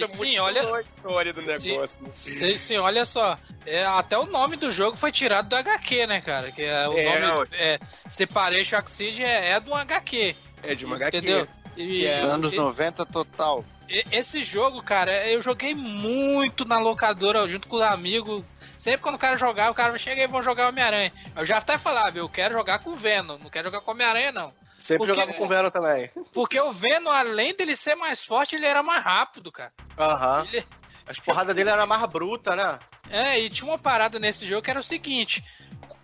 [0.00, 1.98] É sim, muito olha- boa a história do negócio.
[2.12, 3.36] Sim, sim, olha só.
[3.64, 6.50] É, até o nome do jogo foi tirado do HQ, né, cara?
[6.52, 10.36] Que é, o É, nome é, Separation Oxygen é, é do HQ.
[10.62, 11.16] É de uma HQ.
[11.18, 11.48] Entendeu?
[11.76, 13.64] E, Que é Anos e- 90 total.
[13.88, 18.44] Esse jogo, cara, eu joguei muito na locadora junto com os amigos.
[18.78, 21.12] Sempre quando o cara jogava, o cara chega e vão jogar Homem-Aranha.
[21.34, 23.94] Eu já até falava, eu quero jogar com o Venom, não quero jogar com o
[23.94, 24.52] Homem-Aranha, não.
[24.78, 26.10] Sempre Porque- jogava com o Venom também.
[26.32, 29.72] Porque o Venom, além dele ser mais forte, ele era mais rápido, cara.
[29.98, 30.46] Aham.
[30.52, 30.64] Ele,
[31.08, 32.78] As porradas dele eram mais bruta, né?
[33.08, 35.42] É, e tinha uma parada nesse jogo que era o seguinte: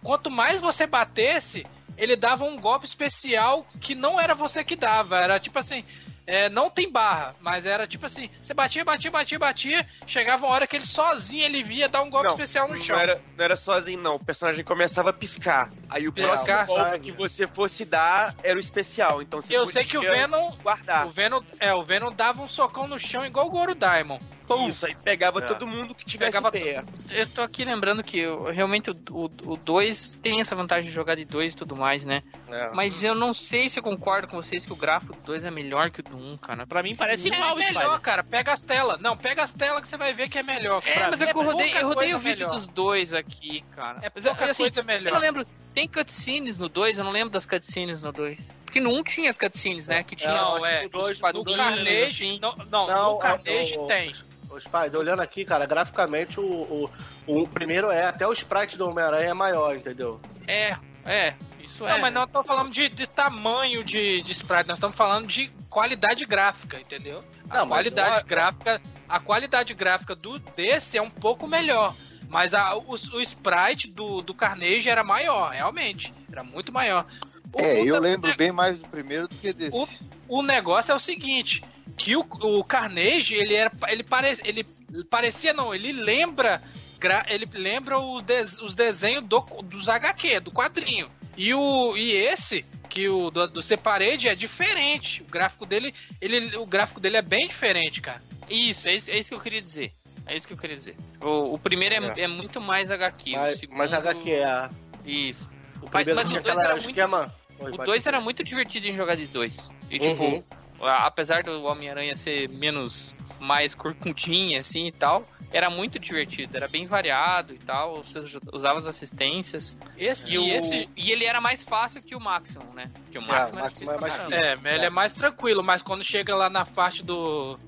[0.03, 1.67] quanto mais você batesse,
[1.99, 5.19] ele dava um golpe especial que não era você que dava.
[5.19, 5.85] Era tipo assim.
[6.27, 10.55] É, não tem barra, mas era tipo assim, você batia, batia, batia, batia, chegava uma
[10.55, 12.97] hora que ele sozinho ele via dar um golpe Não, especial no chão.
[12.97, 14.15] Não era, não era sozinho, não.
[14.17, 15.71] O personagem começava a piscar.
[15.91, 17.01] Aí o próximo Piscar, golpe sabe?
[17.01, 19.21] que você fosse dar era o especial.
[19.23, 21.07] Então você Eu sei que o Venom, guardar.
[21.07, 24.23] o Venom, é, o Venom dava um socão no chão igual o Goro Diamond.
[24.69, 25.43] Isso, aí pegava É.
[25.43, 26.83] todo mundo que tivesse Pegava pé.
[27.11, 31.25] Eu tô aqui lembrando que eu- realmente o 2 tem essa vantagem de jogar de
[31.25, 32.23] 2 e tudo mais, né?
[32.49, 32.71] É.
[32.75, 35.51] Mas eu não sei se eu concordo com vocês que o gráfico do 2 é
[35.51, 36.67] melhor que o do 1, um, cara.
[36.67, 38.01] Pra mim parece É igual, melhor, Spider.
[38.01, 38.25] cara.
[38.25, 39.01] Pega as telas.
[39.01, 40.83] Não, pega as telas que você vai ver que é melhor.
[40.85, 42.55] É, Pra mas mim é que eu rodei, eu rodei o vídeo melhor.
[42.59, 43.99] dos dois aqui, cara.
[44.03, 45.09] É Mas eu, pouca assim, coisa melhor.
[45.09, 48.39] eu não lembro, tem cutscenes no 2, eu não lembro das cutscenes no 2.
[48.65, 50.03] Porque no 1 um tinha as cutscenes, né?
[50.03, 50.85] Que tinha Não, os, é.
[50.87, 52.39] os dois- No quadrinhos, Carnage, assim.
[52.41, 54.13] não, não, Não, no Carnage o- tem.
[54.55, 56.91] Os pais, olhando aqui, cara, graficamente o, o,
[57.27, 60.21] o primeiro é até o sprite do Homem-Aranha é maior, entendeu?
[60.47, 62.01] É, é, isso Não, é.
[62.01, 66.25] mas não estamos falando de, de tamanho de, de sprite, nós estamos falando de qualidade
[66.27, 67.25] gráfica, entendeu?
[67.49, 71.95] A Não, mas qualidade o- gráfica, a qualidade gráfica do desse é um pouco melhor.
[72.29, 76.13] Mas a- o, o sprite do, do Carnage era maior, realmente.
[76.31, 77.07] Era muito maior.
[77.55, 79.77] O- É, o- eu lembro bem mais do primeiro do que desse.
[79.77, 79.87] O,
[80.29, 81.63] o negócio é o seguinte,
[81.97, 84.65] que o, o Carnage, ele era ele, pare, ele
[85.11, 86.63] parecia não, ele lembra
[86.99, 91.11] gra- ele lembra o des- os desenhos do, dos HQ, do quadrinho.
[91.37, 95.23] E o e esse que o do, do Separate é diferente.
[95.23, 98.21] O gráfico dele, ele o gráfico dele é bem diferente, cara.
[98.51, 99.93] Isso, é isso, é isso que eu queria dizer.
[100.27, 100.95] É isso que eu queria dizer.
[101.21, 103.31] O, o primeiro é, é muito mais HQ.
[103.31, 103.79] o Mas, segundo...
[103.79, 104.69] mas HQ é.
[105.05, 105.49] Isso.
[105.81, 107.35] O primeiro mas tinha o dois aquela era muito- esquema.
[107.59, 108.09] Oi, O pode 2 dizer.
[108.11, 109.57] era muito divertido em jogar de dois.
[109.91, 110.11] E Uhum.
[110.41, 116.57] tipo, a- apesar do Homem-Aranha ser menos mais corcundinha assim e tal, era muito divertido,
[116.57, 118.21] era bem variado e tal, você
[118.53, 119.77] usava as assistências.
[119.99, 122.91] Esse E, e o, esse e ele era mais fácil que o Maximum, né?
[123.05, 124.33] Porque o É, Maximum o era Maximum é mais.
[124.33, 127.59] É, ele é mais tranquilo, mas quando chega lá na parte do.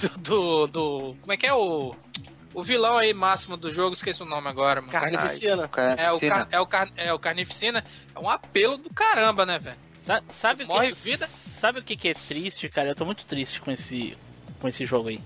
[0.00, 0.08] Do.
[0.18, 1.94] do, do- como é que é o.
[2.52, 4.92] O vilão aí máximo do jogo, esqueci o nome agora, mano.
[4.92, 5.70] Carnificina.
[6.02, 7.84] É o, car, é, o car, é o Carnificina.
[8.14, 9.76] É um apelo do caramba, né, velho?
[10.00, 11.26] Sa- Sabe o que, Morre vida.
[11.28, 12.88] Sabe o que, que é triste, cara?
[12.88, 14.16] Eu tô muito triste com esse,
[14.60, 15.20] com esse jogo aí.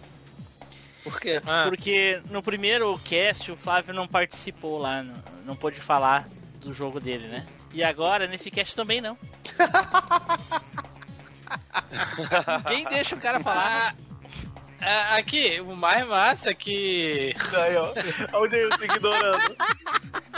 [1.03, 1.41] Por quê?
[1.47, 6.29] Ah, Porque no primeiro cast o Flávio não participou lá, não, não pôde falar
[6.61, 7.47] do jogo dele, né?
[7.73, 9.17] E agora nesse cast também não.
[12.69, 13.95] Ninguém deixa o cara falar.
[14.81, 17.35] Ah, aqui, o mais massa é que.
[17.55, 17.93] Aí, ó.
[18.33, 19.57] Olha o Deus ignorando.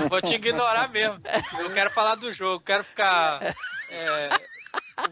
[0.09, 1.21] Vou te ignorar mesmo.
[1.59, 3.55] Eu quero falar do jogo, quero ficar.
[3.91, 4.29] É,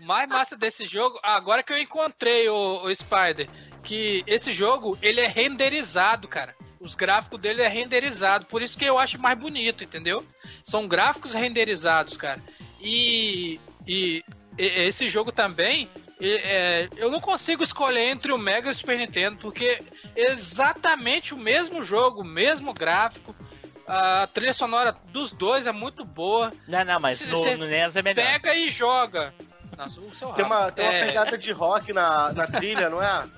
[0.00, 3.48] o mais massa desse jogo, agora que eu encontrei o, o Spider,
[3.82, 6.54] que esse jogo ele é renderizado, cara.
[6.80, 10.24] Os gráficos dele é renderizado, por isso que eu acho mais bonito, entendeu?
[10.62, 12.42] São gráficos renderizados, cara.
[12.80, 14.22] E, e,
[14.58, 15.88] e esse jogo também,
[16.20, 19.82] é, eu não consigo escolher entre o Mega e o Super Nintendo, porque
[20.14, 23.34] é exatamente o mesmo jogo, mesmo gráfico,
[23.86, 26.52] a trilha sonora dos dois é muito boa.
[26.68, 28.24] Não, não, mas no, Você no NES é melhor.
[28.24, 29.32] Pega e joga.
[29.76, 30.00] Nossa,
[30.34, 33.28] Tem uma, tem uma É, pegada de rock na, na trilha, não é?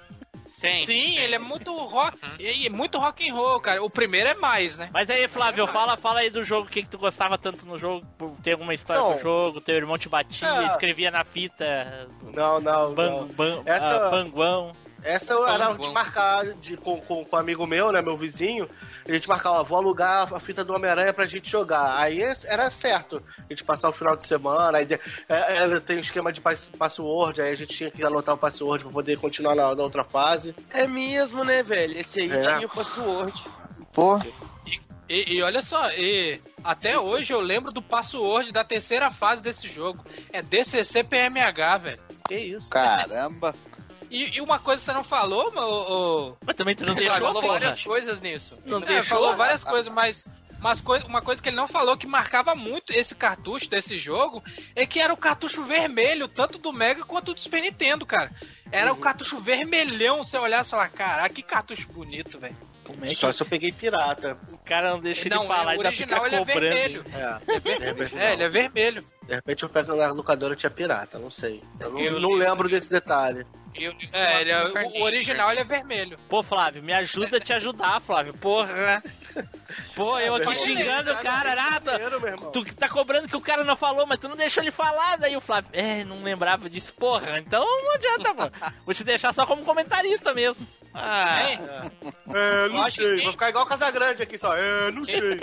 [0.50, 0.78] Sim.
[0.86, 3.82] Sim, ele é muito rock, e muito rock and roll, cara.
[3.82, 4.88] O primeiro é mais, né?
[4.92, 7.78] Mas aí, Flávio, fala, fala aí do jogo, o que, que tu gostava tanto no
[7.78, 9.16] jogo, por ter alguma história Não.
[9.16, 10.66] do jogo, teu irmão te batia, É.
[10.68, 13.26] escrevia na fita, Não, não, bang, não.
[13.28, 14.72] bang, Essa- ah, banguão.
[15.02, 18.00] Essa eu era de marcar de, com, com, com um amigo meu, né?
[18.00, 18.68] Meu vizinho.
[19.08, 21.96] A gente marcava, vou alugar a fita do Homem-Aranha pra gente jogar.
[21.98, 23.22] Aí era certo.
[23.38, 26.40] A gente passar o final de semana, aí de- é, é, tem um esquema de
[26.40, 29.82] pass- password, aí a gente tinha que anotar o password pra poder continuar na, na
[29.82, 30.54] outra fase.
[30.72, 31.96] É mesmo, né, velho?
[31.98, 32.40] Esse aí É.
[32.40, 33.44] tinha o password.
[33.92, 34.18] Pô,
[35.08, 39.68] E, e olha só, e até hoje eu lembro do password da terceira fase desse
[39.68, 40.04] jogo.
[40.32, 42.00] É DCC PMH, velho.
[42.26, 42.70] Que isso?
[42.70, 43.54] caramba.
[44.16, 47.02] E, e uma coisa que você não falou, ô, ô, Mas também tu não Ele
[47.08, 48.56] deixou, falou várias coisas nisso.
[48.64, 49.04] Não É, deixou?
[49.18, 50.26] falou várias coisas, mas,
[50.58, 54.42] mas coi- uma coisa que ele não falou que marcava muito esse cartucho desse jogo
[54.74, 58.30] é que era o cartucho vermelho, tanto do Mega quanto do Super Nintendo, cara.
[58.72, 62.56] Era o cartucho vermelhão, você olhar e falar, caraca, que cartucho bonito, velho.
[63.02, 64.38] É que Só se eu peguei pirata.
[64.52, 67.04] o cara não deixa Não, ele falar é, e o original fica ele é vermelho.
[67.12, 69.04] É, de repente, É, ele é vermelho.
[69.26, 71.62] de repente eu pego na locadora tinha pirata, não sei.
[71.80, 73.44] Eu não, Eu não lembro desse detalhe.
[73.78, 76.16] Eu, É, ele é- o original ele é vermelho.
[76.28, 78.32] Pô, Flávio, me ajuda a te ajudar, Flávio.
[78.34, 79.02] Porra.
[79.94, 81.98] Pô, eu aqui xingando o cara, nada.
[82.00, 82.50] Irmão.
[82.50, 85.16] Tu que tá cobrando que o cara não falou, mas tu não deixou ele falar.
[85.16, 86.92] Daí o Flávio, é, não lembrava disso.
[86.94, 88.70] Porra, então não adianta, pô.
[88.84, 90.66] Vou te deixar só como comentarista mesmo.
[90.94, 91.42] Ah?
[91.42, 91.90] É,
[92.64, 93.16] Eu não sei.
[93.22, 94.56] Vou ficar igual o Casagrande aqui só.
[94.56, 95.40] É, não sei.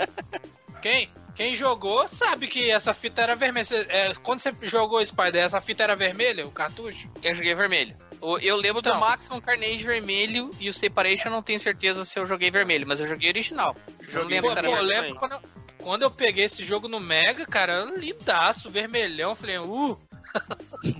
[0.82, 1.10] Quem?
[1.34, 3.64] Quem jogou sabe que essa fita era vermelha.
[3.64, 7.08] Você- é, quando você jogou Spider, essa fita era vermelha, o cartucho?
[7.22, 7.94] Eu joguei vermelho.
[8.40, 9.00] Eu lembro do Então.
[9.00, 13.00] Maximum Carnage vermelho e o Separation eu não tenho certeza se eu joguei vermelho, mas
[13.00, 13.76] eu joguei original.
[13.88, 15.02] Eu não Joguei lembro Pô, se era pô, vermelho.
[15.02, 15.40] lembro quando eu,
[15.78, 19.30] quando eu peguei esse jogo no Mega, cara, lindaço, vermelhão.
[19.30, 19.98] eu Falei, uh,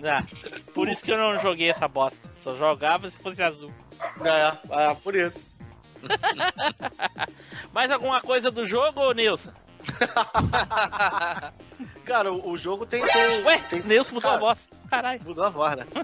[0.04, 0.24] ah,
[0.74, 2.18] por isso que eu não joguei essa bosta.
[2.42, 3.72] Só jogava se fosse azul.
[4.22, 5.54] É, é, por isso.
[7.72, 9.50] Mais alguma coisa do jogo, Nilson?
[12.04, 13.04] Cara, o, o jogo tem.
[13.06, 14.68] tem Ué, tem, Nilson mudou a cara, voz.
[14.90, 15.20] Caralho.
[15.24, 15.86] Mudou a voz, né?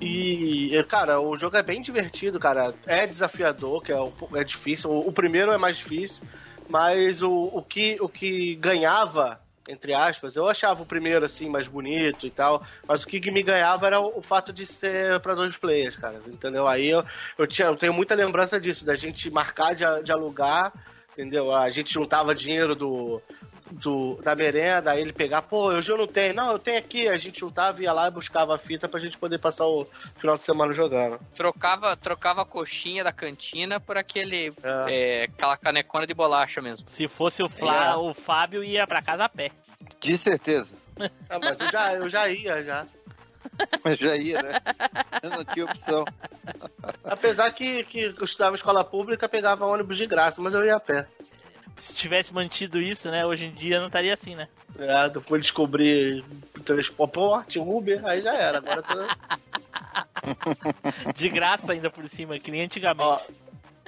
[0.00, 2.72] E, cara, o jogo é bem divertido, cara.
[2.86, 3.96] É desafiador, que é,
[4.34, 4.90] é difícil.
[4.90, 6.22] O, o primeiro é mais difícil,
[6.68, 11.66] mas o, o, que, o que ganhava, entre aspas, eu achava o primeiro, assim, mais
[11.66, 15.34] bonito e tal, mas o que me ganhava era o, o fato de ser pra
[15.34, 16.68] dois players, cara, entendeu?
[16.68, 17.04] Aí eu,
[17.36, 20.72] eu, tinha, eu tenho muita lembrança disso, da gente marcar de, a- de alugar,
[21.18, 21.52] entendeu?
[21.52, 23.20] A gente juntava dinheiro do,
[23.72, 26.32] do, da merenda, aí ele pegar, pô, hoje eu não tenho.
[26.32, 27.08] Não, eu tenho aqui.
[27.08, 29.86] A gente juntava, ia lá e buscava a fita pra gente poder passar o
[30.16, 31.18] final de semana jogando.
[31.34, 34.52] Trocava, trocava a coxinha da cantina por aquele.
[34.62, 35.22] É.
[35.22, 36.88] é, aquela canecona de bolacha mesmo.
[36.88, 37.96] Se fosse o, Flá, É.
[37.96, 39.50] o Fábio ia pra casa a pé.
[40.00, 40.74] De certeza.
[41.28, 42.86] Ah, mas eu já, eu já ia, já.
[43.84, 44.60] Mas já ia, né?
[45.22, 46.04] Eu não tinha opção.
[47.04, 50.80] Apesar que, que eu estudava escola pública, pegava ônibus de graça, mas eu ia a
[50.80, 51.06] pé.
[51.78, 53.24] Se tivesse mantido isso, né?
[53.24, 54.48] Hoje em dia não estaria assim, né?
[54.78, 56.24] É, depois descobri
[56.64, 58.58] transporte, Uber, aí já era.
[58.58, 58.94] Agora tô...
[61.14, 63.02] De graça ainda por cima, que nem antigamente.
[63.02, 63.20] Ó,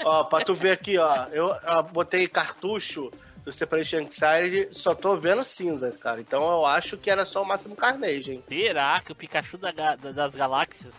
[0.05, 1.27] ó, pra tu ver aqui, ó.
[1.27, 3.11] Eu, ó, botei cartucho
[3.45, 6.21] do Separation Anxiety, só tô vendo cinza, cara.
[6.21, 8.45] Então eu acho que era só o máximo Carnage, hein?
[8.49, 10.93] Será que o Pikachu da da- das galáxias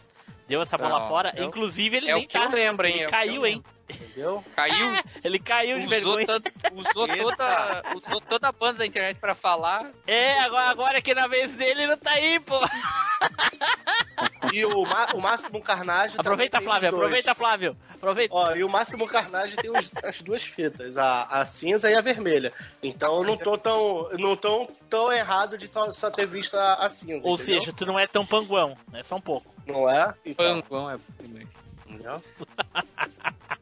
[0.47, 1.33] deu essa bola Não, fora?
[1.35, 2.45] eu- Inclusive, ele é o nem que tá.
[2.45, 2.93] eu lembro, hein?
[2.95, 3.63] Ele É o caiu, eu hein?
[3.93, 4.43] Entendeu?
[4.55, 4.93] Caiu.
[5.23, 6.25] Ele caiu de Usou, vergonha.
[6.27, 9.91] todo- usou, toda, usou toda a banda da internet pra falar.
[10.07, 12.59] É, agora, agora que na vez dele não tá aí, pô.
[14.53, 16.15] E o, o máximo Carnage.
[16.17, 17.77] Aproveita, Flávio, aproveita, Flávio.
[17.93, 18.33] Aproveita.
[18.33, 22.01] Ó, e o máximo Carnage tem os- as duas fitas, a, a cinza e a
[22.01, 22.51] vermelha.
[22.81, 26.73] Então eu não tô tão, não tô tão errado de só, só ter visto a,
[26.85, 27.25] a cinza.
[27.27, 27.59] Ou entendeu?
[27.61, 29.03] seja, tu não é tão panguão, né?
[29.03, 29.53] Só um pouco.
[29.67, 30.13] não é?
[30.25, 30.97] Então, Panguão é.
[31.87, 32.21] entendeu?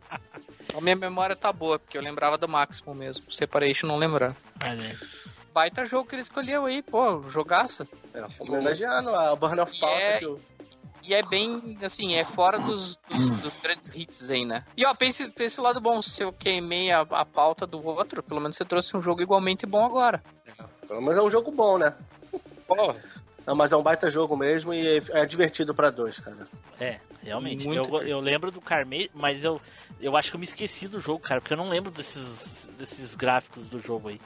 [0.73, 3.31] A minha memória tá boa, porque eu lembrava do Maximum mesmo.
[3.31, 4.35] Separation não aí.
[5.51, 7.87] Baita jogo que ele escolheu aí, pô, jogaço.
[8.13, 9.95] É, homenageando a Burn of E Pauta.
[10.01, 10.41] é- eu-
[11.01, 14.65] E é bem, assim, é fora dos, dos, dos grandes hits aí, né?
[14.75, 18.21] E ó, pense, pense o lado bom, se eu queimei a, a pauta do outro,
[18.21, 20.21] pelo menos você trouxe um jogo igualmente bom agora.
[20.87, 21.97] Pelo menos é um jogo bom, né?
[22.67, 22.93] Pô,
[23.45, 26.47] Não, mas é um baita jogo mesmo e é, é divertido pra dois, cara.
[26.79, 27.65] É, realmente.
[27.65, 28.11] Muito Eu, divertido.
[28.11, 29.59] eu lembro do Carme, mas eu,
[29.99, 32.23] eu acho que eu me esqueci do jogo, cara, porque eu não lembro desses,
[32.77, 34.21] desses gráficos do jogo aí.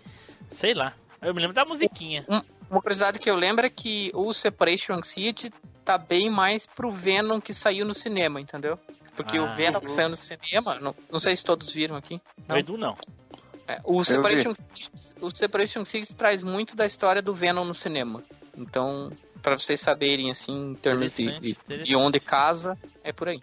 [0.52, 0.94] Sei lá.
[1.22, 2.26] Eu me lembro da musiquinha.
[2.70, 5.52] Uma curiosidade que eu lembro é que o Separation Anxiety
[5.86, 8.78] tá bem mais pro Venom que saiu no cinema, entendeu?
[9.16, 9.44] Porque Ah.
[9.44, 12.20] o Venom que saiu no cinema, não, não sei se todos viram aqui.
[12.50, 12.98] O Edu não.
[13.68, 14.52] É, o Separation
[15.22, 18.22] o Separation Six traz muito da história do Venom no cinema.
[18.58, 19.12] Então,
[19.42, 23.42] pra vocês saberem assim, em termos de, de, de onde casa, é por aí.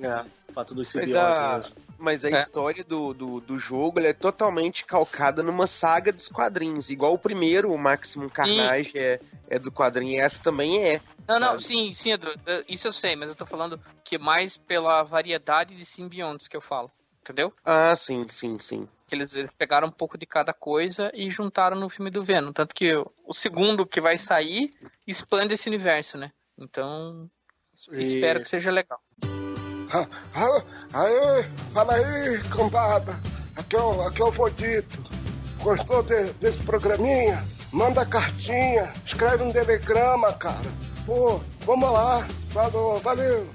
[0.00, 1.40] É, o fato dos Mas simbiontes.
[1.42, 2.42] a, mas a É.
[2.42, 6.90] história do, do, do jogo ela é totalmente calcada numa saga dos quadrinhos.
[6.90, 11.00] Igual o primeiro, o Maximum Carnage é, é do quadrinho, e essa também é.
[11.28, 11.64] Não, não, Sabe?
[11.64, 12.28] sim, sim, Edu,
[12.68, 16.60] isso eu sei, mas eu tô falando que mais pela variedade de simbiontes que eu
[16.60, 16.90] falo.
[17.22, 17.52] entendeu?
[17.64, 18.88] Ah, sim, sim, sim.
[19.12, 22.50] Que eles, eles pegaram um pouco de cada coisa e juntaram no filme do Venom.
[22.50, 24.72] Tanto que o, segundo que vai sair
[25.06, 26.32] expande esse universo, né?
[26.58, 27.28] Então,
[27.90, 28.98] espero que seja legal.
[29.92, 30.62] Ah, ah,
[30.94, 31.42] Aê,
[31.74, 33.20] fala aí, cambada.
[33.54, 35.02] Aqui é o, aqui é o Fodito.
[35.58, 37.44] Gostou de- desse programinha?
[37.70, 40.70] Manda cartinha, escreve um telegrama, cara.
[41.04, 42.26] Pô, vamos lá.
[42.48, 43.46] Falou, valeu.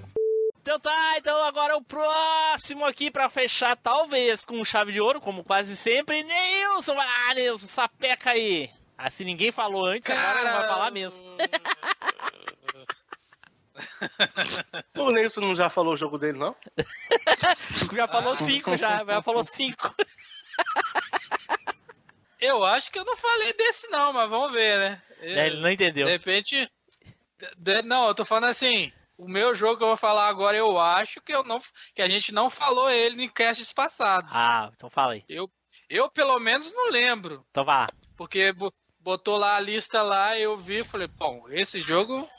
[0.67, 5.41] Então tá, então agora o próximo aqui pra fechar, talvez com chave de ouro, como
[5.41, 6.93] quase sempre, Nilson.
[6.93, 8.69] Vai lá, Nilson, sapeca aí.
[8.97, 11.37] Ah, se ninguém falou antes, agora não vai falar mesmo.
[14.97, 16.53] O Nelson não já falou o jogo dele, não?
[17.95, 19.95] já falou cinco, já, já falou cinco.
[22.41, 25.01] Eu acho que eu não falei desse não, mas vamos ver, né?
[25.21, 26.05] É, ele não entendeu.
[26.05, 26.69] De repente.
[27.39, 28.91] de- de- não, eu tô falando assim.
[29.17, 31.59] O meu jogo que eu vou falar agora, eu acho que eu não,
[31.95, 34.29] que a gente não falou ele em castes passados.
[34.33, 35.23] Ah, então fala aí.
[35.27, 35.49] Eu,
[35.89, 37.87] eu pelo menos não lembro, Então vá.
[38.15, 42.29] porque bo- botou lá a lista lá, eu vi, falei, bom, esse jogo,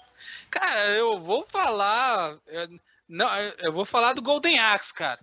[0.51, 2.69] cara, eu vou falar, eu,
[3.09, 3.29] não,
[3.59, 5.19] eu vou falar do Golden Axe, cara.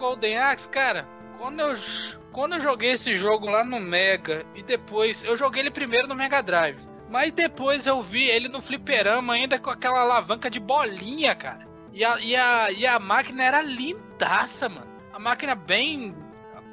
[0.00, 1.06] Golden Axe, cara?
[1.38, 1.74] Quando eu,
[2.32, 6.14] quando eu joguei esse jogo lá no Mega e depois eu joguei ele primeiro no
[6.14, 6.78] Mega Drive,
[7.08, 11.68] mas depois eu vi ele no fliperama ainda com aquela alavanca de bolinha, cara.
[11.92, 14.86] E a, e a, e a máquina era lindaça, mano.
[15.12, 16.14] A máquina bem.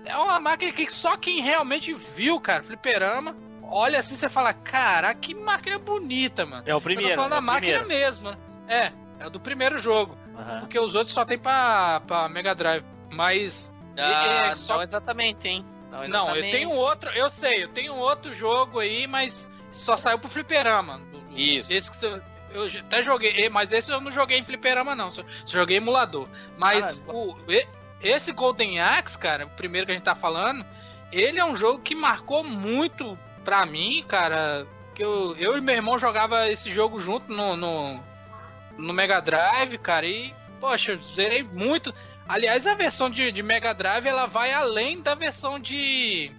[0.06, 3.36] É uma máquina que só quem realmente viu, cara, fliperama.
[3.64, 6.64] Olha assim, você fala, cara, que máquina bonita, mano.
[6.66, 7.10] É o Eu primeiro.
[7.10, 8.06] tô falando é o máquina primeiro.
[8.06, 8.38] mesmo, né?
[8.68, 8.92] É,
[9.24, 10.16] é o do primeiro jogo.
[10.38, 10.60] Aham.
[10.62, 12.86] Porque os outros só tem pra, pra Mega Drive.
[13.12, 13.74] Mas.
[13.98, 15.66] Ah, é, só- Não exatamente, hein?
[15.90, 16.52] Não, eu exatamente.
[16.52, 17.10] tenho outro.
[17.12, 21.02] Eu sei, eu tenho outro jogo aí, mas só saiu pro fliperama.
[21.32, 21.72] Isso.
[21.72, 22.22] Esse que você-
[22.52, 25.12] eu até joguei, mas esse eu não joguei em fliperama, não.
[25.12, 26.28] Só, joguei em emulador.
[26.58, 27.68] Mas o, e-
[28.02, 30.66] esse Golden Axe, cara, o primeiro que a gente tá falando,
[31.12, 34.68] ele é um jogo que marcou muito pra mim, cara.
[34.94, 38.04] Que eu, eu e meu irmão jogava esse jogo junto no, no,
[38.78, 41.94] no Mega Drive, cara, e, poxa, eu zerei muito.
[42.28, 46.32] Aliás, a versão de, de Mega Drive ela vai além da versão de.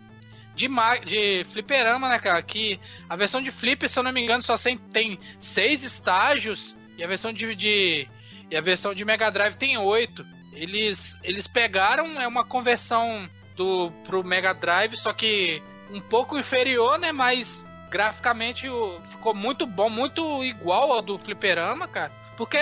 [0.54, 0.66] De,
[1.06, 2.42] de fliperama, né, cara?
[2.42, 4.56] Que a versão de flip, se eu não me engano, só
[4.92, 8.08] tem seis estágios e a versão de, de-
[8.50, 10.26] e a versão de Mega Drive tem oito.
[10.52, 15.62] Eles eles pegaram é uma conversão do pro Mega Drive, só que
[15.92, 17.12] um pouco inferior, né?
[17.12, 18.66] Mas graficamente
[19.10, 22.12] ficou muito bom, muito igual ao do fliperama, cara.
[22.36, 22.58] Porque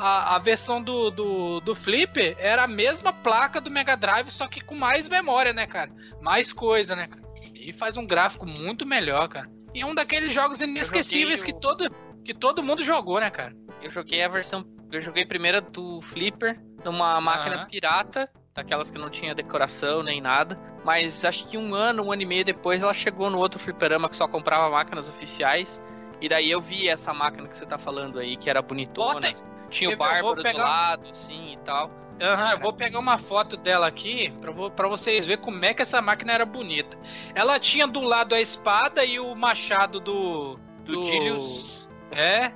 [0.00, 4.48] a, a versão do, do, do Flip era a mesma placa do Mega Drive, só
[4.48, 5.90] que com mais memória, né, cara?
[6.20, 7.22] Mais coisa, né, cara?
[7.54, 9.48] E faz um gráfico muito melhor, cara.
[9.74, 11.90] E é um daqueles jogos inesquecíveis joguei que todo,
[12.24, 13.54] que todo mundo jogou, né, cara?
[13.82, 14.64] Eu joguei a versão.
[14.90, 17.66] Eu joguei primeiro do Flipper, numa máquina Aham.
[17.66, 20.58] pirata, daquelas que não tinha decoração nem nada.
[20.84, 24.08] Mas acho que um ano, um ano e meio depois, ela chegou no outro fliperama
[24.08, 25.80] que só comprava máquinas oficiais.
[26.20, 29.14] E daí eu vi essa máquina que você tá falando aí, que era bonitona.
[29.14, 29.92] Bota- Tinha o?
[29.94, 31.90] Eu Bárbaro do pegar- lado, assim e tal.
[32.20, 34.30] Aham, eu vou pegar uma foto dela aqui
[34.76, 36.98] pra vocês verem como é que essa máquina era bonita.
[37.34, 40.58] Ela tinha do lado a espada e o machado do.
[40.84, 41.88] Do Dilius.
[42.12, 42.52] É,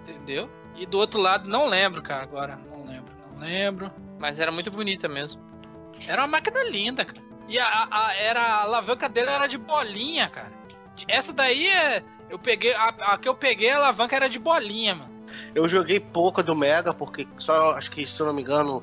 [0.00, 0.50] entendeu?
[0.74, 2.56] E do outro lado, não lembro, cara, agora.
[2.56, 3.90] Não lembro, não lembro.
[4.18, 5.40] Mas era muito bonita mesmo.
[6.06, 7.22] Era uma máquina linda, cara.
[7.48, 10.52] E a, a- era, a alavanca dela era de bolinha, cara.
[11.08, 12.02] Essa daí é.
[12.28, 12.74] Eu peguei.
[12.74, 15.15] A, a que eu peguei, a alavanca era de bolinha, mano.
[15.56, 18.82] Eu joguei pouco do Mega, porque só acho que, se eu não me engano,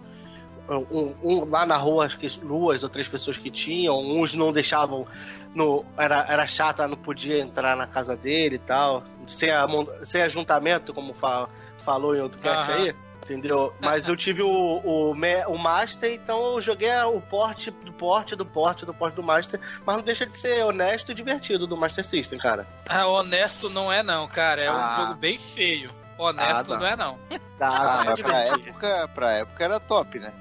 [0.67, 4.51] um, um- lá na rua, acho que duas ou três pessoas que tinham, uns não
[4.51, 5.05] deixavam.
[5.53, 9.03] No, era, era chato, não podia entrar na casa dele e tal.
[9.27, 11.47] Sem, amon- sem ajuntamento, como fa-
[11.83, 12.95] falou em outro cast aí.
[13.21, 13.71] Entendeu?
[13.79, 18.45] Mas eu tive o, o, o Master, então eu joguei o porte do porte do
[18.45, 22.03] porte do porte do Master, mas não deixa de ser honesto e divertido do Master
[22.03, 22.67] System, cara.
[22.89, 24.61] Ah, honesto não é, não, cara.
[24.63, 24.95] É um Ah.
[25.07, 25.89] jogo bem feio.
[26.17, 26.77] Honesto Ah, tá.
[26.77, 27.19] não é, não.
[27.57, 28.69] Dá, Ah, mas pra divertir.
[28.69, 30.33] época, pra época era top, né?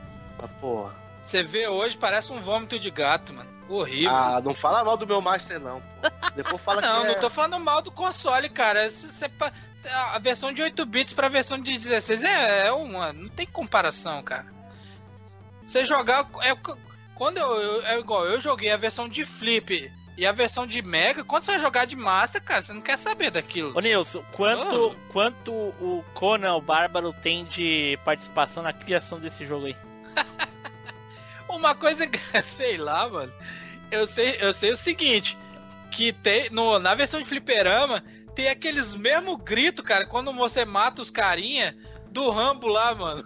[0.43, 0.95] Ah, porra.
[1.23, 3.49] Você vê hoje, parece um vômito de gato, mano.
[3.69, 4.11] Horrível.
[4.11, 5.81] Ah, não fala mal do meu Master, não.
[5.81, 6.11] Pô.
[6.35, 7.15] Depois fala não, que é...
[7.15, 8.91] não tô falando mal do console, cara.
[8.91, 9.53] Você pa-
[10.13, 13.13] a versão de 8 bits pra versão de 16 é, é uma.
[13.13, 14.47] Não tem comparação, cara.
[15.65, 16.29] Você jogar.
[16.43, 16.55] É,
[17.15, 20.83] quando eu, eu- É igual, eu joguei a versão de Flip e a versão de
[20.83, 21.25] Mega.
[21.25, 23.73] Quando você vai jogar de Master, cara, você não quer saber daquilo.
[23.77, 29.67] Ô Nilson, quanto, quanto o Conan o Bárbaro tem de participação na criação desse jogo
[29.67, 29.77] aí?
[31.49, 33.33] Uma coisa que, sei lá, mano.
[33.91, 35.37] Eu sei, eu sei o seguinte:
[35.91, 38.03] que tem no, na versão de fliperama
[38.35, 41.77] tem aqueles mesmo grito, cara, quando você mata os carinha
[42.11, 43.23] do Rambo lá, mano.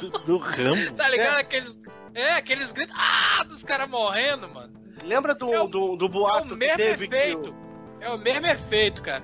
[0.00, 0.92] Do, do Rambo?
[0.94, 1.38] Tá ligado?
[1.38, 1.78] Aqueles.
[2.14, 2.94] É, aqueles gritos.
[2.96, 4.83] Ah, dos caras morrendo, mano.
[5.02, 7.50] Lembra do, do, do É boato o que teve que efeito.
[7.50, 7.54] o-
[8.00, 9.22] É o mesmo efeito, cara.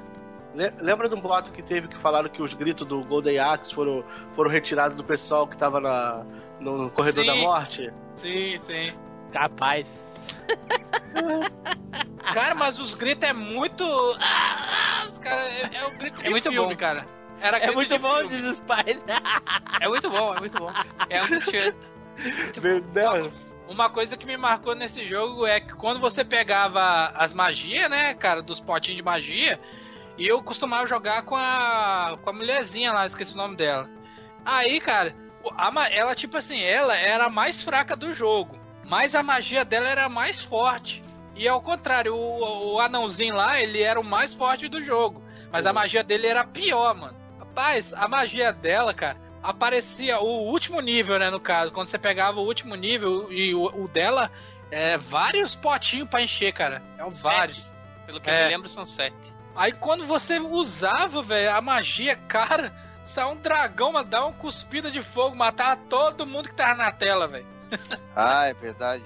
[0.54, 3.72] Le- Lembra de um boato que teve que falaram que os gritos do Golden Axe
[3.74, 6.24] foram, foram retirados do pessoal que tava na,
[6.58, 7.30] no, no corredor Sim.
[7.30, 7.92] da morte?
[8.16, 8.92] Sim, sim.
[9.32, 9.86] Capaz.
[12.34, 13.84] Cara, mas os gritos é muito.
[14.20, 16.76] Ah, ah, os cara, é, é o grito de É muito filme, bom.
[16.76, 17.06] cara.
[17.40, 18.28] Era É muito de bom filme.
[18.42, 18.98] diz Spider.
[19.80, 20.70] É muito bom, é muito bom.
[21.08, 21.90] É um chute.
[22.94, 23.32] Não,
[23.70, 28.14] Uma coisa que me marcou nesse jogo é que quando você pegava as magias, né,
[28.14, 29.60] cara, dos potinhos de magia,
[30.18, 33.88] e eu costumava jogar com a com a mulherzinha lá, esqueci o nome dela.
[34.44, 35.14] Aí, cara,
[35.56, 39.88] a ela tipo assim, ela era a mais fraca do jogo, mas a magia dela
[39.88, 41.00] era a mais forte.
[41.36, 45.22] E ao contrário, o, o anãozinho lá, ele era o mais forte do jogo,
[45.52, 47.16] mas a magia dele era pior, mano.
[47.38, 51.72] Rapaz, a magia dela, cara, aparecia o último nível, né, no caso.
[51.72, 54.30] Quando você pegava o último nível e o, o dela,
[54.70, 56.82] é vários potinhos pra encher, cara.
[56.98, 57.22] É Sete.
[57.34, 57.74] vários.
[58.06, 58.44] Pelo que eu É.
[58.44, 59.14] me lembro, são sete.
[59.54, 62.72] Aí quando você usava, velho, a magia, cara,
[63.02, 66.90] saiu um dragão, mas dá uma cuspida de fogo, matava todo mundo que tava na
[66.92, 67.46] tela, velho.
[68.14, 69.04] Ah, é verdade.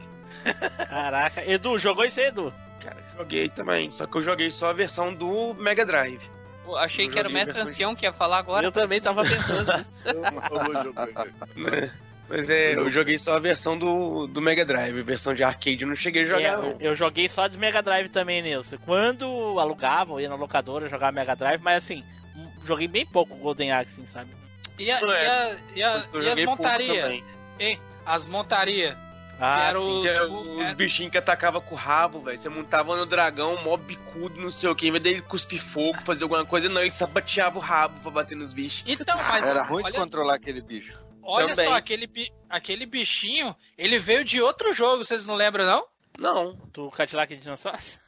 [0.88, 1.44] Caraca.
[1.48, 2.52] Edu, jogou isso aí, Edu?
[2.80, 3.90] Cara, joguei também.
[3.90, 6.20] Só que eu joguei só a versão do Mega Drive.
[6.64, 8.66] Pô, achei Eu que era o mestre ancião que ia falar agora.
[8.66, 9.90] Eu também tava pensando nisso.
[12.26, 14.98] Mas é, eu joguei só a versão do, do Mega Drive.
[14.98, 16.76] A versão de arcade eu não cheguei a jogar, É, não.
[16.80, 18.78] eu joguei só de Mega Drive também, Nilson.
[18.78, 19.26] Quando
[19.60, 22.02] alugava, eu ia na locadora jogar Mega Drive, mas assim,
[22.64, 24.30] joguei bem pouco Golden Axe, assim, sabe?
[24.78, 25.26] E, a, Não e, é.
[25.28, 27.22] a- e, a- Eu e as montarias?
[28.06, 28.96] As montarias.
[29.40, 29.98] Ah, era sim.
[29.98, 32.38] o- Que era o- os é- bichinhos que atacavam com o rabo, velho.
[32.38, 34.88] Você montava no dragão, mó bicudo, não sei o que.
[34.88, 36.80] Em vez dele cuspir fogo, fazer alguma coisa, não.
[36.80, 38.84] Ele sapateava o rabo pra bater nos bichos.
[38.86, 40.98] Então, mas Era ruim de olha, controlar aquele bicho.
[41.22, 41.68] olha Também.
[41.68, 45.84] só, aquele, bi- aquele bichinho, ele veio de outro jogo, vocês não lembram, não?
[46.18, 46.56] Não.
[46.72, 47.98] Do Cadillac de dinossauros?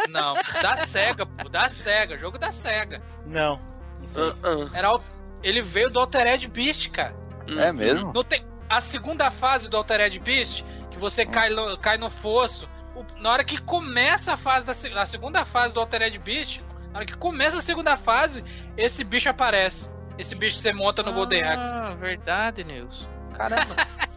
[0.08, 0.32] Não,
[0.62, 3.02] da SEGA, pô, da SEGA, jogo da SEGA.
[3.26, 3.60] Não.
[4.00, 4.22] Não sei.
[4.22, 4.70] Ah, ah.
[4.78, 5.02] Era o-
[5.42, 7.14] ele veio do Altered Beast, cara.
[7.46, 8.10] É mesmo?
[8.12, 12.68] Não tem a segunda fase do Altered Beast, que você cai no, cai no fosso.
[12.94, 14.72] o- na hora que começa a fase da
[15.02, 16.60] a segunda fase do Altered Beast,
[16.92, 18.44] na hora que começa a segunda fase,
[18.76, 19.90] esse bicho aparece.
[20.18, 21.68] Esse bicho que você monta no Golden Axe.
[21.76, 23.06] Ah, verdade, Nilson.
[23.34, 23.74] Caramba.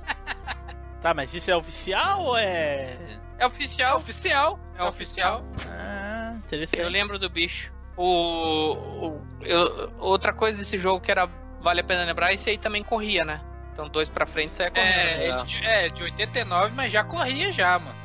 [1.01, 2.97] Tá, mas isso é oficial ou é.
[3.37, 3.97] É oficial.
[3.97, 5.43] oficial, é oficial.
[5.67, 6.79] Ah, interessante.
[6.81, 7.73] Eu lembro do bicho.
[7.97, 8.73] O,
[9.09, 11.25] o- eu- outra coisa desse jogo que era
[11.59, 13.41] vale a pena lembrar, esse aí também corria, né?
[13.73, 14.87] Então dois pra frente sai correndo.
[14.87, 17.95] É, ele de, é, de 89, mas já corria já, mano.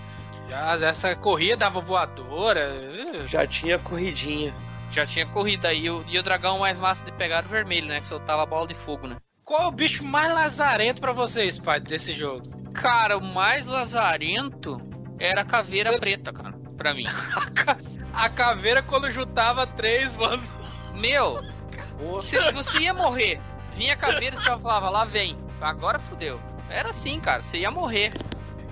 [0.48, 3.24] Já essa corria dava voadora.
[3.26, 4.54] Já tinha corridinha.
[4.90, 5.72] Já tinha corrida.
[5.72, 8.00] E o, e o dragão mais massa de pegar era o vermelho, né?
[8.00, 9.16] Que soltava a bola de fogo, né?
[9.44, 12.48] Qual é o bicho mais lazarento pra vocês, pai, desse jogo?
[12.72, 14.78] Cara, o mais lazarento
[15.20, 16.54] era a caveira preta, cara.
[16.76, 17.04] Pra mim.
[18.10, 20.42] A caveira quando juntava três, mano.
[20.94, 21.40] Meu,
[22.22, 23.40] se você ia morrer,
[23.74, 25.36] vinha a caveira e você falava, lá vem.
[25.60, 26.40] Agora fudeu.
[26.68, 27.42] Era assim, cara.
[27.42, 28.10] Você ia morrer.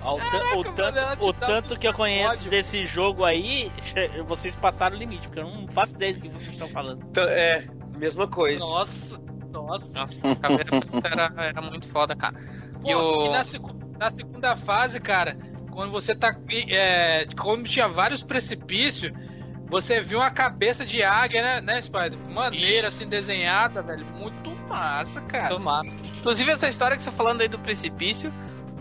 [0.01, 2.49] Ah, o, tanto, o tanto que eu conheço ódio.
[2.51, 3.71] desse jogo aí,
[4.27, 7.03] vocês passaram o limite, porque eu não faço ideia do que vocês estão falando.
[7.09, 7.65] Então, é,
[7.97, 8.59] mesma coisa.
[8.59, 9.19] Nossa,
[9.51, 9.89] nossa.
[9.91, 10.19] Nossa,
[11.03, 12.35] era, era muito foda, cara.
[12.81, 15.35] Pô, E o- e na, segu- na segunda fase, cara,
[15.71, 16.33] quando você tá.
[16.69, 19.11] É, quando tinha vários precipícios,
[19.67, 22.17] você viu uma cabeça de águia, né, né Spider?
[22.29, 24.05] Maneira assim desenhada, velho.
[24.05, 25.55] Muito massa, cara.
[25.55, 25.89] Muito massa.
[26.19, 28.31] Inclusive, essa história que você tá falando aí do precipício,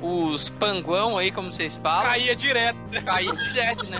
[0.02, 2.76] os panguão aí, como vocês falam, Caía direto.
[3.04, 3.98] caía direto, né?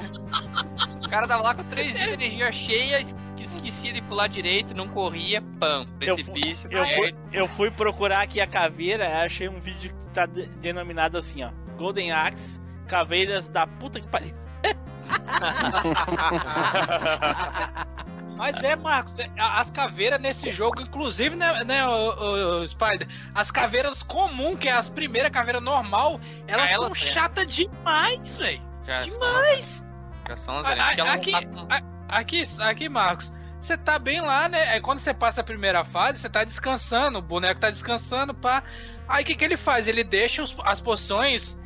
[1.05, 4.75] O cara tava lá com três dias de energia cheia, es- esquecia de pular direito,
[4.75, 6.69] não corria, pam, Eu fui, precipício.
[6.73, 11.17] eu, fui, eu fui procurar aqui a caveira, achei um vídeo que tá de- denominado
[11.17, 11.51] assim, ó.
[11.79, 14.35] Golden Axe, caveiras da puta que pariu.
[18.37, 23.51] Mas é, Marcos, é, as caveiras nesse jogo, inclusive, né, né o, o- Spider, as
[23.51, 28.63] caveiras comum, que é as primeiras caveiras normal, elas Ela- são chatas demais, velho.
[29.05, 29.85] Demais!
[30.29, 30.67] Já são as
[31.13, 33.33] aqui, tá- aqui, aqui, Marcos.
[33.61, 34.69] Você tá bem lá, né?
[34.69, 38.63] Aí quando você passa a primeira fase, você tá descansando, o boneco tá descansando, pá.
[39.09, 39.89] Aí o que, que ele faz?
[39.89, 41.57] Ele deixa os- as poções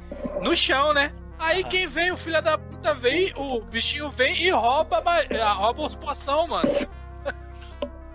[0.40, 1.12] no chão, né?
[1.40, 5.22] Aí quem vem, o filho da puta vem, o bichinho vem e rouba, a ma-
[5.22, 6.70] eh, rouba os poção, mano.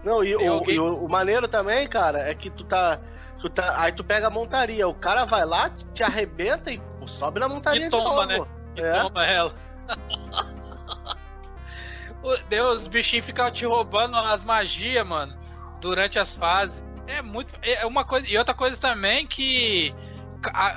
[0.03, 2.99] Não, e, o, alguém- e o, o maneiro também, cara, é que tu tá,
[3.39, 3.81] tu tá.
[3.81, 7.49] Aí tu pega a montaria, o cara vai lá, te arrebenta e pô, sobe na
[7.49, 8.49] montaria E toma, de novo.
[8.75, 9.01] E É.
[9.01, 9.55] toma ela.
[12.49, 15.35] Deus, os bichinhos ficam te roubando as magias, mano,
[15.79, 16.81] durante as fases.
[17.07, 17.53] É muito.
[17.61, 18.27] É uma coisa.
[18.29, 19.93] E outra coisa também que.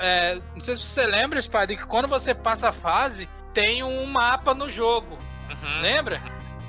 [0.00, 4.06] É, não sei se você lembra, Spade, que quando você passa a fase, tem um
[4.06, 5.18] mapa no jogo.
[5.50, 6.20] Uhum, Lembra?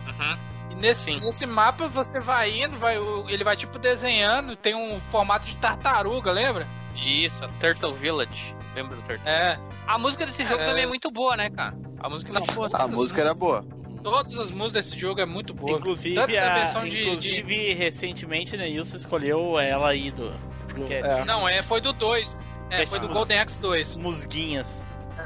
[0.07, 0.37] uhum.
[0.71, 2.97] E nesse, nesse mapa você vai indo, vai,
[3.27, 6.65] ele vai tipo desenhando, tem um formato de tartaruga, lembra?
[6.95, 8.55] Isso, Turtle Village.
[8.75, 9.27] Lembra do Turtle?
[9.27, 9.57] É.
[9.87, 10.65] A música desse jogo É.
[10.65, 11.75] também é muito boa, né, cara?
[12.01, 12.69] A música é Não, muito boa.
[12.73, 13.65] A música era boa.
[14.03, 15.77] Todas as músicas desse jogo é muito boa.
[15.77, 20.29] Inclusive, Tanto a- versão de- inclusive recentemente, né, Ilse escolheu ela aí do.
[20.73, 21.25] do É.
[21.25, 22.45] Não, é, foi do 2.
[22.69, 23.97] É, foi do Golden Axe 2.
[23.97, 24.67] Musguinhas.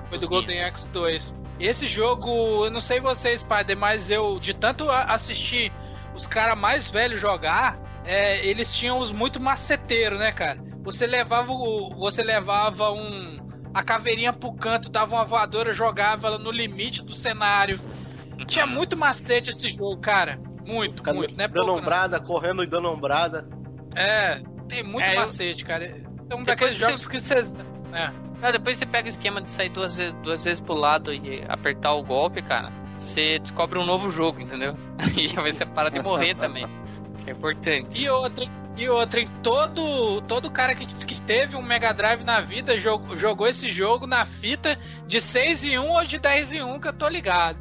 [0.09, 0.29] Foi do Musguinhas.
[0.29, 1.35] Golden Axe 2.
[1.59, 5.71] Esse jogo, eu não sei vocês, Spider, mas eu, de tanto assistir
[6.15, 10.59] os caras mais velhos jogar, é, eles tinham os muito maceteiros, né, cara?
[10.83, 13.37] Você levava o, você levava um
[13.73, 17.79] a caveirinha pro canto, dava uma voadora, jogava ela no limite do cenário.
[18.47, 20.39] Tinha muito macete esse jogo, cara.
[20.65, 21.35] Muito, Fica muito.
[21.35, 21.79] Não é dando pouco, não.
[21.79, 23.47] ombrada, correndo e dando ombrada.
[23.95, 25.95] É, tem muito É, eu- macete, cara.
[26.29, 27.53] É um Depois daqueles você- jogos que vocês.
[27.93, 28.11] É.
[28.41, 31.43] Ah, depois você pega o esquema de sair duas vezes, duas vezes pro lado e
[31.47, 32.71] apertar o golpe, cara.
[32.97, 34.75] Você descobre um novo jogo, entendeu?
[35.17, 36.65] E aí você para de morrer também.
[37.23, 38.01] Que é importante.
[38.01, 38.45] E outra,
[38.75, 43.17] e outra, em todo, todo cara que, que teve um Mega Drive na vida jogou,
[43.17, 44.77] jogou esse jogo na fita
[45.07, 47.59] de 6 em 1 ou de 10 em 1, que eu tô ligado.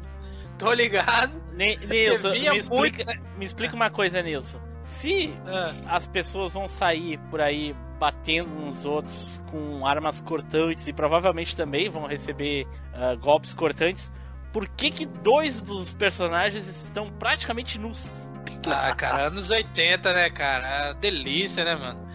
[0.57, 1.31] Tô ligado.
[1.53, 4.59] Ne- Nilson, me explica, muito, me explica uma coisa, Nilson.
[4.83, 5.73] Se Ah.
[5.87, 11.89] as pessoas vão sair por aí batendo nos outros com armas cortantes e provavelmente também
[11.89, 14.11] vão receber ah, golpes cortantes,
[14.51, 18.21] por que que dois dos personagens estão praticamente nus?
[18.67, 20.67] Ah, cara, anos 80, né, cara?
[20.89, 22.07] É delícia, né, mano?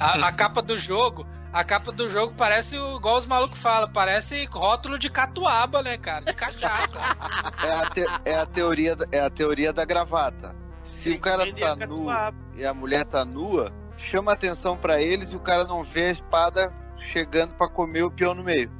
[0.00, 1.26] A, a capa do jogo.
[1.52, 5.96] A capa do jogo parece, o- igual os malucos falam, parece rótulo de catuaba, né,
[5.96, 6.24] cara?
[6.24, 6.98] De cachaça.
[7.62, 10.54] É a, te- é a teoria, da- é a teoria da gravata.
[10.82, 12.36] Se o cara Ele tá é nu catuaba.
[12.56, 13.72] e a mulher tá nua,
[14.04, 18.10] chama atenção pra eles e o cara não vê a espada chegando pra comer o
[18.10, 18.70] peão no meio.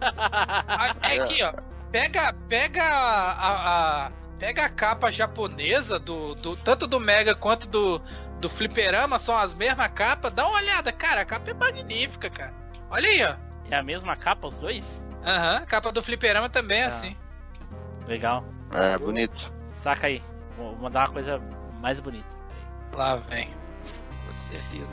[0.00, 1.52] Ah, É aqui, ó.
[1.90, 8.00] Pega, pega a, a- pega a capa japonesa do, do tanto do Mega quanto do
[8.40, 10.30] do Fliperama, são as mesmas capas.
[10.32, 12.52] Dá uma olhada, cara, a capa é magnífica, cara.
[12.90, 13.36] Olha aí, ó.
[13.70, 14.84] É a mesma capa, os dois?
[15.24, 16.88] Aham, a capa do Fliperama também é Ah.
[16.88, 17.16] assim.
[18.06, 18.44] Legal.
[18.72, 19.50] É, bonito.
[19.82, 20.22] Saca aí.
[20.58, 21.40] Vou mandar uma coisa
[21.80, 22.26] mais bonita.
[22.94, 23.48] Lá vem.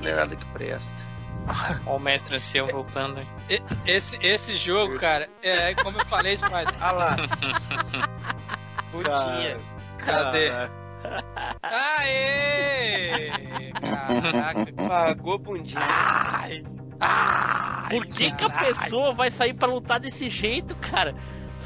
[0.02, 1.12] Não é nada que presta.
[1.88, 3.20] Ó o mestre ancião voltando.
[3.20, 3.28] aí.
[3.50, 6.74] E- Esse, esse jogo, cara, é como eu falei, Spider.
[6.80, 7.16] Ah lá.
[8.92, 9.58] Putinha.
[9.98, 10.52] Cadê?
[11.64, 13.30] Aê!
[13.74, 14.74] Caraca.
[14.88, 15.82] Pagou bundinha.
[15.82, 16.64] Ai!
[17.00, 17.90] Ai!
[17.90, 21.16] Por que, que a pessoa vai sair pra lutar desse jeito, cara?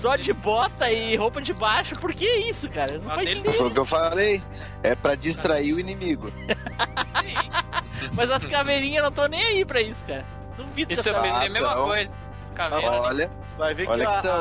[0.05, 1.95] Só de bota e roupa de baixo?
[1.95, 2.99] Por que isso, cara?
[2.99, 3.53] Não Ah, faz sentido.
[3.53, 4.39] Foi o que eu falei.
[4.83, 6.31] É pra distrair o inimigo.
[8.13, 10.23] Mas as caveirinhas não estão nem aí pra isso, cara.
[10.57, 11.85] Duvido Isso que eu essa- pensei a mesma então.
[11.85, 12.15] coisa.
[12.43, 12.89] Os caveiras.
[12.89, 14.35] Olha, Vai ver Olha que, que a, tão,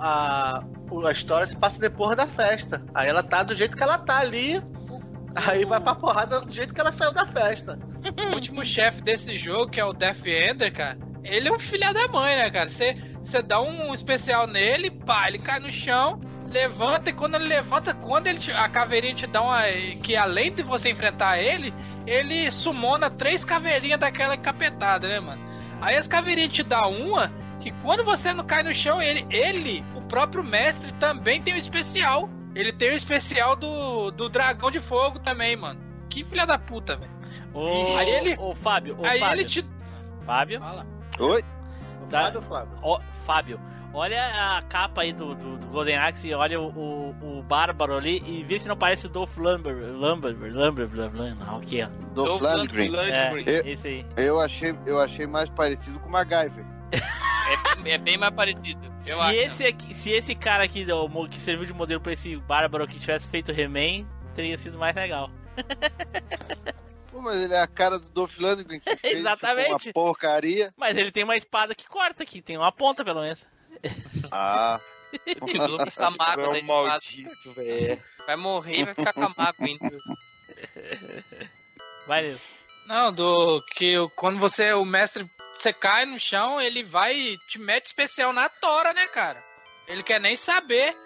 [0.00, 0.62] a,
[1.04, 2.82] a, a história se passa depois da festa.
[2.94, 4.62] Aí ela tá do jeito que ela tá ali.
[5.36, 7.78] Aí vai pra porrada do jeito que ela saiu da festa.
[8.32, 11.92] O último chefe desse jogo, que é o Death Ender, cara, ele é um filho
[11.92, 12.68] da mãe, né, cara?
[12.68, 16.20] Você você dá um especial nele, pá, ele cai no chão,
[16.50, 19.62] levanta, e quando ele levanta, quando ele te- a caveirinha te dá uma.
[20.02, 21.72] Que além de você enfrentar ele,
[22.06, 25.42] ele sumona três caveirinhas daquela encapetada, né, mano?
[25.80, 29.82] Aí as caveirinhas te dá uma, que quando você não cai no chão, ele, ele
[29.94, 32.28] o próprio mestre, também tem um especial.
[32.54, 35.80] Ele tem o especial do, do dragão de fogo também, mano.
[36.08, 37.10] Que filha da puta, velho.
[37.52, 39.40] Ô, Aí ele- ô, Fábio, ô, Aí Fábio.
[39.40, 39.64] ele te.
[40.24, 40.86] Fábio, Fala.
[41.18, 41.44] Oi.
[42.10, 42.30] Tá.
[42.30, 42.78] Flávio, Flávio.
[42.82, 43.60] ó, Fábio,
[43.92, 47.96] olha a capa aí do, do, do Golden Axe e olha o, o, o Bárbaro
[47.96, 51.88] ali e vê se não parece Dolph Lumber, Lumber, Lumber, Lumber, não, aqui, ó.
[52.12, 52.90] Do Landgren.
[52.90, 53.44] Landgren.
[53.46, 54.06] É, esse aí.
[54.16, 56.64] Eu achei, eu achei mais parecido com o MacGyver.
[57.84, 58.92] É, é bem mais parecido.
[59.06, 59.34] Eu se, acho.
[59.34, 60.86] esse aqui, se esse cara aqui
[61.28, 65.30] que serviu de modelo pra esse Bárbaro que tivesse feito He-Man, teria sido mais legal.
[67.24, 69.88] Mas ele é a cara do Dolph Lundgren que fez Exatamente.
[69.88, 70.72] uma porcaria.
[70.76, 73.42] Mas ele tem uma espada que corta aqui, tem uma ponta pelo menos.
[74.30, 74.78] Ah.
[75.40, 76.88] O Globo está mago É da um espada.
[76.88, 78.02] maldito, velho.
[78.26, 79.88] Vai morrer e vai ficar com a mago ainda.
[82.06, 82.42] Vai, Nilson.
[82.86, 85.24] Não, do que quando você, o mestre,
[85.56, 89.42] você cai no chão, ele vai e te mete especial na tora, né, cara?
[89.86, 90.96] Ele quer nem saber.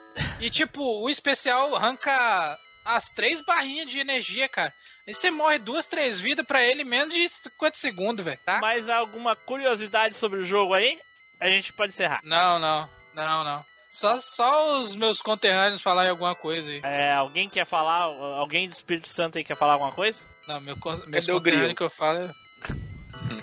[0.40, 4.72] E tipo, o especial arranca as três barrinhas de energia, cara.
[5.08, 8.60] Aí você morre duas, três vidas pra ele em menos de 50 segundos, velho, tá?
[8.60, 10.98] Mais alguma curiosidade sobre o jogo aí?
[11.40, 12.20] A gente pode encerrar.
[12.22, 13.64] Não, não, não, não.
[13.88, 16.82] Só, só os meus conterrâneos falarem alguma coisa aí.
[16.84, 18.02] É, alguém quer falar?
[18.02, 20.18] Alguém do Espírito Santo aí quer falar alguma coisa?
[20.46, 21.62] Não, meu, meus Cadê o grilo?
[21.72, 22.18] conterrâneos que eu falo.
[22.18, 22.34] é-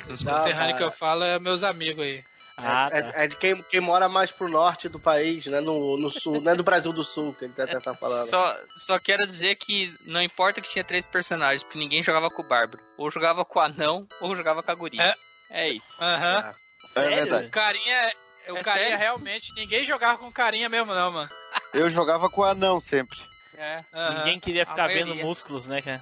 [0.14, 2.24] Os conterrâneos que eu falo é meus amigos aí.
[2.57, 3.23] Ah, é, tá.
[3.23, 5.60] é de quem, quem mora mais pro norte do país, né?
[5.60, 8.30] No, no sul, não é do Brasil do Sul que ele tá, tá falando.
[8.30, 12.41] Só, só quero dizer que não importa que tinha três personagens, porque ninguém jogava com
[12.41, 12.82] o Bárbaro.
[12.98, 15.03] Ou jogava com o anão, ou jogava com a guria.
[15.03, 15.15] É.
[15.49, 15.86] É isso.
[15.99, 16.56] Aham.
[16.95, 17.15] É Sério?
[17.15, 17.48] verdade.
[17.48, 18.14] O carinha,
[18.49, 18.99] o É carinha sério?
[18.99, 21.30] realmente, ninguém jogava com carinha mesmo não, mano.
[21.73, 23.19] Eu jogava com o anão sempre.
[23.57, 23.84] É.
[23.94, 24.18] Aham.
[24.19, 26.02] Ninguém queria ficar vendo músculos, né, cara?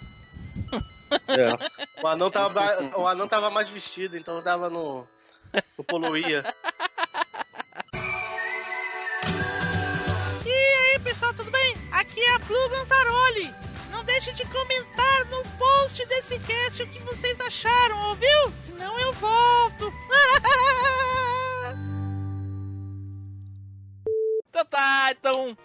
[2.01, 5.07] O anão tava, o anão tava mais vestido, então dava no.
[5.77, 6.43] no poluía.
[10.45, 11.75] E aí, pessoal, tudo bem?
[11.91, 13.53] Aqui é a Blue Gantaroli.
[13.91, 18.53] Não deixe de comentar no post desse cast o que vocês acharam, ouviu?
[18.65, 19.93] Senão eu volto.
[24.49, 25.57] então tá, então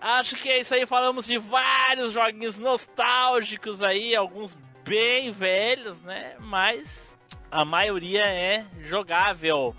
[0.00, 0.86] acho que é isso aí.
[0.86, 6.36] Falamos de vários joguinhos nostálgicos aí, alguns bem velhos, né?
[6.40, 7.13] Mas
[7.54, 9.76] a maioria é jogável.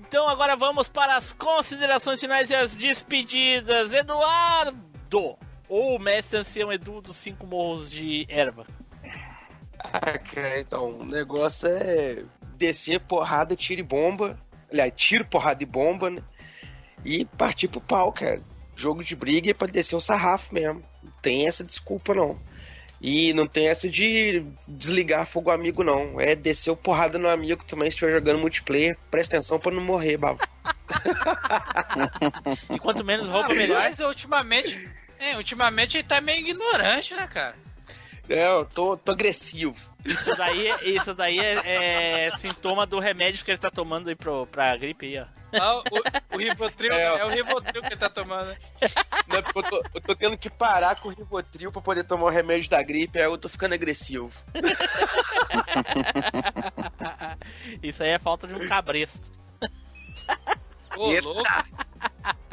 [0.00, 3.92] Então agora vamos para as considerações finais e as despedidas.
[3.92, 5.38] Eduardo,
[5.68, 8.66] ou mestre ancião Edu dos Cinco Morros de Erva.
[9.78, 10.18] Ah,
[10.58, 12.24] então, o negócio é
[12.56, 14.36] descer porrada, tiro e bomba.
[14.70, 16.22] Aliás, tiro, porrada e bomba, né?
[17.04, 18.42] E partir pro pau, cara.
[18.74, 20.82] Jogo de briga é pra descer o sarrafo mesmo.
[21.02, 22.36] Não tem essa desculpa, não.
[23.02, 26.20] E não tem essa de desligar fogo amigo, não.
[26.20, 28.96] É descer o porrada no amigo também se estiver jogando multiplayer.
[29.10, 30.40] Presta atenção pra não morrer, babo.
[32.70, 33.82] E quanto menos roupa, melhor.
[33.82, 34.88] Mas ultimamente,
[35.18, 37.56] é, ultimamente ele tá meio ignorante, né, cara?
[38.28, 39.74] É, eu tô, tô agressivo.
[40.04, 44.46] Isso daí, isso daí é, é sintoma do remédio que ele tá tomando aí pro,
[44.46, 45.41] pra gripe aí, ó.
[45.60, 45.82] Ah, o,
[46.34, 47.02] o Rivotril, É.
[47.20, 47.24] é.
[47.24, 48.56] o Rivotril que ele tá tomando.
[49.26, 52.30] Porque eu, tô, eu tô tendo que parar com o Rivotril pra poder tomar o
[52.30, 54.30] remédio da gripe, aí eu tô ficando agressivo.
[57.82, 59.20] Isso aí é falta de um cabresto.
[60.96, 61.26] Ô, Eita.
[61.28, 61.42] louco.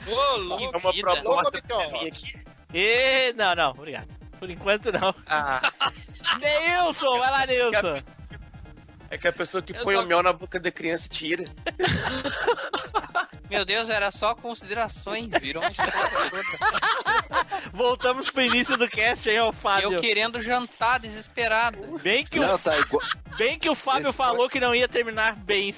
[0.08, 0.78] Ô, É louco.
[0.80, 1.12] uma vida.
[1.12, 2.34] proposta Ô, pra mim aqui.
[2.74, 4.08] E não, não, obrigado.
[4.40, 5.14] Por enquanto não.
[5.28, 5.62] Ah,
[6.40, 8.02] Neilson, vai lá, Neilson.
[9.10, 11.44] É que a pessoa que Eu põe só- o mel na boca da criança tira.
[13.50, 15.72] Meu Deus, era só considerações, virou uma.
[17.74, 19.94] Voltamos pro início do cast aí, ó, Fábio.
[19.94, 21.78] Eu querendo jantar, desesperado.
[22.02, 23.02] Bem que, Não, o, tá igual.
[23.38, 25.74] bem que o Fábio Esse falou que não ia terminar bem.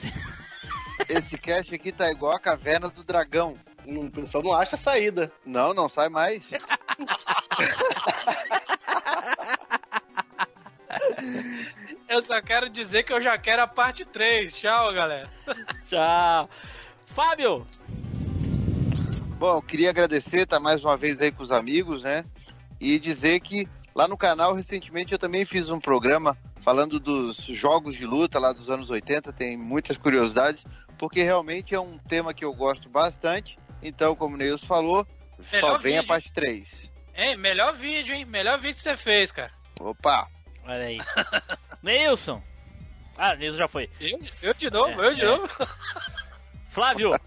[1.08, 3.58] Esse cast aqui tá igual a caverna do dragão.
[3.86, 5.32] O pessoal não acha saída.
[5.46, 6.42] Não, não sai mais.
[12.12, 14.54] Eu só quero dizer que eu já quero a parte 3.
[14.54, 15.30] Tchau, galera.
[15.88, 16.50] Tchau.
[17.06, 17.66] Fábio,
[19.38, 22.24] Bom, eu queria agradecer, tá mais uma vez aí com os amigos, né?
[22.80, 27.96] E dizer que lá no canal, recentemente, eu também fiz um programa falando dos jogos
[27.96, 30.64] de luta lá dos anos 80, tem muitas curiosidades,
[30.96, 33.58] porque realmente é um tema que eu gosto bastante.
[33.82, 35.08] Então, como o Neils falou,
[35.46, 36.08] só Melhor vem a vídeo.
[36.08, 36.92] parte 3.
[37.16, 38.26] Hein, melhor vídeo, hein?
[38.26, 39.52] Melhor vídeo que você fez, cara.
[39.80, 40.28] Opa!
[40.64, 40.98] Olha aí.
[41.84, 42.42] Neilson.
[43.18, 43.90] Ah, Neilson já foi.
[44.00, 45.26] Eu, eu de novo, É, eu de é.
[45.26, 45.50] novo.
[46.70, 47.12] Flávio,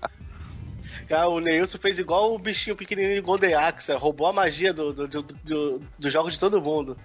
[1.09, 4.90] Cara, o Neilson fez igual o bichinho pequenininho de Golden Axe, roubou a magia do,
[4.93, 6.97] do, do, do, do jogo de todo mundo.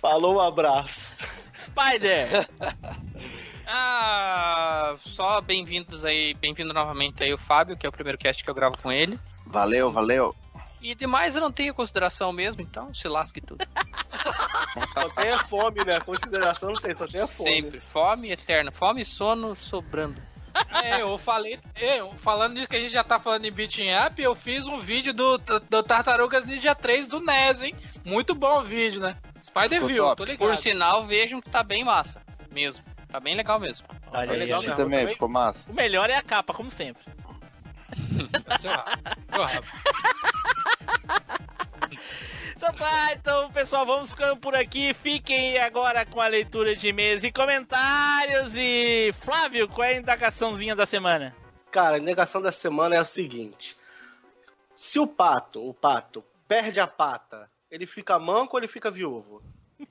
[0.00, 1.12] Falou, um abraço.
[1.54, 2.48] Spider.
[3.66, 8.50] Ah, só bem-vindos aí, bem-vindo novamente aí o Fábio, que é o primeiro cast que
[8.50, 9.18] eu gravo com ele.
[9.46, 10.34] Valeu, valeu.
[10.82, 13.64] E demais eu não tenho consideração mesmo, então se lasque tudo.
[14.92, 16.00] Só tem a fome, né?
[16.00, 17.50] Consideração não tem, só tem a fome.
[17.50, 17.80] Sempre.
[17.80, 18.72] Fome eterna.
[18.72, 20.20] Fome e sono sobrando.
[20.82, 21.58] É, eu falei.
[21.76, 24.78] Eu, falando nisso que a gente já tá falando em beating up, eu fiz um
[24.78, 27.74] vídeo do, do Tartarugas Ninja 3 do NES, hein?
[28.04, 29.16] Muito bom o vídeo, né?
[29.42, 30.16] Spider Ficou View, top.
[30.16, 30.38] tô ligado.
[30.38, 32.22] Por sinal, vejam que tá bem massa.
[32.50, 32.84] Mesmo.
[33.08, 33.86] Tá bem legal mesmo.
[34.10, 34.76] Olha aí, legal mesmo.
[34.76, 35.70] também, ficou massa.
[35.70, 37.02] O melhor é a capa, como sempre.
[38.58, 38.90] Seu rabo,
[39.34, 39.66] seu rabo.
[42.62, 44.94] Então tá, então pessoal, vamos ficando por aqui.
[44.94, 48.54] Fiquem agora com a leitura de e-mails e comentários.
[48.54, 51.34] E Flávio, qual é a indagaçãozinha da semana?
[51.72, 53.76] Cara, a negação da semana é o seguinte:
[54.76, 59.42] se o pato, o pato, perde a pata, ele fica manco ou ele fica viúvo?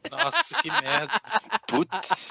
[0.09, 1.21] Nossa, que merda.
[1.67, 2.29] Putz.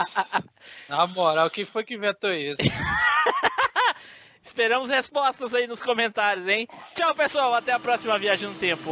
[0.89, 2.63] Na moral, quem foi que inventou isso?
[4.43, 6.67] Esperamos respostas aí nos comentários, hein?
[6.95, 7.55] Tchau, pessoal.
[7.55, 8.91] Até a próxima viagem no tempo.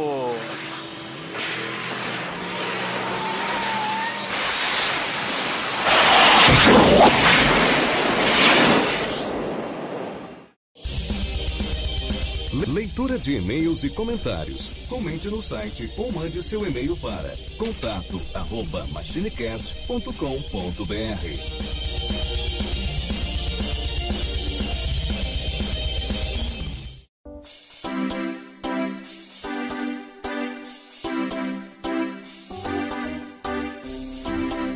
[12.67, 14.69] Leitura de e-mails e comentários.
[14.89, 21.79] Comente no site ou mande seu e-mail para contato arroba machinecast.com.br.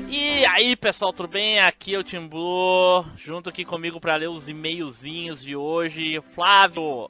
[0.10, 1.60] E aí, pessoal, tudo bem?
[1.60, 6.22] Aqui é o Tim Blue, junto aqui comigo para ler os e-mailzinhos de hoje.
[6.34, 7.10] Flávio,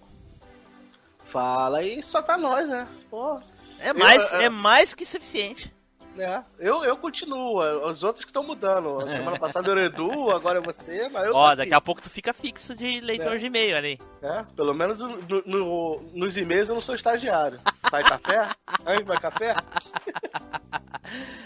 [1.34, 2.88] Fala aí, só tá nós, né?
[3.10, 3.40] Pô.
[3.80, 5.74] é mais, Eu- eu- é mais que suficiente.
[6.16, 9.02] É, eu, eu continuo, os outros que estão mudando.
[9.10, 11.34] Semana passada era o Edu, agora é você, mas eu.
[11.34, 11.74] Ó, daqui aqui.
[11.74, 13.38] a pouco tu fica fixo de leitor É.
[13.38, 13.98] de e-mail ali.
[14.22, 17.60] É, pelo menos no- no- nos e-mails eu não sou estagiário.
[17.90, 18.48] Vai café?
[18.86, 19.56] Hein, vai café?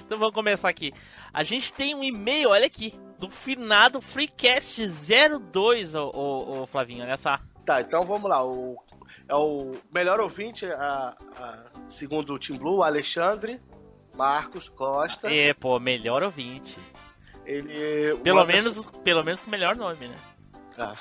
[0.06, 0.94] Então vamos começar aqui.
[1.34, 7.04] A gente tem um e-mail, olha aqui, do finado Freecast 02, ô, ô, ô Flavinho,
[7.06, 7.40] olha só.
[7.66, 8.44] Tá, então vamos lá.
[8.46, 8.78] O,
[9.28, 13.60] é o melhor ouvinte, a, a- segundo o Team Blue, Alexandre
[14.16, 15.34] Marcos Costa.
[15.34, 16.78] É, pô, melhor ouvinte.
[17.46, 18.16] Ele.
[18.24, 20.16] Pelo menos, pelo menos com o melhor nome, né?
[20.78, 20.94] Ah.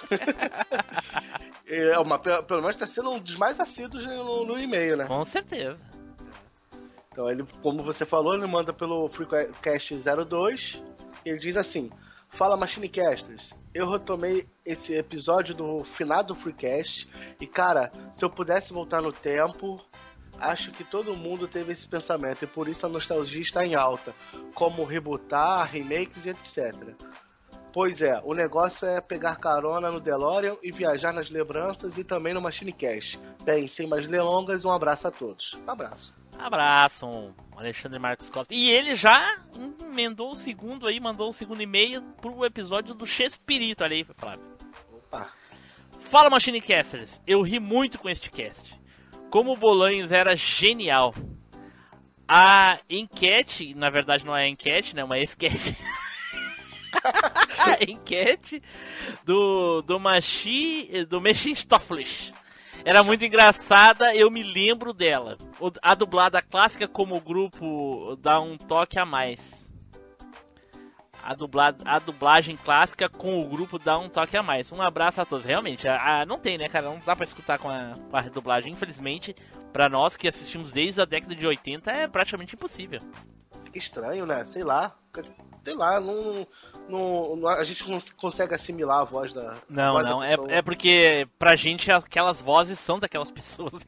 [1.67, 5.07] é uma, pelo menos tá sendo um dos mais assíduos no, no e-mail, né?
[5.07, 5.79] Com certeza.
[7.11, 9.95] Então ele, como você falou, ele manda pelo Freecast
[10.29, 10.83] 02.
[11.25, 11.91] Ele diz assim:
[12.37, 17.09] Fala Machinecasters, eu retomei esse episódio do finado Freecast.
[17.41, 19.83] E cara, se eu pudesse voltar no tempo,
[20.39, 22.45] acho que todo mundo teve esse pensamento.
[22.45, 24.15] E por isso a nostalgia está em alta,
[24.55, 26.95] como rebootar, remakes e etc.
[27.77, 32.33] Pois é, o negócio é pegar carona no DeLorean e viajar nas lembranças e também
[32.33, 33.21] no Machinecast.
[33.45, 35.61] Bem, sem mais delongas, um abraço a todos.
[35.63, 36.15] Um abraço.
[36.39, 38.55] Abraço, um Alexandre Marcos Costa.
[38.55, 39.21] E ele já
[39.55, 44.57] emendou o segundo aí, mandou o segundo e-mail pro episódio do Chespirito ali, Flávio.
[44.91, 45.29] Opa.
[45.99, 47.21] Fala, Machinecasters.
[47.27, 48.75] Eu ri muito com este cast.
[49.31, 51.15] Como o Bolanhos era genial.
[52.27, 55.05] A enquete, na verdade não é enquete, né?
[55.05, 55.77] Uma esquete.
[57.89, 58.63] enquete
[59.25, 62.33] do, do Machi, do Mechinstoffles.
[62.85, 65.37] Era muito engraçada, eu me lembro dela.
[65.83, 69.41] A dublada clássica como o grupo dá um toque a mais.
[71.23, 74.71] A, dublada, a dublagem clássica com o grupo dá um toque a mais.
[74.71, 75.45] Um abraço a todos.
[75.45, 76.87] Realmente, a, a- não tem, né, cara?
[76.87, 78.73] Não dá pra escutar com a, com a dublagem.
[78.73, 79.35] Infelizmente,
[79.73, 83.01] pra nós que assistimos desde a década de 80, é praticamente impossível.
[83.65, 84.45] Fica estranho, né?
[84.45, 84.95] Sei lá.
[85.67, 86.47] Sei lá, não,
[86.89, 89.57] não, a gente não consegue assimilar a voz da.
[89.69, 90.23] Não, voz da não.
[90.23, 90.53] É, pessoa.
[90.53, 93.73] é porque pra gente aquelas vozes são daquelas pessoas.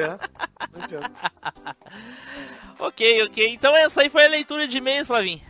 [0.00, 0.10] É,
[0.76, 1.10] não adianta.
[2.78, 3.48] ok, ok.
[3.48, 5.40] Então essa aí foi a leitura de e-mails, Flavinho.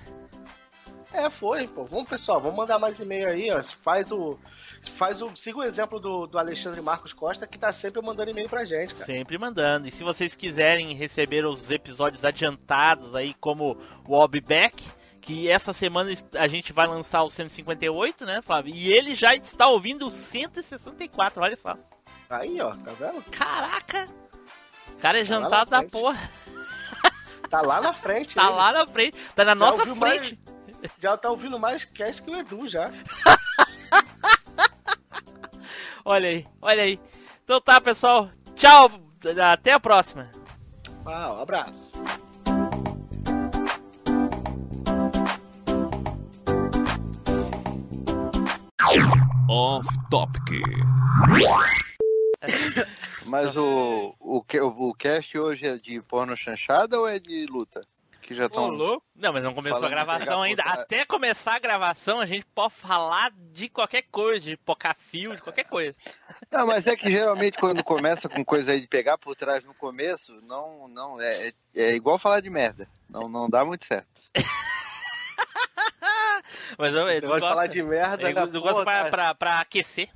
[1.12, 1.84] É, foi, pô.
[1.84, 3.62] Vamos, pessoal, vamos mandar mais e-mail aí, ó.
[3.62, 4.38] Faz o.
[4.92, 5.36] Faz o.
[5.36, 8.94] Siga o exemplo do, do Alexandre Marcos Costa, que tá sempre mandando e-mail pra gente,
[8.94, 9.04] cara.
[9.04, 9.86] Sempre mandando.
[9.86, 14.82] E se vocês quiserem receber os episódios adiantados aí, como o Obback,
[15.28, 18.74] que essa semana a gente vai lançar o 158, né, Flávio?
[18.74, 21.76] E ele já está ouvindo o 164, olha só.
[22.30, 23.22] Aí, ó, tá vendo?
[23.30, 24.06] Caraca!
[24.88, 25.90] O cara é Tá jantado da frente.
[25.90, 26.18] porra.
[27.50, 28.56] Tá lá na frente, Tá ele.
[28.56, 29.16] lá na frente.
[29.34, 30.38] Tá na Já nossa ouviu mais- frente.
[30.98, 32.90] Já tá ouvindo mais cast que o Edu já.
[36.04, 36.98] Olha aí, olha aí.
[37.44, 38.30] Então tá, pessoal.
[38.54, 38.90] Tchau.
[39.52, 40.30] Até a próxima.
[41.04, 41.92] Ah, um abraço.
[49.48, 50.62] Off Topic.
[53.26, 54.42] Mas o, o,
[54.88, 57.84] o cast hoje é de porno chanchada ou é de luta?
[58.22, 58.70] Que já estão.
[59.16, 60.62] Não, mas não começou a gravação ainda.
[60.62, 65.34] puta- Até começar a gravação, a gente pode falar de qualquer coisa, de pocar fio,
[65.34, 65.94] de qualquer coisa.
[66.50, 69.72] Não, mas é que geralmente quando começa com coisa aí de pegar por trás no
[69.74, 72.86] começo, não, não, é, é, é igual falar de merda.
[73.08, 74.06] Não, não dá muito certo.
[76.78, 79.60] Mas eu, negócio de falar de merda, eu, né, eu pô, gosto pra, pra, pra
[79.60, 80.08] aquecer.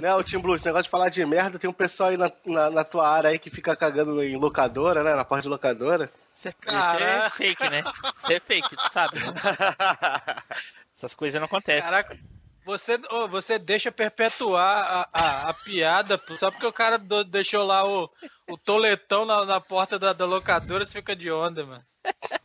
[0.00, 2.30] Né, o Tim Blue, esse negócio de falar de merda, tem um pessoal aí na,
[2.44, 5.14] na, na tua área aí que fica cagando em locadora, né?
[5.14, 6.10] Na parte de locadora.
[6.36, 7.30] Isso é Caraca.
[7.30, 7.82] fake, né?
[8.22, 9.18] Isso é fake, tu sabe.
[9.18, 9.24] né?
[10.96, 11.82] Essas coisas não acontecem.
[11.82, 12.16] Caraca,
[12.64, 17.64] você, ô, você deixa perpetuar a, a, a piada só porque o cara do- deixou
[17.64, 18.08] lá o,
[18.48, 21.84] o toletão na, na porta da, da locadora, você fica de onda, mano.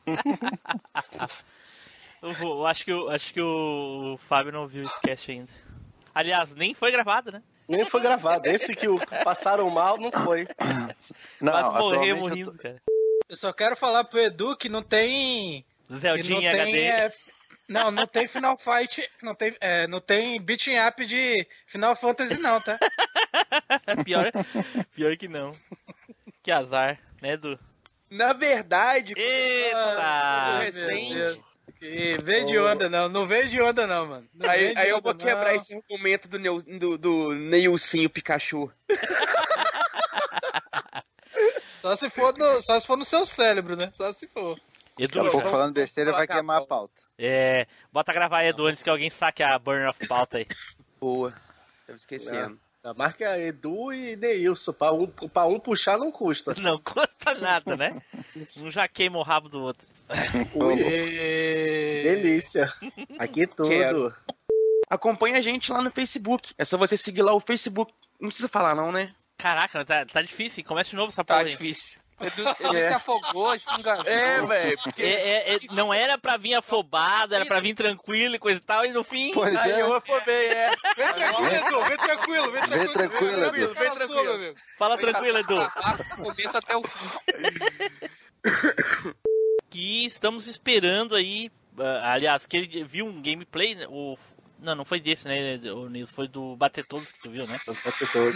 [2.22, 5.52] Eu, vou- acho que, o- acho que o, Fábio não viu esse cast ainda.
[6.14, 7.42] Aliás, nem foi gravado, né?
[7.68, 8.48] Nem foi gravado.
[8.48, 10.48] Esse que o passaram mal não foi.
[11.40, 12.82] Não, Quase morremos atualmente eu rindo, tô- cara.
[13.30, 15.64] Eu só quero falar pro Edu que não tem.
[15.88, 16.60] Não Zeldinha tem.
[16.62, 16.82] HD.
[16.82, 17.14] é,
[17.68, 19.10] não, não tem Final Fight.
[19.22, 22.78] Não tem, é, não tem beating up de Final Fantasy, não, tá?
[24.04, 24.32] pior,
[24.96, 25.52] pior que não.
[26.44, 27.58] Que azar, né, Edu?
[28.10, 30.60] Na verdade, Eita!
[30.60, 31.42] Recente.
[31.82, 33.08] E vem de onda, não.
[33.08, 34.28] Não vem de onda, não, mano.
[34.34, 35.56] Não Aí, aí eu vou quebrar não.
[35.56, 38.70] esse argumento do, Neu, do, do Neilcinho Pikachu.
[41.82, 43.90] Só se for no, só se for no seu cérebro, né?
[43.94, 44.60] Só se for.
[45.00, 46.94] Daqui Edu, a pouco já- falando besteira vai queimar a a pauta.
[47.18, 50.48] é, bota gravar Edu antes que alguém saque a burn of pauta aí.
[51.00, 51.34] Boa.
[51.88, 52.60] Tava esquecendo.
[52.84, 54.74] A marca é Edu e Neilson.
[54.74, 56.54] Pra um, pra um puxar não custa.
[56.60, 58.02] Não conta nada, né?
[58.58, 59.88] Um já queima o rabo do outro.
[60.10, 62.72] Que delícia.
[63.18, 63.70] Aqui tudo.
[63.70, 64.14] Quero.
[64.90, 66.54] Acompanha a gente lá no Facebook.
[66.58, 67.94] É só você seguir lá o Facebook.
[68.20, 69.14] Não precisa falar não, né?
[69.38, 70.64] Caraca, tá, tá difícil.
[70.64, 71.52] Começa de novo essa Tá porra aí.
[71.52, 72.00] difícil.
[72.20, 74.12] Edu, Edu se afogou, se engasgou.
[74.12, 74.78] É, velho.
[74.84, 78.60] Porque É, é, é, não era pra vir afobado, era pra vir tranquilo e coisa
[78.60, 79.32] e tal, e no fim.
[79.34, 79.82] Pois aí é.
[79.82, 80.70] eu afobei, é.
[80.98, 81.84] Vem tranquilo, Edu.
[81.86, 82.94] Vem tranquilo, vem tranquilo.
[82.94, 83.74] tranquilo, Edu.
[83.76, 84.56] Vem tranquilo, meu amigo.
[84.78, 85.60] Fala tranquilo, Edu.
[85.62, 87.10] Do começo até o fim.
[89.70, 91.52] Que estamos esperando aí.
[91.78, 93.76] ah, aliás, que ele viu um gameplay.
[93.76, 94.18] né, O,
[94.60, 96.12] não, não foi desse, né, o Nils?
[96.12, 97.60] Foi do Bater Todos que tu viu, né?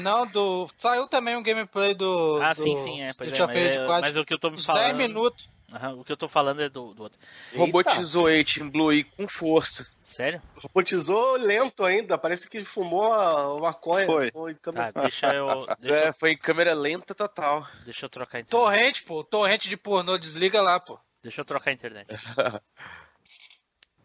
[0.02, 0.68] Não, do.
[0.78, 2.40] Saiu também um gameplay do.
[2.42, 3.12] Ah, do sim, sim, é.
[3.18, 4.02] Pois é mas, é, 4.
[4.02, 4.84] mas o que eu tô me falando.
[4.84, 5.50] 10 minutos.
[5.74, 7.20] Aham, o que eu tô falando é do, do outro.
[7.56, 9.88] Robotizou aí, Team Blue aí com força.
[10.04, 10.40] Sério?
[10.56, 12.16] Robotizou lento ainda.
[12.16, 14.06] Parece que fumou a maconha.
[14.06, 14.32] Foi.
[14.54, 15.66] Tá, deixa eu.
[15.80, 17.68] Deixa, É, eu- foi em câmera lenta total.
[17.86, 18.52] deixa eu trocar internet.
[18.52, 19.24] Torrente, pô.
[19.24, 20.16] Torrente de pornô.
[20.18, 21.00] Desliga lá, pô.
[21.24, 22.08] Deixa eu trocar a internet.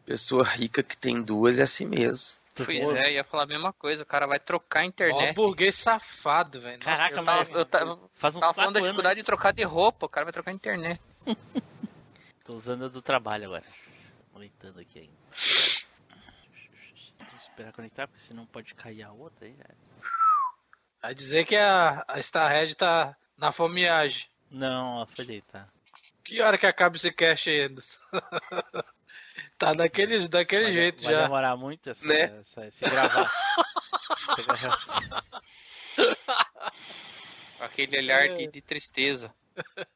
[0.06, 2.38] Pessoa rica que tem duas é assim mesmo.
[2.54, 2.96] Pois viu?
[2.96, 4.02] é, ia falar a mesma coisa.
[4.02, 5.34] O cara vai trocar a Ó, internet.
[5.34, 6.80] burguês safado, velho.
[6.80, 8.88] Caraca, Eu mas tava, eu tava, faz uns tava falando da anos.
[8.88, 10.06] dificuldade de trocar de roupa.
[10.06, 11.00] O cara vai trocar a internet.
[12.44, 13.64] Tô usando a do trabalho agora.
[14.32, 15.12] Conectando aqui ainda.
[15.30, 15.84] Deixa
[17.34, 19.52] eu esperar conectar, porque senão pode cair a outra aí.
[19.52, 19.64] né?
[21.02, 24.26] Vai dizer que a, a Starhead tá na fomeagem.
[24.50, 25.68] Não, ela foi deitar.
[26.28, 27.82] Que hora que acaba esse cast ainda?
[29.58, 31.22] tá daquele, daquele Vai- jeito vai já.
[31.22, 32.40] demorar muito essa, Né?
[32.40, 33.32] essa, esse gravar.
[34.36, 35.24] Esse gravar.
[37.56, 39.32] Com aquele olhar de, de tristeza.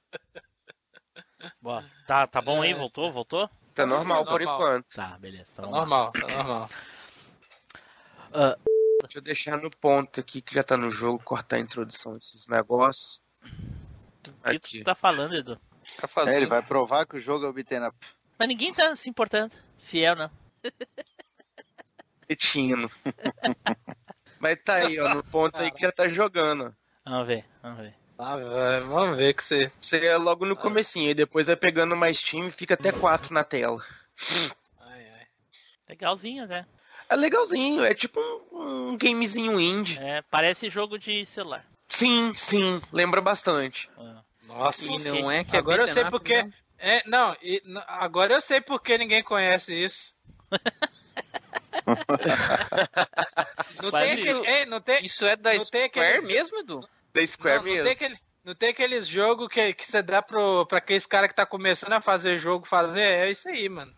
[1.60, 2.72] Bom, tá, tá bom aí?
[2.72, 3.10] Voltou?
[3.10, 3.50] Voltou?
[3.74, 4.54] Tá normal por normal.
[4.54, 4.94] enquanto.
[4.94, 5.46] Tá, beleza.
[5.56, 5.68] Tá lá.
[5.70, 6.70] normal, tá normal.
[8.34, 8.56] Ah,
[9.02, 12.46] Deixa eu deixar no ponto aqui que já tá no jogo, cortar a introdução desses
[12.48, 13.20] negócios.
[13.44, 14.78] o que Aqui.
[14.78, 15.60] tu tá falando, Edu?
[16.00, 16.34] Tá fazendo.
[16.34, 17.96] É, ele vai provar que o jogo é o beaten up.
[18.38, 19.54] Mas ninguém tá se importando.
[19.78, 20.30] Se é ou não.
[22.28, 22.90] Retino.
[24.38, 26.74] Mas tá aí, ó, no ponto aí que já tá jogando.
[27.04, 27.94] Vamos ver, vamos ver.
[28.18, 29.70] Ah, vai, vamos ver que você.
[29.80, 33.34] Você é logo no comecinho, e depois vai pegando mais time e fica até quatro
[33.34, 33.84] na tela.
[34.80, 35.26] Ai, ai.
[35.88, 36.66] Legalzinho, né?
[37.08, 39.98] É legalzinho, é tipo um, um gamezinho indie.
[39.98, 41.66] É, parece jogo de celular.
[41.88, 43.90] Sim, sim, lembra bastante.
[43.98, 44.21] Ah.
[44.52, 44.84] Nossa.
[44.84, 46.42] E não é que é Agora eu sei porque.
[46.42, 46.52] não.
[46.84, 50.12] É, não, e- agora eu sei porque ninguém conhece isso.
[53.82, 56.88] não, tem aquele, ei, não tem, Isso é da Não Square aqueles- mesmo, Edu?
[57.14, 57.84] Da Square não, não mesmo.
[57.84, 61.34] tem aquele, não tem aqueles jogos que, que você dá pro, pra aqueles cara que
[61.34, 63.02] tá começando a fazer jogo fazer.
[63.02, 63.92] É isso aí, mano.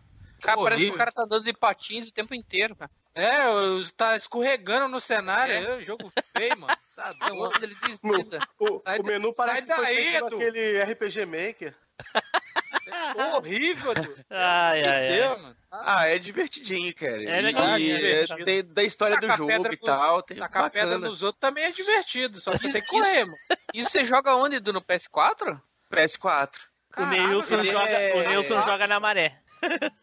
[0.45, 2.91] Cara, parece que o cara tá andando de patins o tempo inteiro, cara.
[3.13, 5.53] É, o- tá escorregando no cenário.
[5.53, 5.77] É.
[5.77, 5.81] É.
[5.81, 6.75] jogo feio, mano.
[6.95, 7.63] Tá doido.
[7.63, 8.39] ele desliza.
[8.59, 10.29] O, Sai o menu sai parece que foi Edu.
[10.31, 11.73] naquele RPG Maker.
[13.35, 14.15] horrível, Edu.
[14.29, 15.07] Ai, ai, ai.
[15.07, 15.55] Deus, mano.
[15.71, 17.21] Ah, é divertidinho, cara.
[17.23, 18.45] É legal, E é é, divertido.
[18.45, 20.21] tem da história do Tacar jogo pedra e tal.
[20.23, 21.07] Tem Tacar pedra bacana.
[21.09, 23.37] nos outros também é divertido, só que você tem que correr, mano.
[23.73, 24.71] Isso você joga onde, Edu?
[24.73, 25.59] No PS4?
[25.91, 26.55] PS4.
[26.97, 29.37] O Neilson, ele joga, é- o Neilson joga na maré.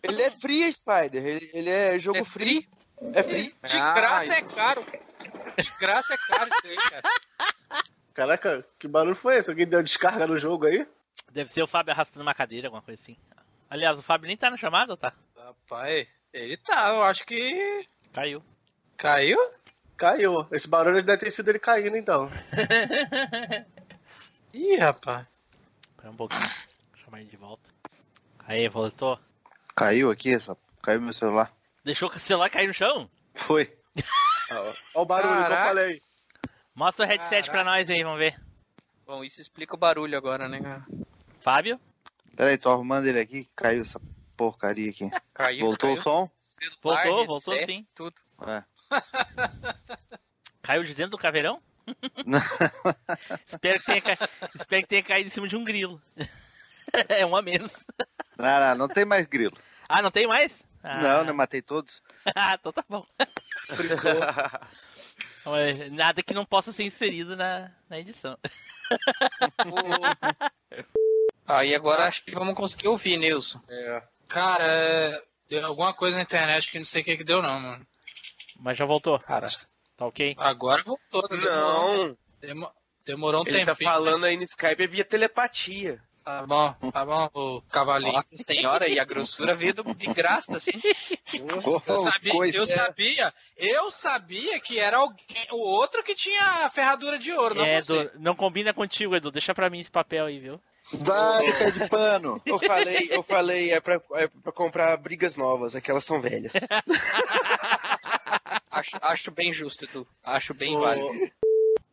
[0.02, 1.24] Ele é free, Spider.
[1.24, 2.68] Ele, ele é jogo É free.
[3.14, 3.54] É free.
[3.64, 4.54] De Ah, graça é isso.
[4.56, 4.84] caro.
[5.58, 7.82] De graça é caro isso aí, cara.
[8.14, 9.50] Caraca, que barulho foi esse?
[9.50, 10.86] Alguém deu descarga no jogo aí?
[11.30, 13.16] Deve ser o Fábio arrastando uma cadeira, alguma coisa assim.
[13.70, 15.12] Aliás, o Fábio nem tá na chamada, tá?
[15.36, 17.88] Rapaz, ele tá, eu acho que.
[18.12, 18.44] Caiu.
[18.98, 19.38] Caiu?
[19.96, 20.46] Caiu.
[20.52, 22.30] Esse barulho deve ter sido ele caindo, então.
[24.52, 25.26] Ih, rapaz.
[25.90, 26.42] Espera um pouquinho.
[26.44, 27.68] Eu Chamar ele de volta.
[28.46, 29.18] Aí, voltou.
[29.76, 30.56] Caiu aqui, essa...
[30.82, 31.52] caiu meu celular.
[31.84, 33.10] Deixou o celular cair no chão?
[33.34, 33.76] Foi.
[34.50, 35.64] Olha o barulho que eu Caraca.
[35.68, 36.02] falei.
[36.74, 38.40] Mostra o headset pra nós aí, vamos ver.
[39.06, 40.86] Bom, isso explica o barulho agora, né, cara?
[41.40, 41.80] Fábio?
[42.36, 44.00] Peraí, tô arrumando ele aqui, caiu essa
[44.36, 45.10] porcaria aqui.
[45.34, 46.00] Caiu, Voltou caiu.
[46.00, 46.30] o som?
[46.40, 47.86] Celular, Voltou, voltou sim.
[47.94, 48.14] Tudo.
[48.46, 48.62] É.
[50.62, 51.60] Caiu de dentro do caveirão?
[53.46, 54.28] espero, que tenha ca...
[54.54, 56.00] espero que tenha caído em cima de um grilo.
[57.08, 57.72] é um a menos.
[58.42, 59.56] Não, não, não tem mais grilo.
[59.88, 60.52] Ah, não tem mais?
[60.82, 61.00] Ah.
[61.00, 61.32] Não, né?
[61.32, 62.02] Matei todos.
[62.36, 63.06] ah, então tá bom.
[65.44, 68.36] Mas Nada que não possa ser inserido na, na edição.
[71.46, 73.60] Aí agora acho que vamos conseguir ouvir, Nilson.
[73.68, 74.02] É.
[74.28, 75.22] Cara, é...
[75.48, 77.86] deu alguma coisa na internet que não sei o que, que deu, não, mano.
[78.58, 79.18] Mas já voltou.
[79.20, 79.48] Cara,
[79.96, 80.34] Tá ok?
[80.38, 81.22] agora voltou.
[81.30, 81.36] né?
[81.42, 82.72] Demorou, Não, demo-
[83.04, 83.90] demorou um ele tá tempinho.
[83.90, 86.00] falando aí no Skype via telepatia.
[86.24, 88.12] Tá bom, tá bom, o cavalinho.
[88.12, 90.70] Nossa senhora, e a grossura veio de graça, assim.
[91.32, 92.56] Eu sabia, Coisa.
[92.56, 97.56] eu sabia, eu sabia que era alguém, o outro que tinha a ferradura de ouro,
[97.56, 97.94] não É, você.
[97.94, 99.30] Edu, não combina contigo, Edu.
[99.32, 100.60] Deixa pra mim esse papel aí, viu?
[100.92, 102.40] Dá-lhe pé de pano.
[102.44, 106.52] Eu falei, eu falei, é pra, é pra comprar brigas novas, aquelas são velhas.
[108.70, 110.08] Acho, acho bem justo, Edu.
[110.24, 111.30] Acho bem válido.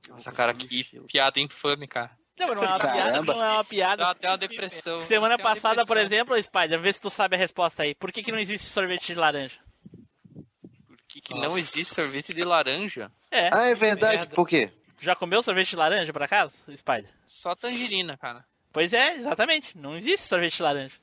[0.08, 2.12] Nossa, cara, que piada infame, cara.
[2.40, 3.34] Não, não é uma piada, Caramba.
[3.36, 4.04] não é uma piada.
[4.04, 5.02] Dá até uma depressão.
[5.04, 6.18] Semana uma passada, por depressão.
[6.36, 7.94] exemplo, Spider, vê se tu sabe a resposta aí.
[7.96, 9.60] Por que, que não existe sorvete de laranja?
[10.88, 13.12] Por que, que não existe sorvete de laranja?
[13.32, 13.50] É.
[13.54, 14.18] Ah, é verdade.
[14.18, 14.36] merda.
[14.36, 14.72] Por quê?
[14.98, 17.10] Tu já comeu sorvete de laranja, por acaso, Spider?
[17.26, 18.44] Só tangerina, cara.
[18.72, 19.78] Pois é, exatamente.
[19.78, 20.96] Não existe sorvete de laranja.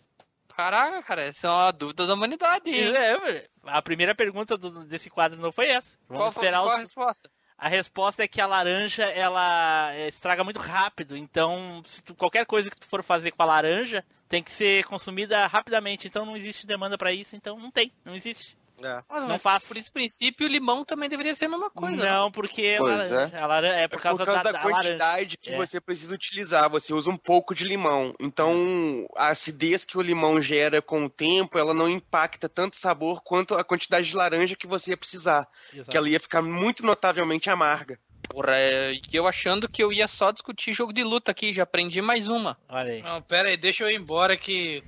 [0.56, 2.94] Caraca, cara, essa é uma dúvida da humanidade, hein?
[2.96, 5.86] É, a primeira pergunta do- desse quadro não foi essa.
[6.08, 6.80] Vamos Qual, esperar qual a os...
[6.80, 7.30] resposta?
[7.58, 11.16] A resposta é que a laranja, ela é, estraga muito rápido.
[11.16, 15.46] Então, tu- qualquer coisa que tu for fazer com a laranja, tem que ser consumida
[15.46, 16.06] rapidamente.
[16.06, 17.34] Então, não existe demanda pra isso.
[17.34, 17.90] Então, não tem.
[18.04, 18.56] Não existe.
[18.82, 19.02] É.
[19.08, 19.66] Mas, Não mas faço.
[19.66, 21.96] por esse princípio, o limão também deveria ser a mesma coisa.
[21.96, 22.10] né?
[22.10, 23.38] não, porque é Pois laranja.
[23.38, 24.70] A laranja é por causa, da, da, da laranja.
[24.70, 25.56] quantidade que É.
[25.56, 26.68] você precisa utilizar.
[26.70, 28.12] Você usa um pouco de limão.
[28.20, 32.78] Então, a acidez que o limão gera com o tempo, ela não impacta tanto o
[32.78, 35.48] sabor quanto a quantidade de laranja que você ia precisar.
[35.72, 35.90] Exato.
[35.90, 37.98] Que ela ia ficar muito notavelmente amarga.
[38.28, 41.62] Porra, é, e eu achando que eu ia só discutir jogo de luta aqui, já
[41.62, 42.58] aprendi mais uma.
[42.68, 43.00] Olha aí.
[43.02, 44.82] Não, pera aí, deixa eu ir embora que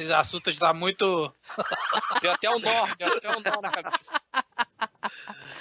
[0.00, 1.32] esse assunto já tá muito...
[2.20, 4.20] Deu até um nó, deu até um nó na cabeça.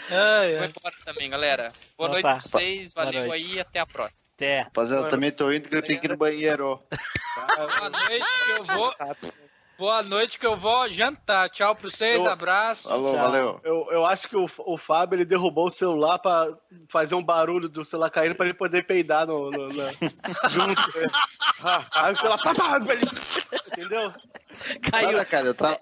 [0.10, 0.68] Ai, Vou ai.
[0.68, 1.72] embora também, galera.
[1.98, 2.34] Boa Então noite tá.
[2.34, 3.52] pra vocês, valeu noite.
[3.52, 4.32] aí até a próxima.
[4.36, 4.62] Até.
[4.62, 6.82] Rapaziada, também tô indo que eu tenho que ir no banheiro.
[7.78, 8.94] Boa noite que eu vou...
[9.82, 11.49] Boa noite que eu vou jantar.
[11.49, 12.88] Tchau pra vocês, Eu- abraço.
[12.88, 13.20] Alô, Tchau.
[13.20, 13.60] valeu.
[13.64, 16.49] Eu, eu acho que o, o Fábio ele derrubou o celular pra
[16.88, 19.90] fazer um barulho do celular caindo pra ele poder peidar no, no- na-
[20.49, 20.82] junto.
[21.95, 22.40] Aí o celular.
[23.72, 24.14] Entendeu?
[24.91, 25.08] Caiu.
[25.14, 25.80] Nada, cara, eu tava,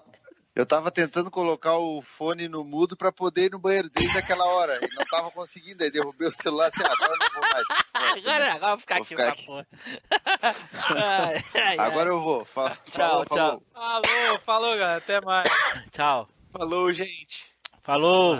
[0.60, 4.44] eu tava tentando colocar o fone no mudo pra poder ir no banheiro desde aquela
[4.44, 4.76] hora.
[4.82, 7.66] E não tava conseguindo, aí derrubei o celular assim, ah, agora eu não vou mais.
[7.94, 9.46] Agora, agora eu vou ficar Vou aqui ficar aqui.
[9.46, 9.66] porra.
[10.94, 11.78] Ai, ai, ai.
[11.78, 12.44] Agora eu vou.
[12.44, 13.62] Fa- Tchau, falou, falou.
[13.72, 14.98] Falou, falou, galera.
[14.98, 15.48] Até mais.
[15.92, 16.28] Tchau.
[16.52, 17.50] Falou, gente.
[17.82, 18.36] Falou.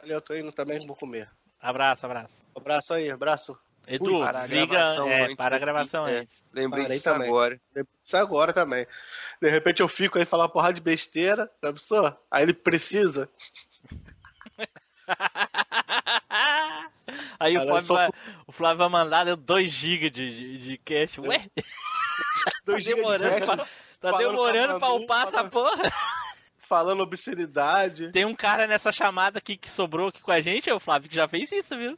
[0.00, 1.28] Valeu, eu tô indo também, vou comer.
[1.60, 2.30] Abraço, abraço.
[2.54, 3.58] Abraço aí, abraço.
[3.88, 4.66] Edu, parar a desliga.
[4.66, 6.18] gravação É, para a aqui, gravação é.
[6.18, 6.42] antes.
[6.52, 7.28] Lembrei disso também.
[7.28, 7.60] agora.
[8.02, 8.86] Isso agora também.
[9.40, 12.16] De repente eu fico aí falar uma porrada de besteira, já pensou?
[12.30, 13.28] Aí ele precisa.
[17.38, 18.10] Aí o Caralho, Flávio, só- vai,
[18.46, 21.18] o Flávio vai mandar 2 GB de, de, de cash.
[21.18, 21.38] Ué?
[21.54, 21.62] Tá
[22.66, 23.66] Dois gigas de demorando, cash, pra, tá
[24.10, 25.92] falando demorando pra upar essa falando- porra.
[26.58, 28.10] Falando obscenidade.
[28.10, 31.08] Tem um cara nessa chamada aqui que sobrou aqui com a gente, é o Flávio,
[31.08, 31.96] que já fez isso, viu?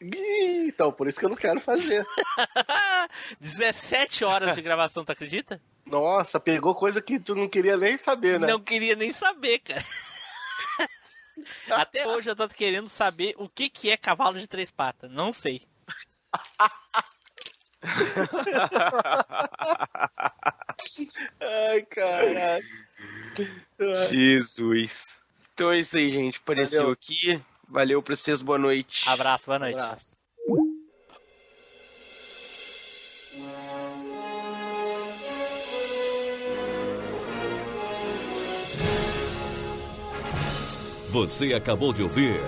[0.00, 2.04] Então, por isso que eu não quero fazer.
[3.40, 5.60] 17 horas de gravação, tu acredita?
[5.86, 8.46] Nossa, pegou coisa que tu não queria nem saber, né?
[8.46, 9.84] Não queria nem saber, cara.
[11.70, 15.10] Até hoje eu tô querendo saber o que, que é cavalo de três patas.
[15.10, 15.62] Não sei.
[21.40, 22.64] Ai, caralho.
[24.10, 25.20] Jesus.
[25.52, 26.38] Então é isso aí, gente.
[26.38, 26.92] Apareceu Valeu.
[26.92, 27.40] aqui.
[27.68, 29.08] Valeu pra vocês, boa noite.
[29.08, 29.78] Abraço, boa noite.
[29.78, 30.14] Abraço.
[41.08, 42.40] Você acabou de ouvir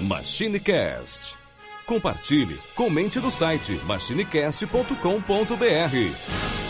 [0.00, 1.38] MachineCast.
[1.86, 6.69] Compartilhe, comente no site machinecast.com.br.